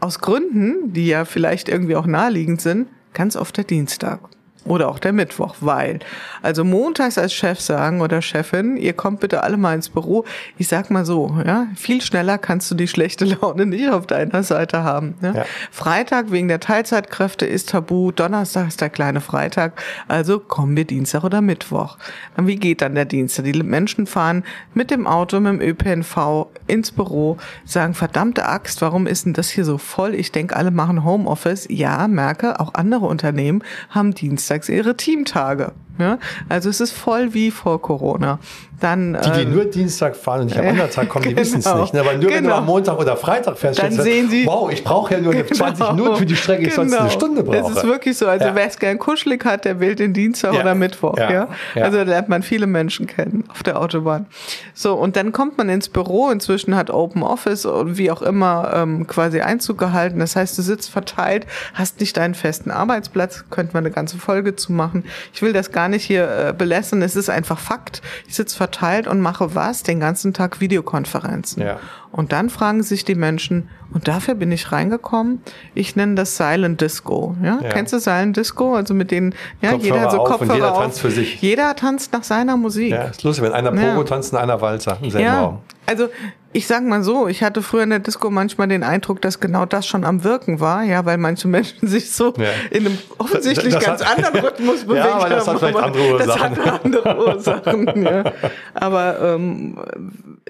aus 0.00 0.20
Gründen, 0.20 0.92
die 0.92 1.06
ja 1.06 1.24
vielleicht 1.24 1.68
irgendwie 1.68 1.96
auch 1.96 2.06
naheliegend 2.06 2.60
sind, 2.60 2.88
ganz 3.12 3.36
oft 3.36 3.56
der 3.56 3.64
Dienstag. 3.64 4.20
Oder 4.66 4.88
auch 4.88 4.98
der 4.98 5.12
Mittwoch, 5.12 5.56
weil. 5.60 5.98
Also 6.40 6.64
montags 6.64 7.18
als 7.18 7.34
Chef 7.34 7.60
sagen 7.60 8.00
oder 8.00 8.22
Chefin, 8.22 8.78
ihr 8.78 8.94
kommt 8.94 9.20
bitte 9.20 9.42
alle 9.42 9.58
mal 9.58 9.74
ins 9.74 9.90
Büro. 9.90 10.24
Ich 10.56 10.68
sag 10.68 10.90
mal 10.90 11.04
so, 11.04 11.36
ja, 11.44 11.66
viel 11.76 12.00
schneller 12.00 12.38
kannst 12.38 12.70
du 12.70 12.74
die 12.74 12.88
schlechte 12.88 13.24
Laune 13.26 13.66
nicht 13.66 13.90
auf 13.90 14.06
deiner 14.06 14.42
Seite 14.42 14.82
haben. 14.82 15.14
Ja? 15.20 15.34
ja. 15.34 15.44
Freitag 15.70 16.30
wegen 16.30 16.48
der 16.48 16.60
Teilzeitkräfte 16.60 17.44
ist 17.44 17.70
tabu, 17.70 18.10
Donnerstag 18.10 18.68
ist 18.68 18.80
der 18.80 18.88
kleine 18.88 19.20
Freitag, 19.20 19.80
also 20.08 20.38
kommen 20.38 20.76
wir 20.76 20.86
Dienstag 20.86 21.24
oder 21.24 21.42
Mittwoch. 21.42 21.98
Dann 22.36 22.46
wie 22.46 22.56
geht 22.56 22.80
dann 22.80 22.94
der 22.94 23.04
Dienstag? 23.04 23.44
Die 23.44 23.62
Menschen 23.62 24.06
fahren 24.06 24.44
mit 24.72 24.90
dem 24.90 25.06
Auto, 25.06 25.40
mit 25.40 25.60
dem 25.60 25.60
ÖPNV 25.60 26.46
ins 26.66 26.90
Büro, 26.90 27.36
sagen, 27.66 27.92
verdammte 27.92 28.46
Axt, 28.46 28.80
warum 28.80 29.06
ist 29.06 29.26
denn 29.26 29.34
das 29.34 29.50
hier 29.50 29.66
so 29.66 29.76
voll? 29.76 30.14
Ich 30.14 30.32
denke, 30.32 30.56
alle 30.56 30.70
machen 30.70 31.04
Homeoffice. 31.04 31.66
Ja, 31.68 32.08
merke, 32.08 32.60
auch 32.60 32.72
andere 32.74 33.06
Unternehmen 33.06 33.62
haben 33.90 34.14
Dienstag 34.14 34.53
Dienstags 34.54 34.68
ihre 34.68 34.96
Teamtage. 34.96 35.72
Ja? 35.98 36.18
Also 36.48 36.70
es 36.70 36.80
ist 36.80 36.92
voll 36.92 37.34
wie 37.34 37.50
vor 37.50 37.80
Corona. 37.80 38.38
Dann, 38.80 39.16
die, 39.24 39.30
die 39.30 39.40
ähm, 39.42 39.54
nur 39.54 39.64
Dienstag 39.64 40.16
fahren 40.16 40.42
und 40.42 40.46
nicht 40.46 40.58
am 40.58 40.66
anderen 40.66 40.90
Tag 40.90 41.08
kommen, 41.08 41.22
die 41.22 41.28
genau, 41.34 41.40
wissen 41.40 41.60
es 41.60 41.74
nicht. 41.74 41.94
Ne? 41.94 42.00
Aber 42.00 42.12
nur 42.12 42.22
genau. 42.22 42.34
wenn 42.34 42.42
du 42.42 42.48
genau. 42.48 42.56
am 42.56 42.66
Montag 42.66 42.98
oder 42.98 43.16
Freitag 43.16 43.56
fährst, 43.56 43.80
dann 43.80 43.92
sehen 43.92 44.28
sie, 44.28 44.46
wow, 44.46 44.70
ich 44.70 44.82
brauche 44.82 45.14
ja 45.14 45.20
nur 45.20 45.32
genau, 45.32 45.46
20 45.46 45.92
Minuten 45.92 46.16
für 46.16 46.26
die 46.26 46.36
Strecke, 46.36 46.62
ich 46.64 46.74
genau. 46.74 46.82
sonst 46.82 46.94
eine 46.94 47.10
Stunde 47.10 47.44
brauche. 47.44 47.56
Das 47.56 47.70
ist 47.70 47.84
wirklich 47.84 48.18
so. 48.18 48.26
Also 48.26 48.46
ja. 48.46 48.54
wer 48.54 48.66
es 48.66 48.78
gern 48.78 48.98
kuschelig 48.98 49.44
hat, 49.44 49.64
der 49.64 49.80
wählt 49.80 50.00
den 50.00 50.12
Dienstag 50.12 50.54
ja. 50.54 50.60
oder 50.60 50.74
Mittwoch. 50.74 51.16
Ja. 51.16 51.30
ja. 51.30 51.48
Also 51.76 51.98
da 51.98 52.02
lernt 52.02 52.28
man 52.28 52.42
viele 52.42 52.66
Menschen 52.66 53.06
kennen 53.06 53.44
auf 53.48 53.62
der 53.62 53.80
Autobahn. 53.80 54.26
So, 54.74 54.94
und 54.94 55.16
dann 55.16 55.32
kommt 55.32 55.56
man 55.56 55.68
ins 55.68 55.88
Büro. 55.88 56.30
Inzwischen 56.30 56.74
hat 56.74 56.90
Open 56.90 57.22
Office 57.22 57.64
und 57.64 57.96
wie 57.96 58.10
auch 58.10 58.22
immer 58.22 58.72
ähm, 58.74 59.06
quasi 59.06 59.40
Einzug 59.40 59.78
gehalten. 59.78 60.18
Das 60.18 60.36
heißt, 60.36 60.58
du 60.58 60.62
sitzt 60.62 60.90
verteilt, 60.90 61.46
hast 61.74 62.00
nicht 62.00 62.16
deinen 62.16 62.34
festen 62.34 62.70
Arbeitsplatz. 62.70 63.44
Könnte 63.50 63.74
man 63.74 63.84
eine 63.84 63.94
ganze 63.94 64.18
Folge 64.18 64.56
zu 64.56 64.72
machen. 64.72 65.04
Ich 65.32 65.42
will 65.42 65.52
das 65.52 65.72
gar 65.72 65.83
nicht 65.88 66.04
hier 66.04 66.48
äh, 66.48 66.54
belässen. 66.56 67.02
Es 67.02 67.16
ist 67.16 67.28
einfach 67.28 67.58
Fakt. 67.58 68.02
Ich 68.26 68.34
sitze 68.34 68.56
verteilt 68.56 69.06
und 69.06 69.20
mache 69.20 69.54
was? 69.54 69.82
Den 69.82 70.00
ganzen 70.00 70.34
Tag 70.34 70.60
Videokonferenzen. 70.60 71.62
Ja. 71.62 71.78
Und 72.12 72.32
dann 72.32 72.48
fragen 72.48 72.82
sich 72.84 73.04
die 73.04 73.16
Menschen, 73.16 73.68
und 73.92 74.08
dafür 74.08 74.34
bin 74.34 74.50
ich 74.52 74.72
reingekommen. 74.72 75.40
Ich 75.74 75.96
nenne 75.96 76.14
das 76.14 76.36
Silent 76.36 76.80
Disco. 76.80 77.36
Ja? 77.42 77.60
ja. 77.62 77.68
Kennst 77.70 77.92
du 77.92 77.98
Silent 77.98 78.36
Disco? 78.36 78.74
Also 78.74 78.94
mit 78.94 79.10
denen, 79.10 79.34
ja, 79.60 79.72
Kopfhörer 79.72 79.96
jeder 79.96 80.10
so 80.10 80.18
auf 80.18 80.28
Kopfhörer 80.28 80.54
jeder 80.54 80.72
auf. 80.72 80.78
tanzt 80.78 81.00
für 81.00 81.10
sich. 81.10 81.40
Jeder 81.40 81.74
tanzt 81.76 82.12
nach 82.12 82.24
seiner 82.24 82.56
Musik. 82.56 82.90
Ja, 82.90 83.04
ist 83.04 83.22
lustig, 83.22 83.44
wenn 83.44 83.52
einer 83.52 83.70
Pogo 83.70 83.82
ja. 83.82 84.04
tanzt 84.04 84.32
und 84.32 84.38
einer 84.38 84.60
Walzer 84.60 84.98
im 85.00 85.10
selben 85.10 85.26
ja. 85.26 85.40
Raum. 85.40 85.58
Also 85.86 86.08
ich 86.54 86.68
sag 86.68 86.84
mal 86.84 87.02
so, 87.02 87.26
ich 87.26 87.42
hatte 87.42 87.62
früher 87.62 87.82
in 87.82 87.90
der 87.90 87.98
Disco 87.98 88.30
manchmal 88.30 88.68
den 88.68 88.84
Eindruck, 88.84 89.20
dass 89.20 89.40
genau 89.40 89.66
das 89.66 89.88
schon 89.88 90.04
am 90.04 90.22
Wirken 90.22 90.60
war, 90.60 90.84
ja, 90.84 91.04
weil 91.04 91.18
manche 91.18 91.48
Menschen 91.48 91.88
sich 91.88 92.12
so 92.12 92.32
ja. 92.38 92.48
in 92.70 92.86
einem 92.86 92.98
offensichtlich 93.18 93.74
das, 93.74 93.84
das 93.84 93.98
ganz 94.00 94.04
hat, 94.04 94.18
anderen 94.18 94.46
Rhythmus 94.46 94.84
bewegt 94.84 95.04
ja, 95.04 95.14
aber 95.14 95.28
das 95.28 95.48
haben. 95.48 95.54
Hat 95.54 95.58
vielleicht 95.60 95.84
andere 95.84 96.12
Ursachen. 96.12 96.54
Das 96.54 96.66
hat 96.66 96.84
andere 96.84 97.18
Ursachen. 97.26 98.02
ja. 98.04 98.32
Aber 98.72 99.34
ähm, 99.34 99.78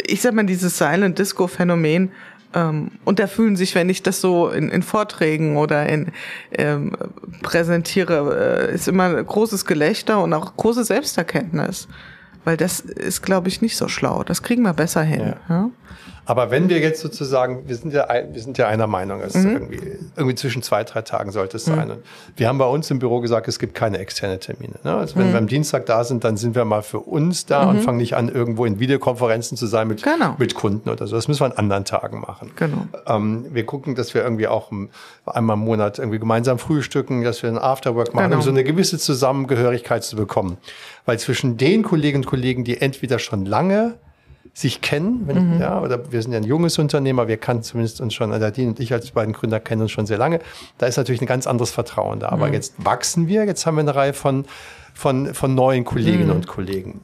ich 0.06 0.20
sag 0.20 0.34
mal, 0.34 0.44
dieses 0.44 0.76
Silent 0.76 1.18
Disco 1.18 1.46
Phänomen 1.46 2.12
Ähm, 2.54 2.90
und 3.04 3.18
da 3.18 3.26
fühlen 3.26 3.56
sich, 3.56 3.74
wenn 3.74 3.88
ich 3.88 4.02
das 4.02 4.20
so 4.20 4.50
in, 4.50 4.68
in 4.68 4.82
Vorträgen 4.82 5.56
oder 5.56 5.88
in 5.88 6.12
ähm, 6.52 6.92
präsentiere, 7.42 8.68
äh, 8.70 8.74
ist 8.74 8.88
immer 8.88 9.10
großes 9.22 9.64
Gelächter 9.64 10.22
und 10.22 10.34
auch 10.34 10.54
große 10.54 10.84
Selbsterkenntnis. 10.84 11.88
Weil 12.44 12.56
das 12.56 12.80
ist, 12.80 13.22
glaube 13.22 13.48
ich, 13.48 13.62
nicht 13.62 13.76
so 13.76 13.88
schlau. 13.88 14.22
Das 14.22 14.42
kriegen 14.42 14.62
wir 14.62 14.74
besser 14.74 15.02
hin. 15.02 15.20
Ja. 15.20 15.36
Ja? 15.48 15.70
Aber 16.26 16.50
wenn 16.50 16.68
wir 16.68 16.78
jetzt 16.78 17.00
sozusagen, 17.00 17.68
wir 17.68 17.76
sind 17.76 17.92
ja, 17.92 18.08
wir 18.08 18.40
sind 18.40 18.58
ja 18.58 18.66
einer 18.66 18.86
Meinung, 18.86 19.20
es 19.20 19.34
mhm. 19.34 19.50
irgendwie, 19.50 19.98
irgendwie 20.16 20.34
zwischen 20.34 20.62
zwei, 20.62 20.84
drei 20.84 21.02
Tagen 21.02 21.30
sollte 21.32 21.56
es 21.58 21.64
sein. 21.64 21.88
Mhm. 21.88 21.94
Und 21.94 22.02
wir 22.36 22.48
haben 22.48 22.58
bei 22.58 22.66
uns 22.66 22.90
im 22.90 22.98
Büro 22.98 23.20
gesagt, 23.20 23.48
es 23.48 23.58
gibt 23.58 23.74
keine 23.74 23.98
externe 23.98 24.38
Termine. 24.38 24.74
Ne? 24.84 24.94
Also 24.94 25.16
wenn 25.16 25.28
mhm. 25.28 25.32
wir 25.32 25.38
am 25.38 25.46
Dienstag 25.46 25.86
da 25.86 26.04
sind, 26.04 26.24
dann 26.24 26.36
sind 26.36 26.54
wir 26.54 26.64
mal 26.64 26.82
für 26.82 27.00
uns 27.00 27.46
da 27.46 27.68
und 27.68 27.76
mhm. 27.76 27.82
fangen 27.82 27.98
nicht 27.98 28.16
an, 28.16 28.28
irgendwo 28.28 28.64
in 28.64 28.78
Videokonferenzen 28.78 29.56
zu 29.56 29.66
sein 29.66 29.88
mit, 29.88 30.02
genau. 30.02 30.34
mit 30.38 30.54
Kunden 30.54 30.88
oder 30.88 31.06
so. 31.06 31.16
Das 31.16 31.28
müssen 31.28 31.40
wir 31.40 31.46
an 31.46 31.52
anderen 31.52 31.84
Tagen 31.84 32.20
machen. 32.20 32.52
Genau. 32.56 32.86
Ähm, 33.06 33.46
wir 33.50 33.66
gucken, 33.66 33.94
dass 33.94 34.14
wir 34.14 34.22
irgendwie 34.22 34.48
auch 34.48 34.70
einmal 35.26 35.56
im 35.56 35.64
Monat 35.64 35.98
irgendwie 35.98 36.18
gemeinsam 36.18 36.58
frühstücken, 36.58 37.22
dass 37.22 37.42
wir 37.42 37.50
ein 37.50 37.58
Afterwork 37.58 38.14
machen, 38.14 38.26
genau. 38.26 38.36
um 38.36 38.42
so 38.42 38.50
eine 38.50 38.64
gewisse 38.64 38.98
Zusammengehörigkeit 38.98 40.04
zu 40.04 40.16
bekommen. 40.16 40.58
Weil 41.04 41.18
zwischen 41.18 41.56
den 41.56 41.82
Kolleginnen 41.82 42.24
und 42.24 42.30
Kollegen, 42.30 42.64
die 42.64 42.80
entweder 42.80 43.18
schon 43.18 43.44
lange 43.44 43.94
sich 44.54 44.80
kennen. 44.80 45.22
Wenn, 45.26 45.56
mhm. 45.56 45.60
ja, 45.60 45.80
oder 45.80 46.12
wir 46.12 46.22
sind 46.22 46.32
ja 46.32 46.38
ein 46.38 46.44
junges 46.44 46.78
Unternehmer, 46.78 47.26
wir 47.26 47.36
kannten 47.36 47.64
zumindest 47.64 48.00
uns 48.00 48.14
schon, 48.14 48.30
Nadine 48.30 48.68
und 48.68 48.80
ich 48.80 48.92
als 48.92 49.10
beiden 49.10 49.34
Gründer 49.34 49.58
kennen 49.58 49.82
uns 49.82 49.90
schon 49.90 50.06
sehr 50.06 50.16
lange. 50.16 50.40
Da 50.78 50.86
ist 50.86 50.96
natürlich 50.96 51.20
ein 51.20 51.26
ganz 51.26 51.48
anderes 51.48 51.72
Vertrauen 51.72 52.20
da. 52.20 52.28
Aber 52.28 52.46
mhm. 52.46 52.54
jetzt 52.54 52.74
wachsen 52.78 53.26
wir, 53.26 53.44
jetzt 53.44 53.66
haben 53.66 53.74
wir 53.74 53.80
eine 53.80 53.94
Reihe 53.94 54.12
von, 54.12 54.46
von, 54.94 55.34
von 55.34 55.54
neuen 55.54 55.84
Kolleginnen 55.84 56.28
mhm. 56.28 56.36
und 56.36 56.46
Kollegen. 56.46 57.00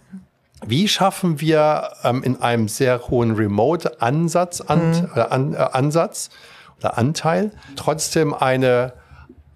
Wie 0.65 0.87
schaffen 0.87 1.41
wir 1.41 1.91
ähm, 2.05 2.23
in 2.23 2.41
einem 2.41 2.69
sehr 2.69 3.09
hohen 3.09 3.33
Remote-Ansatz 3.33 4.61
an, 4.61 4.91
mhm. 4.91 5.09
äh, 5.17 5.21
an, 5.21 5.55
äh, 5.55 5.57
Ansatz 5.57 6.31
oder 6.79 6.99
Anteil 6.99 7.51
trotzdem 7.75 8.33
eine 8.33 8.93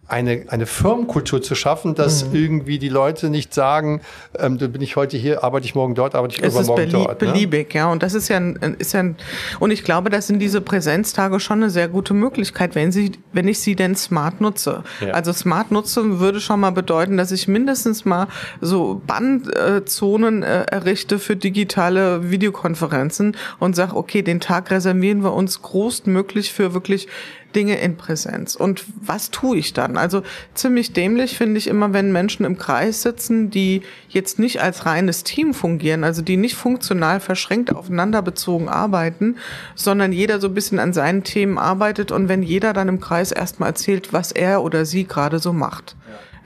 eine, 0.06 0.44
eine 0.48 0.66
Firmenkultur 0.66 1.40
zu 1.40 1.54
schaffen, 1.54 1.94
dass 1.94 2.26
mhm. 2.26 2.34
irgendwie 2.34 2.78
die 2.78 2.88
Leute 2.88 3.30
nicht 3.30 3.54
sagen, 3.54 4.02
ähm, 4.38 4.58
bin 4.58 4.82
ich 4.82 4.96
heute 4.96 5.16
hier, 5.16 5.42
arbeite 5.42 5.66
ich 5.66 5.74
morgen 5.74 5.94
dort, 5.94 6.14
arbeite 6.14 6.36
ich 6.36 6.42
es 6.42 6.54
übermorgen 6.54 6.84
ist 6.84 6.92
dort. 6.92 7.22
Ne? 7.22 7.28
beliebig, 7.28 7.74
ja. 7.74 7.90
Und 7.90 8.02
das 8.02 8.12
ist 8.12 8.28
ja, 8.28 8.36
ein, 8.36 8.76
ist 8.78 8.92
ja 8.92 9.00
ein, 9.00 9.16
und 9.60 9.70
ich 9.70 9.82
glaube, 9.82 10.10
das 10.10 10.26
sind 10.26 10.40
diese 10.40 10.60
Präsenztage 10.60 11.40
schon 11.40 11.62
eine 11.62 11.70
sehr 11.70 11.88
gute 11.88 12.12
Möglichkeit, 12.12 12.74
wenn 12.74 12.92
sie, 12.92 13.12
wenn 13.32 13.48
ich 13.48 13.60
sie 13.60 13.76
denn 13.76 13.96
smart 13.96 14.40
nutze. 14.40 14.84
Ja. 15.00 15.14
Also 15.14 15.32
smart 15.32 15.70
nutzen 15.70 16.20
würde 16.20 16.40
schon 16.40 16.60
mal 16.60 16.70
bedeuten, 16.70 17.16
dass 17.16 17.32
ich 17.32 17.48
mindestens 17.48 18.04
mal 18.04 18.28
so 18.60 19.00
Bandzonen 19.06 20.42
äh, 20.42 20.64
errichte 20.64 21.18
für 21.18 21.36
digitale 21.36 22.30
Videokonferenzen 22.30 23.36
und 23.58 23.74
sage, 23.74 23.96
okay, 23.96 24.20
den 24.22 24.40
Tag 24.40 24.70
reservieren 24.70 25.22
wir 25.22 25.32
uns 25.32 25.62
großmöglich 25.62 26.52
für 26.52 26.74
wirklich 26.74 27.08
Dinge 27.54 27.78
in 27.78 27.96
Präsenz. 27.96 28.54
Und 28.54 28.84
was 29.00 29.30
tue 29.30 29.58
ich 29.58 29.72
dann? 29.72 29.96
Also 29.96 30.22
ziemlich 30.54 30.92
dämlich 30.92 31.36
finde 31.36 31.58
ich 31.58 31.66
immer, 31.66 31.92
wenn 31.92 32.12
Menschen 32.12 32.44
im 32.44 32.58
Kreis 32.58 33.02
sitzen, 33.02 33.50
die 33.50 33.82
jetzt 34.08 34.38
nicht 34.38 34.60
als 34.60 34.86
reines 34.86 35.24
Team 35.24 35.54
fungieren, 35.54 36.04
also 36.04 36.22
die 36.22 36.36
nicht 36.36 36.54
funktional 36.54 37.20
verschränkt 37.20 37.74
aufeinander 37.74 38.22
bezogen 38.22 38.68
arbeiten, 38.68 39.36
sondern 39.74 40.12
jeder 40.12 40.40
so 40.40 40.48
ein 40.48 40.54
bisschen 40.54 40.78
an 40.78 40.92
seinen 40.92 41.24
Themen 41.24 41.58
arbeitet 41.58 42.12
und 42.12 42.28
wenn 42.28 42.42
jeder 42.42 42.72
dann 42.72 42.88
im 42.88 43.00
Kreis 43.00 43.32
erstmal 43.32 43.70
erzählt, 43.70 44.12
was 44.12 44.32
er 44.32 44.62
oder 44.62 44.84
sie 44.84 45.04
gerade 45.04 45.38
so 45.38 45.52
macht. 45.52 45.96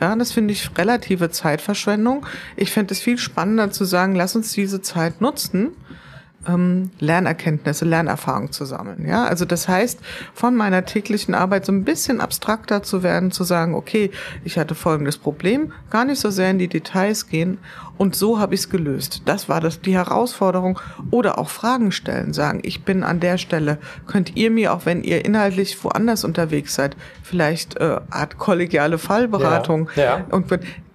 Ja, 0.01 0.15
das 0.15 0.31
finde 0.31 0.53
ich 0.53 0.71
relative 0.79 1.31
Zeitverschwendung. 1.31 2.25
Ich 2.57 2.71
finde 2.71 2.95
es 2.95 3.01
viel 3.01 3.19
spannender 3.19 3.73
zu 3.73 3.85
sagen, 3.85 4.15
lass 4.15 4.37
uns 4.37 4.53
diese 4.53 4.81
Zeit 4.81 5.21
nutzen 5.21 5.73
ähm, 6.47 6.91
Lernerkenntnisse, 7.01 7.85
Lernerfahrung 7.85 8.53
zu 8.53 8.65
sammeln. 8.65 9.07
Ja, 9.07 9.25
also 9.25 9.45
das 9.45 9.69
heißt, 9.69 10.01
von 10.35 10.55
meiner 10.55 10.85
täglichen 10.85 11.35
Arbeit 11.35 11.67
so 11.67 11.73
ein 11.73 11.85
bisschen 11.85 12.21
abstrakter 12.21 12.83
zu 12.83 13.03
werden, 13.03 13.31
zu 13.31 13.45
sagen, 13.45 13.75
okay, 13.75 14.11
ich 14.45 14.59
hatte 14.59 14.75
folgendes 14.75 15.19
Problem, 15.19 15.73
gar 15.91 16.05
nicht 16.05 16.21
so 16.21 16.31
sehr 16.31 16.51
in 16.51 16.59
die 16.59 16.69
Details 16.69 17.27
gehen 17.29 17.59
und 17.97 18.15
so 18.15 18.39
habe 18.39 18.55
ich 18.55 18.61
es 18.61 18.71
gelöst. 18.71 19.23
Das 19.25 19.49
war 19.49 19.61
das 19.61 19.81
die 19.81 19.95
Herausforderung 19.95 20.79
oder 21.11 21.39
auch 21.39 21.49
Fragen 21.49 21.91
stellen, 21.91 22.33
sagen, 22.33 22.61
ich 22.63 22.85
bin 22.85 23.03
an 23.03 23.21
der 23.21 23.39
Stelle, 23.39 23.79
könnt 24.07 24.37
ihr 24.37 24.51
mir 24.51 24.73
auch 24.73 24.87
wenn 24.87 25.03
ihr 25.03 25.25
inhaltlich 25.25 25.83
woanders 25.83 26.25
unterwegs 26.25 26.75
seid, 26.75 26.97
vielleicht 27.23 27.77
äh, 27.79 28.01
Art 28.11 28.39
kollegiale 28.39 28.99
Fallberatung 28.99 29.91
ja, 29.97 30.19
ja. 30.19 30.27
und 30.31 30.47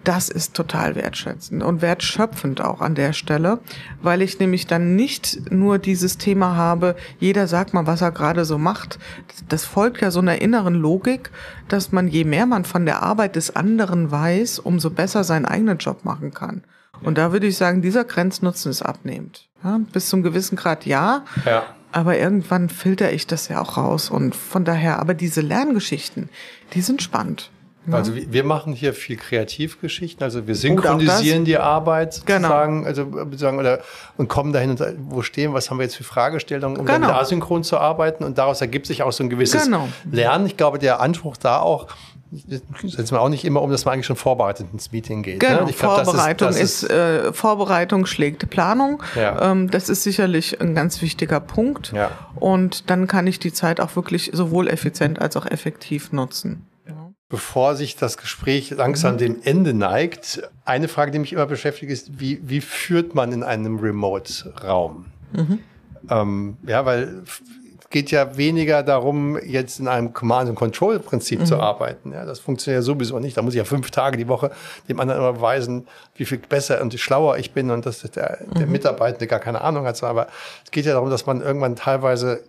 das 0.04 0.30
ist 0.30 0.54
total 0.54 0.96
wertschätzend 0.96 1.64
und 1.64 1.82
wertschöpfend 1.82 2.62
auch 2.62 2.82
an 2.82 2.96
der 2.96 3.14
Stelle, 3.14 3.60
weil 4.02 4.22
ich 4.22 4.40
nämlich 4.40 4.68
dann 4.68 4.96
nicht 4.96 5.52
nur 5.52 5.78
dieses 5.78 6.18
Thema 6.18 6.56
habe, 6.56 6.96
jeder 7.20 7.48
sagt 7.48 7.74
mal, 7.74 7.88
was 7.88 8.02
er 8.02 8.12
gerade 8.12 8.46
so 8.46 8.58
macht. 8.58 9.00
Das 9.48 9.66
folgt 9.66 10.02
ja 10.02 10.12
so 10.12 10.20
einer 10.20 10.42
inneren 10.42 10.76
Logik, 10.76 11.32
dass 11.70 11.92
man 11.92 12.08
je 12.08 12.26
mehr 12.26 12.46
man 12.46 12.66
von 12.66 12.86
der 12.86 13.02
Arbeit 13.02 13.36
des 13.36 13.56
anderen 13.56 14.12
weiß, 14.12 14.60
umso 14.60 14.90
besser 14.90 15.24
seinen 15.24 15.46
eigenen 15.46 15.78
Job 15.78 16.04
machen 16.04 16.34
kann. 16.34 16.64
Und 17.02 17.18
da 17.18 17.32
würde 17.32 17.48
ich 17.48 17.58
sagen, 17.58 17.82
dieser 17.82 18.04
Grenznutzen 18.04 18.72
ist 18.72 18.82
abnehmend. 18.82 19.48
Ja, 19.64 19.80
bis 19.92 20.10
zum 20.10 20.24
gewissen 20.24 20.56
Grad 20.56 20.86
ja. 20.86 21.24
ja. 21.46 21.64
Aber 21.92 22.18
irgendwann 22.18 22.70
filter 22.70 23.12
ich 23.12 23.28
das 23.28 23.48
ja 23.48 23.62
auch 23.62 23.78
raus. 23.78 24.10
Und 24.10 24.36
von 24.36 24.66
daher, 24.66 25.00
aber 25.00 25.14
diese 25.14 25.42
Lerngeschichten, 25.42 26.30
die 26.74 26.82
sind 26.82 27.02
spannend. 27.02 27.52
Ja. 27.86 27.96
Also 27.96 28.14
wir 28.16 28.44
machen 28.46 28.74
hier 28.74 28.94
viel 28.94 29.18
Kreativgeschichten, 29.18 30.24
also 30.24 30.48
wir 30.48 30.56
synchronisieren 30.56 31.44
die 31.44 31.58
Arbeit 31.58 32.22
genau. 32.26 32.48
sozusagen, 32.48 32.86
also 32.86 33.12
sozusagen, 33.12 33.60
oder 33.60 33.80
und 34.18 34.30
kommen 34.30 34.54
dahin 34.54 34.70
und 34.70 34.82
wo 35.10 35.22
stehen, 35.22 35.54
was 35.54 35.70
haben 35.70 35.80
wir 35.80 35.84
jetzt 35.84 35.98
für 35.98 36.06
Fragestellungen, 36.06 36.80
um 36.80 36.86
genau. 36.86 37.08
dann 37.08 37.16
asynchron 37.18 37.64
zu 37.64 37.78
arbeiten 37.78 38.24
und 38.24 38.38
daraus 38.38 38.62
ergibt 38.62 38.86
sich 38.88 39.04
auch 39.04 39.12
so 39.12 39.24
ein 39.24 39.30
gewisses 39.30 39.66
genau. 39.66 39.90
Lernen. 40.10 40.46
Ich 40.46 40.56
glaube, 40.56 40.80
der 40.80 41.02
Anspruch 41.02 41.36
da 41.36 41.60
auch, 41.60 41.88
setzt 42.32 43.12
man 43.12 43.20
auch 43.20 43.28
nicht 43.28 43.44
immer 43.44 43.62
um, 43.62 43.70
dass 43.70 43.84
man 43.84 43.96
eigentlich 43.96 44.06
schon 44.06 44.16
vorbereitet 44.16 44.68
ins 44.72 44.94
Meeting 44.94 45.22
geht. 45.22 45.42
Ne? 45.42 45.50
Genau, 45.50 45.66
ne? 45.66 45.74
glaub, 45.74 46.06
Vorbereitung 46.06 46.48
das 46.48 46.60
ist, 46.60 46.84
das 46.84 46.84
ist, 46.84 46.90
ist 46.90 46.90
äh, 46.90 47.34
Vorbereitung 47.34 48.06
schlägt 48.06 48.50
Planung. 48.50 49.04
Ja. 49.16 49.52
Ähm, 49.52 49.70
das 49.70 49.90
ist 49.90 50.04
sicherlich 50.04 50.62
ein 50.62 50.74
ganz 50.74 51.02
wichtiger 51.02 51.42
Punkt. 51.42 51.92
Ja. 51.94 52.12
Und 52.36 52.90
dann 52.90 53.08
kann 53.08 53.28
ich 53.28 53.40
die 53.40 53.52
Zeit 53.52 53.82
auch 53.82 53.98
wirklich 53.98 54.32
sowohl 54.34 54.70
effizient 54.70 55.22
als 55.22 55.36
auch 55.36 55.46
effektiv 55.46 56.14
nutzen 56.14 56.66
bevor 57.34 57.76
sich 57.76 57.96
das 57.96 58.18
Gespräch 58.20 58.70
langsam 58.70 59.16
mhm. 59.16 59.18
dem 59.18 59.36
Ende 59.44 59.74
neigt, 59.74 60.48
eine 60.66 60.88
Frage, 60.88 61.10
die 61.10 61.18
mich 61.18 61.34
immer 61.34 61.48
beschäftigt, 61.48 61.92
ist, 61.92 62.20
wie, 62.20 62.40
wie 62.44 62.62
führt 62.62 63.16
man 63.16 63.32
in 63.32 63.42
einem 63.42 63.80
Remote-Raum? 63.80 65.06
Mhm. 65.32 65.60
Ähm, 66.12 66.58
ja, 66.68 66.86
weil 66.86 67.24
es 67.26 67.90
geht 67.90 68.12
ja 68.12 68.38
weniger 68.38 68.84
darum, 68.84 69.40
jetzt 69.44 69.80
in 69.80 69.88
einem 69.88 70.14
Command-and-Control-Prinzip 70.14 71.40
mhm. 71.40 71.46
zu 71.48 71.60
arbeiten. 71.60 72.12
Ja, 72.12 72.24
das 72.24 72.38
funktioniert 72.38 72.84
ja 72.84 72.86
sowieso 72.86 73.18
nicht. 73.18 73.36
Da 73.36 73.42
muss 73.42 73.56
ich 73.56 73.58
ja 73.58 73.66
fünf 73.66 73.90
Tage 73.90 74.16
die 74.16 74.28
Woche 74.28 74.52
dem 74.88 75.00
anderen 75.00 75.20
immer 75.20 75.34
beweisen, 75.34 75.88
wie 76.14 76.26
viel 76.26 76.38
besser 76.38 76.84
und 76.84 76.94
schlauer 77.00 77.40
ich 77.40 77.52
bin 77.52 77.72
und 77.72 77.88
dass 77.88 78.04
der, 78.04 78.46
der 78.46 78.68
mhm. 78.68 78.72
Mitarbeitende 78.72 79.26
gar 79.26 79.40
keine 79.40 79.62
Ahnung 79.62 79.88
hat. 79.88 80.04
Aber 80.04 80.28
es 80.64 80.70
geht 80.70 80.86
ja 80.86 80.94
darum, 80.94 81.10
dass 81.10 81.26
man 81.26 81.42
irgendwann 81.42 81.76
teilweise 81.76 82.44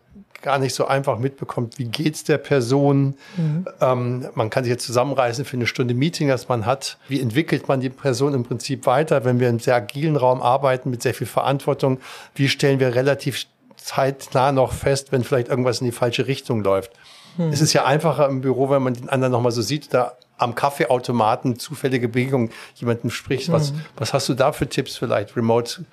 gar 0.45 0.59
nicht 0.59 0.75
so 0.75 0.87
einfach 0.87 1.19
mitbekommt, 1.19 1.79
wie 1.79 1.87
geht's 1.87 2.23
der 2.23 2.39
Person. 2.39 3.15
Mhm. 3.37 3.67
Ähm, 3.81 4.29
man 4.35 4.51
kann 4.51 4.63
sich 4.63 4.71
jetzt 4.71 4.85
zusammenreißen 4.85 5.45
für 5.45 5.57
eine 5.57 5.67
Stunde 5.67 5.95
Meeting, 5.95 6.29
das 6.29 6.49
man 6.49 6.67
hat. 6.67 6.99
Wie 7.09 7.21
entwickelt 7.21 7.67
man 7.67 7.81
die 7.81 7.89
Person 7.89 8.35
im 8.35 8.45
Prinzip 8.45 8.87
weiter, 8.87 9.25
wenn 9.25 9.41
wir 9.41 9.49
im 9.49 9.59
sehr 9.59 9.75
agilen 9.75 10.17
Raum 10.17 10.43
arbeiten 10.43 10.91
mit 10.91 11.03
sehr 11.03 11.15
viel 11.15 11.27
Verantwortung? 11.27 11.99
Wie 12.35 12.49
stellen 12.49 12.79
wir 12.79 12.95
relativ 12.95 13.47
zeitnah 13.77 14.53
noch 14.53 14.73
fest, 14.73 15.13
wenn 15.13 15.25
vielleicht 15.25 15.49
irgendwas 15.49 15.81
in 15.81 15.87
die 15.87 15.93
falsche 15.93 16.27
Richtung 16.27 16.63
läuft? 16.63 16.93
Mhm. 17.39 17.49
Es 17.49 17.63
ist 17.63 17.73
ja 17.73 17.87
einfacher 17.87 18.29
im 18.29 18.43
Büro, 18.43 18.69
wenn 18.69 18.83
man 18.83 18.93
den 18.93 19.09
anderen 19.09 19.33
nochmal 19.33 19.53
so 19.53 19.63
sieht, 19.63 19.95
da 19.95 20.13
am 20.37 20.55
Kaffeeautomaten 20.55 21.59
zufällige 21.59 22.09
Bewegung 22.09 22.51
jemandem 22.75 23.11
spricht. 23.11 23.51
Was, 23.51 23.73
mhm. 23.73 23.81
was 23.97 24.13
hast 24.13 24.29
du 24.29 24.35
da 24.35 24.53
für 24.53 24.69
Tipps 24.69 24.97
vielleicht 24.97 25.37
remote 25.37 25.87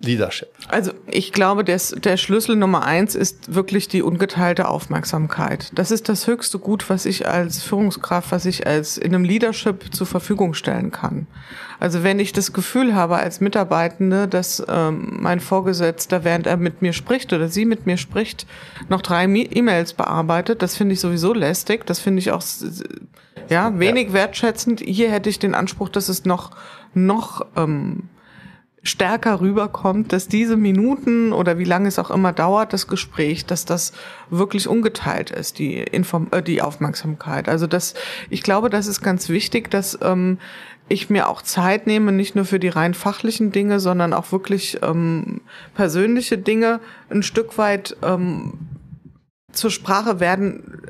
Leadership? 0.00 0.48
Also 0.68 0.92
ich 1.06 1.32
glaube, 1.32 1.64
des, 1.64 1.90
der 1.90 2.16
Schlüssel 2.16 2.54
Nummer 2.54 2.84
eins 2.84 3.14
ist 3.14 3.54
wirklich 3.54 3.88
die 3.88 4.02
ungeteilte 4.02 4.68
Aufmerksamkeit. 4.68 5.72
Das 5.74 5.90
ist 5.90 6.08
das 6.08 6.26
höchste 6.26 6.58
Gut, 6.58 6.88
was 6.88 7.04
ich 7.04 7.26
als 7.26 7.62
Führungskraft, 7.62 8.30
was 8.30 8.44
ich 8.44 8.66
als 8.66 8.96
in 8.96 9.14
einem 9.14 9.24
Leadership 9.24 9.92
zur 9.92 10.06
Verfügung 10.06 10.54
stellen 10.54 10.92
kann. 10.92 11.26
Also 11.80 12.02
wenn 12.02 12.20
ich 12.20 12.32
das 12.32 12.52
Gefühl 12.52 12.94
habe 12.94 13.16
als 13.16 13.40
Mitarbeitende, 13.40 14.28
dass 14.28 14.62
ähm, 14.68 15.18
mein 15.20 15.40
Vorgesetzter, 15.40 16.24
während 16.24 16.46
er 16.46 16.56
mit 16.56 16.80
mir 16.82 16.92
spricht 16.92 17.32
oder 17.32 17.48
sie 17.48 17.64
mit 17.64 17.86
mir 17.86 17.96
spricht, 17.96 18.46
noch 18.88 19.02
drei 19.02 19.24
E-Mails 19.24 19.94
bearbeitet, 19.94 20.62
das 20.62 20.76
finde 20.76 20.94
ich 20.94 21.00
sowieso 21.00 21.34
lästig. 21.34 21.86
Das 21.86 21.98
finde 21.98 22.20
ich 22.20 22.30
auch 22.30 22.42
ja 23.48 23.78
wenig 23.78 24.08
ja. 24.08 24.12
wertschätzend. 24.12 24.80
Hier 24.80 25.10
hätte 25.10 25.28
ich 25.28 25.38
den 25.38 25.54
Anspruch, 25.54 25.88
dass 25.88 26.08
es 26.08 26.24
noch 26.24 26.52
noch 26.94 27.46
ähm, 27.56 28.08
stärker 28.82 29.40
rüberkommt, 29.40 30.12
dass 30.12 30.28
diese 30.28 30.56
Minuten 30.56 31.32
oder 31.32 31.58
wie 31.58 31.64
lange 31.64 31.88
es 31.88 31.98
auch 31.98 32.10
immer 32.10 32.32
dauert, 32.32 32.72
das 32.72 32.86
Gespräch, 32.86 33.44
dass 33.44 33.64
das 33.64 33.92
wirklich 34.30 34.68
ungeteilt 34.68 35.30
ist, 35.30 35.58
die, 35.58 35.78
Inform 35.78 36.28
äh, 36.30 36.42
die 36.42 36.62
Aufmerksamkeit. 36.62 37.48
Also 37.48 37.66
das, 37.66 37.94
ich 38.30 38.42
glaube, 38.42 38.70
das 38.70 38.86
ist 38.86 39.00
ganz 39.02 39.28
wichtig, 39.28 39.70
dass 39.70 39.98
ähm, 40.02 40.38
ich 40.88 41.10
mir 41.10 41.28
auch 41.28 41.42
Zeit 41.42 41.86
nehme, 41.86 42.12
nicht 42.12 42.34
nur 42.34 42.44
für 42.44 42.58
die 42.58 42.68
rein 42.68 42.94
fachlichen 42.94 43.52
Dinge, 43.52 43.80
sondern 43.80 44.12
auch 44.12 44.32
wirklich 44.32 44.78
ähm, 44.82 45.42
persönliche 45.74 46.38
Dinge 46.38 46.80
ein 47.10 47.22
Stück 47.22 47.58
weit 47.58 47.96
ähm, 48.02 48.54
zur 49.52 49.70
Sprache 49.70 50.20
werden 50.20 50.80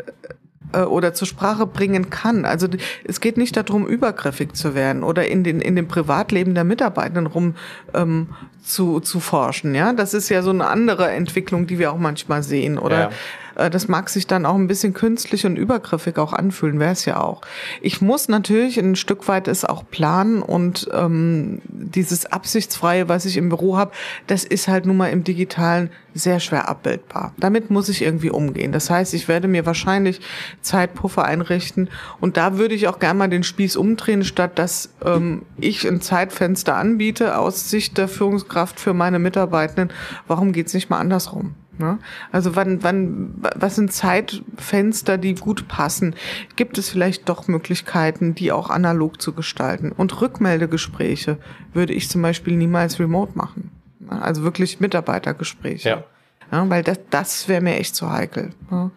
äh, 0.72 0.80
oder 0.80 1.14
zur 1.14 1.26
Sprache 1.26 1.66
bringen 1.66 2.10
kann. 2.10 2.44
Also 2.44 2.68
es 3.04 3.20
geht 3.20 3.36
nicht 3.36 3.56
darum, 3.56 3.86
übergriffig 3.86 4.54
zu 4.54 4.74
werden 4.74 5.02
oder 5.02 5.26
in 5.28 5.44
den 5.44 5.60
in 5.60 5.76
dem 5.76 5.88
Privatleben 5.88 6.54
der 6.54 6.64
Mitarbeitenden 6.64 7.26
rum 7.26 7.54
ähm, 7.94 8.28
zu, 8.62 9.00
zu 9.00 9.20
forschen. 9.20 9.74
Ja, 9.74 9.92
das 9.92 10.14
ist 10.14 10.28
ja 10.28 10.42
so 10.42 10.50
eine 10.50 10.66
andere 10.66 11.10
Entwicklung, 11.10 11.66
die 11.66 11.78
wir 11.78 11.92
auch 11.92 11.98
manchmal 11.98 12.42
sehen. 12.42 12.78
Oder 12.78 12.98
ja. 12.98 13.10
Äh, 13.58 13.68
das 13.68 13.88
mag 13.88 14.08
sich 14.08 14.26
dann 14.26 14.46
auch 14.46 14.54
ein 14.54 14.68
bisschen 14.68 14.94
künstlich 14.94 15.44
und 15.44 15.56
übergriffig 15.56 16.16
auch 16.18 16.32
anfühlen, 16.32 16.80
wäre 16.80 16.92
es 16.92 17.04
ja 17.04 17.20
auch. 17.20 17.42
Ich 17.82 18.00
muss 18.00 18.28
natürlich 18.28 18.78
ein 18.78 18.96
Stück 18.96 19.28
weit 19.28 19.48
es 19.48 19.64
auch 19.64 19.84
planen 19.90 20.40
und 20.40 20.88
ähm, 20.92 21.60
dieses 21.68 22.26
Absichtsfreie, 22.26 23.08
was 23.08 23.26
ich 23.26 23.36
im 23.36 23.50
Büro 23.50 23.76
habe, 23.76 23.92
das 24.26 24.44
ist 24.44 24.68
halt 24.68 24.86
nun 24.86 24.96
mal 24.96 25.08
im 25.08 25.24
Digitalen 25.24 25.90
sehr 26.14 26.40
schwer 26.40 26.68
abbildbar. 26.68 27.32
Damit 27.36 27.70
muss 27.70 27.88
ich 27.88 28.02
irgendwie 28.02 28.30
umgehen. 28.30 28.72
Das 28.72 28.90
heißt, 28.90 29.14
ich 29.14 29.28
werde 29.28 29.46
mir 29.46 29.66
wahrscheinlich 29.66 30.20
Zeitpuffer 30.62 31.24
einrichten 31.24 31.90
und 32.20 32.36
da 32.36 32.58
würde 32.58 32.74
ich 32.74 32.88
auch 32.88 32.98
gerne 32.98 33.18
mal 33.18 33.28
den 33.28 33.42
Spieß 33.42 33.76
umdrehen, 33.76 34.24
statt 34.24 34.58
dass 34.58 34.90
ähm, 35.04 35.42
ich 35.58 35.86
ein 35.86 36.00
Zeitfenster 36.00 36.76
anbiete 36.76 37.38
aus 37.38 37.70
Sicht 37.70 37.98
der 37.98 38.08
Führungskraft 38.08 38.80
für 38.80 38.94
meine 38.94 39.18
Mitarbeitenden. 39.18 39.90
Warum 40.26 40.52
geht's 40.52 40.74
nicht 40.74 40.90
mal 40.90 40.98
andersrum? 40.98 41.54
Ne? 41.78 41.98
Also 42.32 42.56
wann, 42.56 42.82
wann, 42.82 43.34
was 43.54 43.76
sind 43.76 43.92
Zeitfenster, 43.92 45.16
die 45.16 45.34
gut 45.34 45.68
passen? 45.68 46.14
Gibt 46.56 46.76
es 46.78 46.90
vielleicht 46.90 47.28
doch 47.28 47.48
Möglichkeiten, 47.48 48.34
die 48.34 48.52
auch 48.52 48.70
analog 48.70 49.22
zu 49.22 49.32
gestalten? 49.32 49.92
Und 49.92 50.20
Rückmeldegespräche 50.20 51.38
würde 51.72 51.92
ich 51.92 52.08
zum 52.08 52.22
Beispiel 52.22 52.56
niemals 52.56 52.98
remote 52.98 53.36
machen. 53.36 53.70
Also 54.08 54.42
wirklich 54.42 54.80
Mitarbeitergespräche. 54.80 55.88
Ja. 55.88 56.04
ja 56.50 56.68
weil 56.68 56.82
das, 56.82 56.98
das 57.10 57.48
wäre 57.48 57.60
mir 57.60 57.76
echt 57.76 57.94
zu 57.94 58.10
heikel. 58.10 58.50
Ja? 58.70 58.76
Ja. 58.84 58.90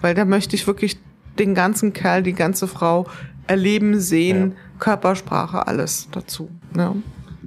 Weil 0.00 0.14
da 0.14 0.24
möchte 0.24 0.56
ich 0.56 0.66
wirklich 0.66 0.98
den 1.38 1.54
ganzen 1.54 1.92
Kerl, 1.92 2.22
die 2.22 2.32
ganze 2.32 2.66
Frau 2.66 3.06
erleben, 3.46 4.00
sehen, 4.00 4.56
Körpersprache, 4.78 5.66
alles 5.66 6.08
dazu. 6.10 6.50
Ja 6.76 6.94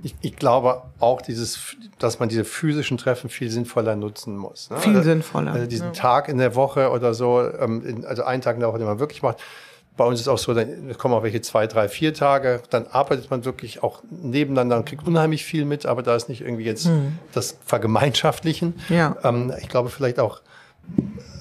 ich, 0.04 0.16
ich 0.22 0.36
glaube 0.36 0.84
auch 1.00 1.22
dieses, 1.22 1.76
dass 1.98 2.20
man 2.20 2.30
diese 2.30 2.46
physischen 2.46 2.98
Treffen 2.98 3.30
viel 3.30 3.50
sinnvoller 3.50 3.96
nutzen 3.96 4.38
muss. 4.38 4.70
Ne? 4.70 4.78
Viel 4.78 4.96
also, 4.96 5.10
sinnvoller. 5.10 5.54
Also 5.54 5.68
diesen 5.68 5.88
ja. 5.88 5.94
Tag 5.94 6.30
in 6.30 6.38
der 6.38 6.56
Woche 6.56 6.90
oder 6.92 7.14
so, 7.14 7.42
ähm, 7.42 7.86
in, 7.86 8.06
also 8.06 8.24
einen 8.24 8.42
Tag 8.42 8.56
in 8.56 8.62
der 8.62 8.70
Woche, 8.70 8.80
den 8.80 8.88
man 8.88 9.00
wirklich 9.00 9.22
macht. 9.22 9.38
Bei 9.98 10.06
uns 10.06 10.20
ist 10.20 10.30
auch 10.30 10.38
so, 10.38 10.54
dann 10.54 10.98
kommen 10.98 11.14
auch 11.14 11.24
welche 11.24 11.42
zwei, 11.42 11.68
drei, 11.68 11.90
vier 11.90 12.14
Tage, 12.14 12.62
dann 12.70 12.88
arbeitet 12.88 13.30
man 13.30 13.44
wirklich 13.44 13.84
auch 13.84 14.02
nebeneinander 14.10 14.78
und 14.78 14.86
kriegt 14.86 15.06
unheimlich 15.06 15.44
viel 15.44 15.66
mit, 15.66 15.86
aber 15.86 16.04
da 16.04 16.16
ist 16.16 16.30
nicht 16.30 16.42
irgendwie 16.42 16.64
jetzt 16.64 16.86
hm. 16.86 17.18
das 17.34 17.58
Vergemeinschaftlichen. 17.66 18.76
Ja. 18.88 19.18
Ähm, 19.24 19.52
ich 19.60 19.68
glaube 19.68 19.90
vielleicht 19.90 20.20
auch 20.20 20.42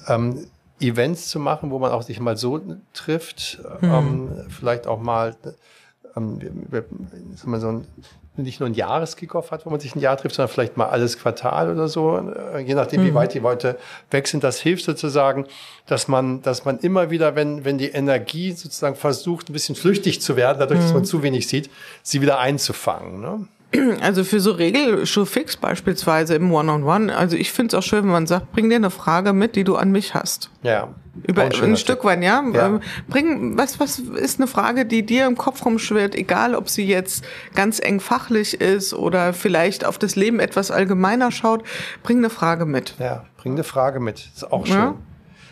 ähm, 0.07 0.45
Events 0.81 1.29
zu 1.29 1.39
machen, 1.39 1.71
wo 1.71 1.79
man 1.79 1.91
auch 1.91 2.01
sich 2.01 2.19
mal 2.19 2.35
so 2.35 2.61
trifft, 2.93 3.59
hm. 3.79 3.91
ähm, 3.91 4.29
vielleicht 4.49 4.87
auch 4.87 4.99
mal 4.99 5.37
ähm, 6.17 6.39
so 7.35 7.67
ein 7.67 7.87
nicht 8.43 8.59
nur 8.59 8.69
ein 8.69 8.73
Jahreskickoff 8.73 9.51
hat, 9.51 9.65
wo 9.65 9.69
man 9.69 9.79
sich 9.79 9.95
ein 9.95 9.99
Jahr 9.99 10.17
trifft, 10.17 10.35
sondern 10.35 10.51
vielleicht 10.51 10.77
mal 10.77 10.87
alles 10.87 11.17
Quartal 11.17 11.71
oder 11.71 11.87
so, 11.87 12.17
äh, 12.17 12.59
je 12.59 12.73
nachdem, 12.73 13.01
mhm. 13.01 13.07
wie 13.07 13.13
weit 13.13 13.33
die 13.33 13.39
Leute 13.39 13.77
weg 14.11 14.27
sind. 14.27 14.43
Das 14.43 14.59
hilft 14.59 14.85
sozusagen, 14.85 15.45
dass 15.85 16.07
man, 16.07 16.41
dass 16.41 16.65
man 16.65 16.79
immer 16.79 17.09
wieder, 17.09 17.35
wenn, 17.35 17.65
wenn 17.65 17.77
die 17.77 17.89
Energie 17.89 18.51
sozusagen 18.51 18.95
versucht, 18.95 19.49
ein 19.49 19.53
bisschen 19.53 19.75
flüchtig 19.75 20.21
zu 20.21 20.35
werden, 20.35 20.59
dadurch, 20.59 20.79
mhm. 20.79 20.83
dass 20.83 20.93
man 20.93 21.05
zu 21.05 21.23
wenig 21.23 21.47
sieht, 21.47 21.69
sie 22.03 22.21
wieder 22.21 22.39
einzufangen. 22.39 23.21
Ne? 23.21 23.47
Also 24.01 24.23
für 24.23 24.39
so 24.39 24.51
Regelschuhfix 24.51 25.57
beispielsweise 25.57 26.35
im 26.35 26.51
One-on-One, 26.51 27.05
-on 27.05 27.11
-One, 27.11 27.15
also 27.15 27.35
ich 27.35 27.51
finde 27.51 27.75
es 27.75 27.79
auch 27.79 27.87
schön, 27.87 28.03
wenn 28.03 28.11
man 28.11 28.27
sagt, 28.27 28.51
bring 28.51 28.69
dir 28.69 28.77
eine 28.77 28.89
Frage 28.89 29.33
mit, 29.33 29.55
die 29.55 29.63
du 29.63 29.75
an 29.75 29.91
mich 29.91 30.13
hast. 30.13 30.49
Ja. 30.63 30.89
Über 31.27 31.43
ein 31.43 31.77
Stück 31.77 32.05
weit, 32.05 32.23
ja. 32.23 32.43
ja. 32.53 32.67
Ähm, 32.67 32.81
bring, 33.07 33.57
was, 33.57 33.79
was 33.79 33.99
ist 33.99 34.39
eine 34.39 34.47
Frage, 34.47 34.85
die 34.85 35.05
dir 35.05 35.27
im 35.27 35.37
Kopf 35.37 35.65
rumschwirrt, 35.65 36.15
egal 36.15 36.55
ob 36.55 36.69
sie 36.69 36.85
jetzt 36.85 37.25
ganz 37.55 37.79
eng 37.79 37.99
fachlich 37.99 38.61
ist 38.61 38.93
oder 38.93 39.33
vielleicht 39.33 39.85
auf 39.85 39.97
das 39.97 40.15
Leben 40.15 40.39
etwas 40.39 40.71
allgemeiner 40.71 41.31
schaut, 41.31 41.63
bring 42.03 42.19
eine 42.19 42.29
Frage 42.29 42.65
mit. 42.65 42.95
Ja, 42.99 43.25
bring 43.37 43.53
eine 43.53 43.63
Frage 43.63 43.99
mit. 43.99 44.29
Ist 44.33 44.51
auch 44.51 44.65
schön. 44.65 44.75
Ja. 44.75 44.95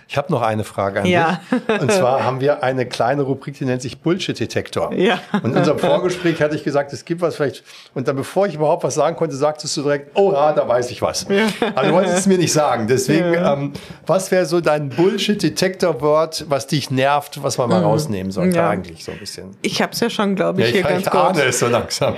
Ich 0.10 0.16
habe 0.16 0.32
noch 0.32 0.42
eine 0.42 0.64
Frage 0.64 1.02
an 1.02 1.06
ja. 1.06 1.42
dich. 1.52 1.82
Und 1.82 1.92
zwar 1.92 2.24
haben 2.24 2.40
wir 2.40 2.64
eine 2.64 2.86
kleine 2.86 3.24
Rubrik, 3.24 3.58
die 3.58 3.66
nennt 3.66 3.82
sich 3.82 4.00
Bullshit-Detektor. 4.00 4.94
Ja. 4.94 5.20
Und 5.34 5.52
in 5.52 5.58
unserem 5.58 5.80
Vorgespräch 5.80 6.42
hatte 6.42 6.56
ich 6.56 6.64
gesagt, 6.64 6.94
es 6.94 7.04
gibt 7.04 7.20
was 7.20 7.36
vielleicht. 7.36 7.64
Und 7.94 8.08
dann, 8.08 8.16
bevor 8.16 8.48
ich 8.48 8.56
überhaupt 8.56 8.86
was 8.86 8.96
sagen 8.96 9.18
konnte, 9.18 9.36
sagtest 9.36 9.76
du 9.76 9.82
direkt, 9.82 10.12
oh, 10.16 10.32
ah, 10.32 10.54
da 10.54 10.66
weiß 10.66 10.92
ich 10.92 11.02
was. 11.02 11.26
Ja. 11.30 11.48
Aber 11.76 11.88
du 11.88 11.94
wolltest 11.94 12.20
es 12.20 12.26
mir 12.26 12.38
nicht 12.38 12.54
sagen. 12.54 12.88
Deswegen, 12.88 13.34
ja. 13.34 13.54
ähm, 13.54 13.74
was 14.06 14.32
wäre 14.32 14.46
so 14.46 14.62
dein 14.62 14.90
Bullshit-Detektor-Wort, 14.90 16.46
was 16.48 16.68
dich 16.68 16.90
nervt, 16.90 17.44
was 17.44 17.58
man 17.58 17.70
mal 17.70 17.80
mhm. 17.82 17.88
rausnehmen 17.88 18.32
sollte 18.32 18.56
ja. 18.56 18.70
eigentlich 18.70 19.04
so 19.04 19.12
ein 19.12 19.20
bisschen? 19.20 19.58
Ich 19.62 19.82
habe 19.82 19.92
es 19.92 20.00
ja 20.00 20.10
schon, 20.10 20.36
glaube 20.36 20.62
ich, 20.62 20.68
ja, 20.68 20.70
ich, 20.70 20.82
hier 20.82 20.90
ganz 20.90 21.08
ich 21.08 21.12
ahne 21.12 21.42
es 21.44 21.60
so 21.60 21.68
langsam. 21.68 22.16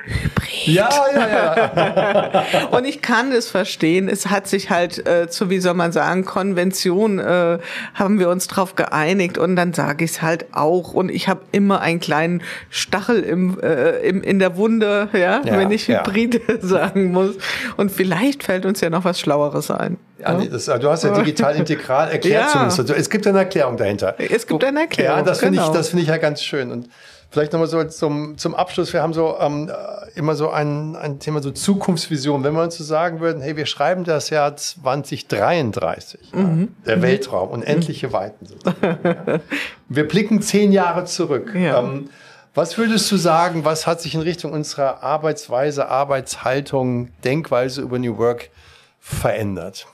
ja, 0.64 0.88
ja, 1.14 1.28
ja. 1.28 2.66
Und 2.72 2.84
ich 2.86 3.00
kann 3.02 3.30
es 3.30 3.48
verstehen. 3.48 4.08
Es 4.08 4.26
hat 4.26 4.48
sich 4.48 4.68
halt 4.68 5.06
äh, 5.06 5.28
zu, 5.28 5.48
wie 5.48 5.60
soll 5.60 5.74
man 5.74 5.92
sagen, 5.92 6.24
Konvention 6.24 7.19
äh, 7.20 7.58
haben 7.94 8.18
wir 8.18 8.28
uns 8.28 8.46
drauf 8.46 8.74
geeinigt 8.74 9.38
und 9.38 9.56
dann 9.56 9.72
sage 9.72 10.04
ich 10.04 10.12
es 10.12 10.22
halt 10.22 10.46
auch. 10.52 10.92
Und 10.92 11.10
ich 11.10 11.28
habe 11.28 11.42
immer 11.52 11.80
einen 11.80 12.00
kleinen 12.00 12.42
Stachel 12.70 13.20
im, 13.22 13.60
äh, 13.60 13.98
im, 14.00 14.22
in 14.22 14.38
der 14.38 14.56
Wunde, 14.56 15.08
ja, 15.12 15.42
ja 15.44 15.58
wenn 15.58 15.70
ich 15.70 15.88
Hybride 15.88 16.40
ja. 16.46 16.54
sagen 16.60 17.12
muss. 17.12 17.36
Und 17.76 17.90
vielleicht 17.90 18.42
fällt 18.42 18.66
uns 18.66 18.80
ja 18.80 18.90
noch 18.90 19.04
was 19.04 19.20
Schlaueres 19.20 19.70
ein. 19.70 19.98
Ja, 20.18 20.34
das, 20.34 20.66
du 20.66 20.90
hast 20.90 21.04
ja 21.04 21.14
digital 21.14 21.56
integral 21.56 22.08
erklärt 22.12 22.50
zumindest. 22.50 22.90
Es 22.90 23.08
gibt 23.08 23.26
eine 23.26 23.38
Erklärung 23.38 23.76
dahinter. 23.76 24.14
Es 24.18 24.46
gibt 24.46 24.62
eine 24.64 24.80
Erklärung. 24.80 25.18
Ja, 25.18 25.22
das 25.22 25.40
finde 25.40 25.58
genau. 25.58 25.70
ich, 25.70 25.76
das 25.76 25.88
finde 25.88 26.02
ich 26.02 26.08
ja 26.08 26.18
ganz 26.18 26.42
schön. 26.42 26.70
Und 26.70 26.88
Vielleicht 27.30 27.52
nochmal 27.52 27.68
so 27.68 27.82
zum, 27.84 28.36
zum 28.38 28.56
Abschluss. 28.56 28.92
Wir 28.92 29.02
haben 29.02 29.12
so 29.12 29.36
ähm, 29.38 29.70
immer 30.16 30.34
so 30.34 30.50
ein, 30.50 30.96
ein 30.96 31.20
Thema, 31.20 31.40
so 31.40 31.52
Zukunftsvision. 31.52 32.42
Wenn 32.42 32.54
wir 32.54 32.62
uns 32.64 32.76
so 32.76 32.82
sagen 32.82 33.20
würden, 33.20 33.40
hey, 33.40 33.56
wir 33.56 33.66
schreiben 33.66 34.02
das 34.02 34.30
Jahr 34.30 34.56
2033, 34.56 36.32
mhm. 36.32 36.40
ja, 36.40 36.86
der 36.86 36.96
mhm. 36.96 37.02
Weltraum, 37.02 37.50
unendliche 37.50 38.08
mhm. 38.08 38.12
Weiten 38.12 38.46
ja. 38.82 39.40
Wir 39.88 40.08
blicken 40.08 40.42
zehn 40.42 40.72
Jahre 40.72 41.04
zurück. 41.04 41.54
Ja. 41.54 41.78
Ähm, 41.78 42.10
was 42.52 42.76
würdest 42.78 43.10
du 43.12 43.16
sagen, 43.16 43.64
was 43.64 43.86
hat 43.86 44.00
sich 44.00 44.16
in 44.16 44.22
Richtung 44.22 44.52
unserer 44.52 45.04
Arbeitsweise, 45.04 45.88
Arbeitshaltung, 45.88 47.10
Denkweise 47.22 47.80
über 47.80 48.00
New 48.00 48.18
Work 48.18 48.50
verändert? 48.98 49.86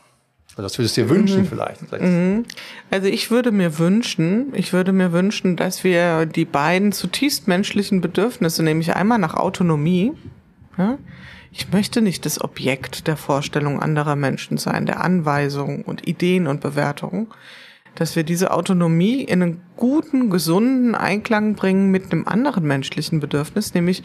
Das 0.57 0.79
würdest 0.79 0.97
du 0.97 1.03
dir 1.03 1.11
wünschen 1.11 1.43
mhm. 1.43 1.47
vielleicht. 1.47 1.93
Mhm. 2.01 2.45
Also 2.91 3.09
ich 3.09 3.31
würde 3.31 3.53
mir 3.53 3.79
wünschen, 3.79 4.55
ich 4.55 4.73
würde 4.73 4.93
mir 4.93 5.13
wünschen, 5.13 5.57
dass 5.57 5.85
wir 5.85 6.25
die 6.25 6.47
beiden 6.47 6.93
zutiefst 6.93 7.47
menschlichen 7.47 8.01
Bedürfnisse, 8.01 8.63
nämlich 8.63 8.97
einmal 8.97 9.19
nach 9.19 9.35
Autonomie, 9.35 10.13
ja, 10.79 10.99
ich 11.53 11.73
möchte 11.73 12.03
nicht 12.03 12.27
das 12.27 12.41
Objekt 12.41 13.07
der 13.07 13.17
Vorstellung 13.17 13.81
anderer 13.81 14.15
Menschen 14.15 14.59
sein, 14.59 14.85
der 14.85 15.03
Anweisungen 15.03 15.83
und 15.83 16.07
Ideen 16.07 16.47
und 16.47 16.61
Bewertungen, 16.61 17.29
dass 17.95 18.15
wir 18.15 18.25
diese 18.25 18.51
Autonomie 18.51 19.23
in 19.23 19.43
einen 19.43 19.63
guten, 19.77 20.29
gesunden 20.29 20.95
Einklang 20.95 21.55
bringen 21.55 21.91
mit 21.91 22.13
einem 22.13 22.27
anderen 22.27 22.65
menschlichen 22.65 23.21
Bedürfnis, 23.21 23.73
nämlich 23.73 24.03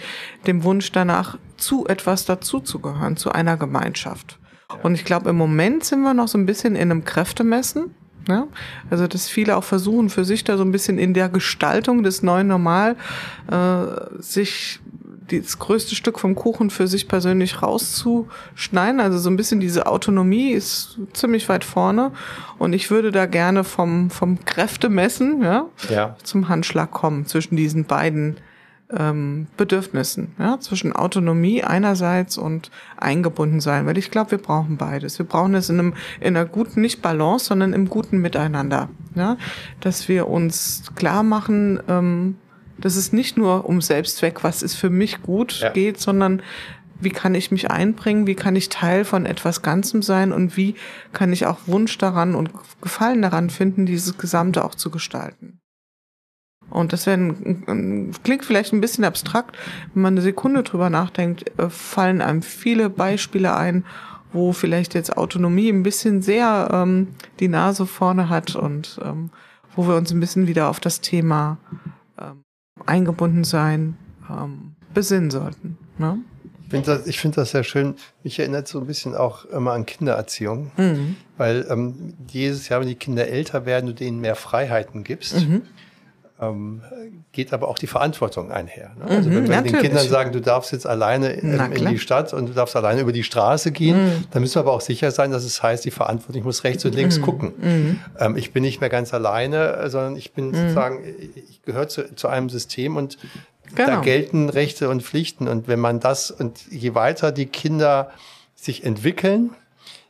dem 0.47 0.63
Wunsch 0.63 0.91
danach, 0.93 1.37
zu 1.57 1.87
etwas 1.87 2.25
dazuzugehören, 2.25 3.17
zu 3.17 3.31
einer 3.31 3.57
Gemeinschaft. 3.57 4.39
Und 4.83 4.95
ich 4.95 5.05
glaube, 5.05 5.29
im 5.29 5.37
Moment 5.37 5.83
sind 5.83 6.01
wir 6.01 6.13
noch 6.13 6.27
so 6.27 6.37
ein 6.37 6.45
bisschen 6.45 6.75
in 6.75 6.91
einem 6.91 7.03
Kräftemessen. 7.05 7.95
Ja? 8.27 8.47
Also, 8.89 9.07
dass 9.07 9.27
viele 9.27 9.57
auch 9.57 9.63
versuchen, 9.63 10.09
für 10.09 10.25
sich 10.25 10.43
da 10.43 10.57
so 10.57 10.63
ein 10.63 10.71
bisschen 10.71 10.97
in 10.97 11.13
der 11.13 11.29
Gestaltung 11.29 12.03
des 12.03 12.23
neuen 12.23 12.47
Normal 12.47 12.95
äh, 13.49 14.21
sich 14.21 14.79
das 15.39 15.59
größte 15.59 15.95
Stück 15.95 16.19
vom 16.19 16.35
Kuchen 16.35 16.69
für 16.69 16.87
sich 16.87 17.07
persönlich 17.07 17.61
rauszuschneiden. 17.61 18.99
Also 18.99 19.17
so 19.17 19.29
ein 19.29 19.37
bisschen 19.37 19.59
diese 19.59 19.85
Autonomie 19.87 20.51
ist 20.51 20.97
ziemlich 21.13 21.47
weit 21.47 21.63
vorne. 21.63 22.11
Und 22.57 22.73
ich 22.73 22.91
würde 22.91 23.11
da 23.11 23.25
gerne 23.25 23.63
vom, 23.63 24.09
vom 24.09 24.43
Kräftemessen 24.43 25.41
ja, 25.41 25.65
ja. 25.89 26.15
zum 26.23 26.49
Handschlag 26.49 26.91
kommen 26.91 27.25
zwischen 27.25 27.55
diesen 27.55 27.85
beiden 27.85 28.37
ähm, 28.97 29.47
Bedürfnissen, 29.57 30.33
ja, 30.37 30.59
zwischen 30.59 30.93
Autonomie 30.93 31.63
einerseits 31.63 32.37
und 32.37 32.71
eingebunden 32.97 33.61
sein, 33.61 33.85
weil 33.85 33.97
ich 33.97 34.11
glaube, 34.11 34.31
wir 34.31 34.37
brauchen 34.37 34.77
beides. 34.77 35.17
Wir 35.17 35.25
brauchen 35.25 35.55
es 35.55 35.69
in 35.69 35.79
einem 35.79 35.93
in 36.19 36.35
einer 36.35 36.45
guten 36.45 36.81
nicht 36.81 37.01
Balance, 37.01 37.45
sondern 37.45 37.73
im 37.73 37.89
guten 37.89 38.19
Miteinander, 38.19 38.89
ja, 39.15 39.37
dass 39.79 40.07
wir 40.07 40.27
uns 40.27 40.83
klar 40.95 41.23
machen, 41.23 41.79
ähm, 41.87 42.35
dass 42.77 42.95
es 42.95 43.13
nicht 43.13 43.37
nur 43.37 43.65
um 43.65 43.81
Selbstzweck, 43.81 44.43
was 44.43 44.63
ist 44.63 44.75
für 44.75 44.89
mich 44.89 45.21
gut 45.21 45.59
ja. 45.61 45.69
geht, 45.69 45.99
sondern 45.99 46.41
wie 46.99 47.09
kann 47.09 47.33
ich 47.35 47.51
mich 47.51 47.71
einbringen, 47.71 48.27
wie 48.27 48.35
kann 48.35 48.55
ich 48.55 48.69
Teil 48.69 49.05
von 49.05 49.25
etwas 49.25 49.61
Ganzem 49.61 50.01
sein 50.01 50.31
und 50.31 50.55
wie 50.55 50.75
kann 51.13 51.33
ich 51.33 51.47
auch 51.47 51.59
Wunsch 51.65 51.97
daran 51.97 52.35
und 52.35 52.51
Gefallen 52.81 53.21
daran 53.21 53.49
finden, 53.49 53.85
dieses 53.85 54.17
Gesamte 54.17 54.63
auch 54.63 54.75
zu 54.75 54.91
gestalten. 54.91 55.60
Und 56.71 56.93
das 56.93 57.05
wäre 57.05 57.35
klingt 58.23 58.45
vielleicht 58.45 58.73
ein 58.73 58.81
bisschen 58.81 59.03
abstrakt, 59.03 59.57
wenn 59.93 60.01
man 60.01 60.13
eine 60.13 60.21
Sekunde 60.21 60.63
drüber 60.63 60.89
nachdenkt, 60.89 61.51
äh, 61.59 61.69
fallen 61.69 62.21
einem 62.21 62.41
viele 62.41 62.89
Beispiele 62.89 63.55
ein, 63.55 63.85
wo 64.33 64.53
vielleicht 64.53 64.93
jetzt 64.93 65.17
Autonomie 65.17 65.69
ein 65.69 65.83
bisschen 65.83 66.21
sehr 66.21 66.69
ähm, 66.71 67.09
die 67.39 67.49
Nase 67.49 67.85
vorne 67.85 68.29
hat 68.29 68.55
und 68.55 68.99
ähm, 69.03 69.29
wo 69.75 69.87
wir 69.87 69.95
uns 69.95 70.11
ein 70.11 70.19
bisschen 70.19 70.47
wieder 70.47 70.69
auf 70.69 70.79
das 70.79 71.01
Thema 71.01 71.57
ähm, 72.17 72.43
eingebunden 72.85 73.43
sein 73.43 73.97
ähm, 74.29 74.75
besinnen 74.93 75.31
sollten. 75.31 75.77
Ne? 75.97 76.19
Ich 76.63 76.69
finde 76.71 76.85
das, 76.85 77.07
ich 77.07 77.19
find 77.19 77.35
das 77.35 77.51
sehr 77.51 77.65
schön. 77.65 77.95
Mich 78.23 78.39
erinnert 78.39 78.69
so 78.69 78.79
ein 78.79 78.87
bisschen 78.87 79.13
auch 79.13 79.43
immer 79.45 79.73
an 79.73 79.85
Kindererziehung, 79.85 80.71
mhm. 80.77 81.17
weil 81.35 81.67
ähm, 81.69 82.13
jedes 82.29 82.69
Jahr, 82.69 82.79
wenn 82.79 82.87
die 82.87 82.95
Kinder 82.95 83.27
älter 83.27 83.65
werden, 83.65 83.87
du 83.87 83.93
denen 83.93 84.21
mehr 84.21 84.35
Freiheiten 84.35 85.03
gibst, 85.03 85.45
mhm 85.45 85.63
ähm, 86.41 86.81
geht 87.31 87.53
aber 87.53 87.67
auch 87.67 87.77
die 87.77 87.87
Verantwortung 87.87 88.51
einher. 88.51 88.91
Ne? 88.97 89.05
Also 89.05 89.29
mhm, 89.29 89.35
wenn 89.35 89.43
wir 89.43 89.55
natürlich. 89.55 89.71
den 89.73 89.81
Kindern 89.81 90.07
sagen, 90.07 90.31
du 90.31 90.41
darfst 90.41 90.71
jetzt 90.71 90.87
alleine 90.87 91.33
in, 91.33 91.53
in, 91.53 91.87
die 91.87 91.99
Stadt 91.99 92.33
und 92.33 92.47
du 92.47 92.53
darfst 92.53 92.75
alleine 92.75 93.01
über 93.01 93.11
die 93.11 93.23
Straße 93.23 93.71
gehen, 93.71 94.03
mhm. 94.03 94.23
dann 94.31 94.41
müssen 94.41 94.55
wir 94.55 94.61
aber 94.61 94.73
auch 94.73 94.81
sicher 94.81 95.11
sein, 95.11 95.31
dass 95.31 95.43
es 95.43 95.61
heißt, 95.61 95.85
die 95.85 95.91
Verantwortung, 95.91 96.39
ich 96.39 96.45
muss 96.45 96.63
rechts 96.63 96.83
und 96.83 96.95
links 96.95 97.19
mhm. 97.19 97.21
gucken. 97.21 97.53
Mhm. 97.59 97.99
Ähm, 98.19 98.35
ich 98.35 98.51
bin 98.53 98.63
nicht 98.63 98.81
mehr 98.81 98.89
ganz 98.89 99.13
alleine, 99.13 99.89
sondern 99.89 100.15
ich 100.15 100.33
bin 100.33 100.49
mhm. 100.49 100.55
sozusagen, 100.55 101.03
ich 101.35 101.61
gehöre 101.61 101.87
zu, 101.87 102.15
zu 102.15 102.27
einem 102.27 102.49
System 102.49 102.97
und 102.97 103.19
genau. 103.75 103.87
da 103.87 104.01
gelten 104.01 104.49
Rechte 104.49 104.89
und 104.89 105.03
Pflichten. 105.03 105.47
Und 105.47 105.67
wenn 105.67 105.79
man 105.79 105.99
das, 105.99 106.31
und 106.31 106.59
je 106.71 106.95
weiter 106.95 107.31
die 107.31 107.45
Kinder 107.45 108.09
sich 108.55 108.83
entwickeln, 108.83 109.51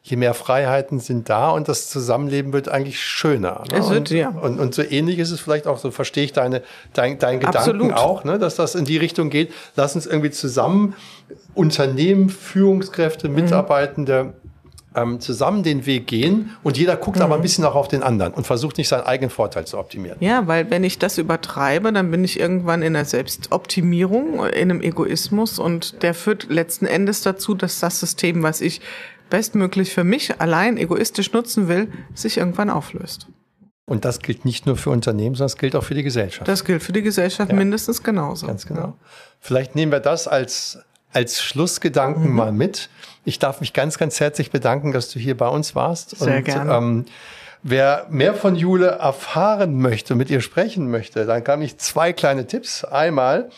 je 0.04 0.18
mehr 0.18 0.34
Freiheiten 0.34 0.99
sind 0.99 1.30
da 1.30 1.52
und 1.52 1.68
das 1.68 1.89
Zusammenleben 1.89 2.54
wird 2.54 2.70
eigentlich 2.70 2.99
schöner. 2.99 3.64
Ne? 3.72 3.78
Es 3.78 3.89
wird, 3.89 4.12
und, 4.12 4.18
ja. 4.18 4.30
Und, 4.30 4.60
und 4.60 4.74
so 4.74 4.82
ähnlich 4.82 5.20
ist 5.20 5.32
es 5.32 5.39
vielleicht 5.39 5.68
auch, 5.68 5.78
so 5.78 5.91
verstehe 5.91 6.24
ich 6.24 6.34
deine, 6.34 6.64
dein, 6.93 7.20
dein 7.20 7.39
Gedanken 7.39 7.58
Absolut. 7.58 7.93
auch, 7.93 8.24
ne? 8.24 8.39
dass 8.39 8.56
das 8.56 8.74
in 8.74 8.86
die 8.86 8.97
Richtung 8.97 9.30
geht. 9.30 9.54
Lass 9.76 9.95
uns 9.95 10.08
irgendwie 10.08 10.32
zusammen 10.32 10.95
Unternehmen, 11.54 12.30
Führungskräfte, 12.30 13.30
mhm. 13.30 13.36
Mitarbeitende 13.36 14.34
ähm, 14.95 15.20
zusammen 15.20 15.64
den 15.64 15.86
Weg 15.86 16.08
gehen 16.08 16.52
und 16.64 16.78
jeder 16.78 16.97
guckt 16.97 17.18
mhm. 17.18 17.24
aber 17.24 17.36
ein 17.36 17.41
bisschen 17.41 17.64
auch 17.64 17.76
auf 17.76 17.88
den 17.88 18.04
anderen 18.04 18.34
und 18.34 18.45
versucht 18.45 18.78
nicht 18.78 18.89
seinen 18.89 19.04
eigenen 19.04 19.30
Vorteil 19.30 19.66
zu 19.66 19.78
optimieren. 19.78 20.18
Ja, 20.20 20.47
weil 20.47 20.70
wenn 20.70 20.84
ich 20.84 20.99
das 20.99 21.18
übertreibe, 21.18 21.93
dann 21.93 22.12
bin 22.12 22.24
ich 22.24 22.39
irgendwann 22.39 22.82
in 22.82 22.93
der 22.93 23.06
Selbstoptimierung, 23.06 24.45
in 24.47 24.72
einem 24.72 24.82
Egoismus 24.82 25.60
und 25.60 26.02
der 26.04 26.14
führt 26.14 26.47
letzten 26.49 26.88
Endes 26.88 27.22
dazu, 27.22 27.54
dass 27.54 27.80
das 27.80 27.99
System, 27.99 28.43
was 28.43 28.60
ich 28.62 28.82
bestmöglich 29.32 29.92
für 29.92 30.04
mich 30.04 30.40
allein 30.40 30.78
egoistisch 30.78 31.34
nutzen 31.34 31.68
will, 31.68 31.92
sich 32.14 32.38
irgendwann 32.38 32.70
auflöst. 32.70 33.28
Und 33.86 34.06
das 34.06 34.20
gilt 34.20 34.46
nicht 34.46 34.68
nur 34.68 34.78
für 34.78 34.92
Unternehmen, 34.92 35.36
sondern 35.36 35.48
es 35.48 35.58
gilt 35.58 35.76
auch 35.76 35.84
für 35.84 35.96
die 35.96 36.04
Gesellschaft. 36.04 36.48
Das 36.48 36.64
gilt 36.64 36.84
für 36.84 36.94
die 36.94 37.02
Gesellschaft 37.02 37.52
ja. 37.52 37.58
mindestens 37.58 38.04
genauso. 38.04 38.46
Ganz 38.46 38.68
genau. 38.68 38.82
Ja. 38.82 38.94
Vielleicht 39.40 39.76
nehmen 39.76 39.92
wir 39.92 40.00
das 40.00 40.28
als, 40.28 40.80
als 41.12 41.42
Schlussgedanken 41.42 42.30
mhm. 42.30 42.36
mal 42.36 42.52
mit. 42.52 42.90
Ich 43.26 43.40
darf 43.40 43.60
mich 43.60 43.74
ganz, 43.74 43.98
ganz 43.98 44.20
herzlich 44.20 44.52
bedanken, 44.52 44.92
dass 44.92 45.10
du 45.10 45.20
hier 45.20 45.36
bei 45.36 45.48
uns 45.48 45.76
warst. 45.76 46.12
Sehr 46.12 46.38
und, 46.38 46.44
gerne. 46.46 46.74
Ähm, 46.74 47.06
wer 47.64 48.06
mehr 48.10 48.34
von 48.34 48.56
Jule 48.56 48.88
erfahren 48.88 49.82
möchte, 49.82 50.16
mit 50.16 50.30
ihr 50.30 50.42
sprechen 50.42 50.90
möchte, 50.92 51.26
dann 51.26 51.44
kann 51.44 51.62
ich 51.62 51.78
zwei 51.78 52.14
kleine 52.14 52.48
Tipps. 52.48 52.86
Einmal, 52.86 53.50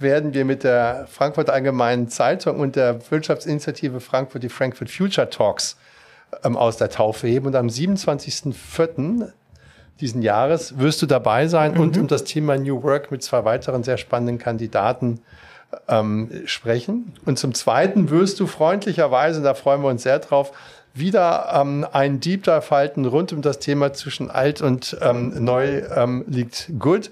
werden 0.00 0.34
wir 0.34 0.44
mit 0.44 0.64
der 0.64 1.06
Frankfurt 1.10 1.50
Allgemeinen 1.50 2.08
Zeitung 2.08 2.58
und 2.58 2.76
der 2.76 3.10
Wirtschaftsinitiative 3.10 4.00
Frankfurt 4.00 4.42
die 4.42 4.48
Frankfurt 4.48 4.90
Future 4.90 5.28
Talks 5.28 5.76
ähm, 6.44 6.56
aus 6.56 6.76
der 6.76 6.90
Taufe 6.90 7.26
heben. 7.26 7.46
Und 7.46 7.56
am 7.56 7.66
27.04. 7.66 9.32
diesen 10.00 10.22
Jahres 10.22 10.78
wirst 10.78 11.02
du 11.02 11.06
dabei 11.06 11.48
sein 11.48 11.74
mhm. 11.74 11.80
und 11.80 11.98
um 11.98 12.08
das 12.08 12.24
Thema 12.24 12.56
New 12.56 12.82
Work 12.82 13.10
mit 13.10 13.22
zwei 13.22 13.44
weiteren 13.44 13.82
sehr 13.84 13.98
spannenden 13.98 14.38
Kandidaten 14.38 15.20
ähm, 15.88 16.30
sprechen. 16.46 17.12
Und 17.24 17.38
zum 17.38 17.54
Zweiten 17.54 18.10
wirst 18.10 18.40
du 18.40 18.46
freundlicherweise, 18.46 19.42
da 19.42 19.54
freuen 19.54 19.82
wir 19.82 19.88
uns 19.88 20.02
sehr 20.02 20.18
drauf, 20.18 20.52
wieder 20.94 21.52
ähm, 21.54 21.86
einen 21.92 22.20
Deep 22.20 22.44
Dive 22.44 22.70
halten 22.70 23.04
rund 23.04 23.32
um 23.32 23.42
das 23.42 23.58
Thema 23.58 23.92
zwischen 23.92 24.30
alt 24.30 24.60
und 24.60 24.96
ähm, 25.00 25.44
neu 25.44 25.82
ähm, 25.94 26.24
liegt 26.28 26.70
gut 26.78 27.10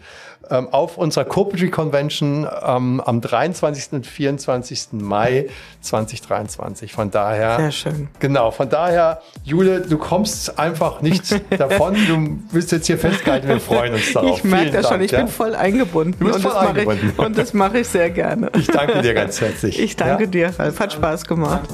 ähm, 0.51 0.69
auf 0.71 0.99
unserer 0.99 1.25
Copetry 1.25 1.71
Convention 1.71 2.47
ähm, 2.65 3.01
am 3.05 3.21
23. 3.21 3.93
und 3.93 4.07
24. 4.07 4.89
Mai 4.93 5.49
2023. 5.81 6.93
Von 6.93 7.11
daher. 7.11 7.57
Sehr 7.57 7.73
schön. 7.73 8.09
Genau, 8.19 8.51
von 8.51 8.69
daher, 8.69 9.21
Jule, 9.45 9.81
du 9.81 9.99
kommst 9.99 10.59
einfach 10.59 11.01
nicht 11.01 11.41
davon. 11.59 11.95
Du 12.07 12.39
bist 12.53 12.73
jetzt 12.73 12.87
hier 12.87 12.99
festgehalten. 12.99 13.49
Wir 13.49 13.61
freuen 13.61 13.95
uns 13.95 14.13
darauf. 14.13 14.39
Ich 14.39 14.45
merke 14.45 14.71
das 14.71 14.83
Dank, 14.83 14.95
schon. 14.95 15.01
Ich 15.03 15.11
ja? 15.11 15.19
bin 15.19 15.29
voll 15.29 15.55
eingebunden. 15.55 16.17
Du 16.19 16.27
bist 16.27 16.37
und 16.37 16.43
voll 16.51 16.57
eingebunden. 16.57 17.13
Ich, 17.13 17.19
und 17.19 17.37
das 17.37 17.53
mache 17.53 17.81
ich 17.81 17.89
sehr 17.89 18.11
gerne. 18.11 18.51
Ich 18.57 18.67
danke 18.67 19.03
dir 19.03 19.15
ganz 19.15 19.41
herzlich. 19.41 19.79
Ich 19.79 19.97
danke 19.97 20.25
ja? 20.25 20.31
dir, 20.31 20.59
Ralf. 20.59 20.81
Hat 20.81 20.93
Spaß 20.93 21.25
gemacht. 21.25 21.69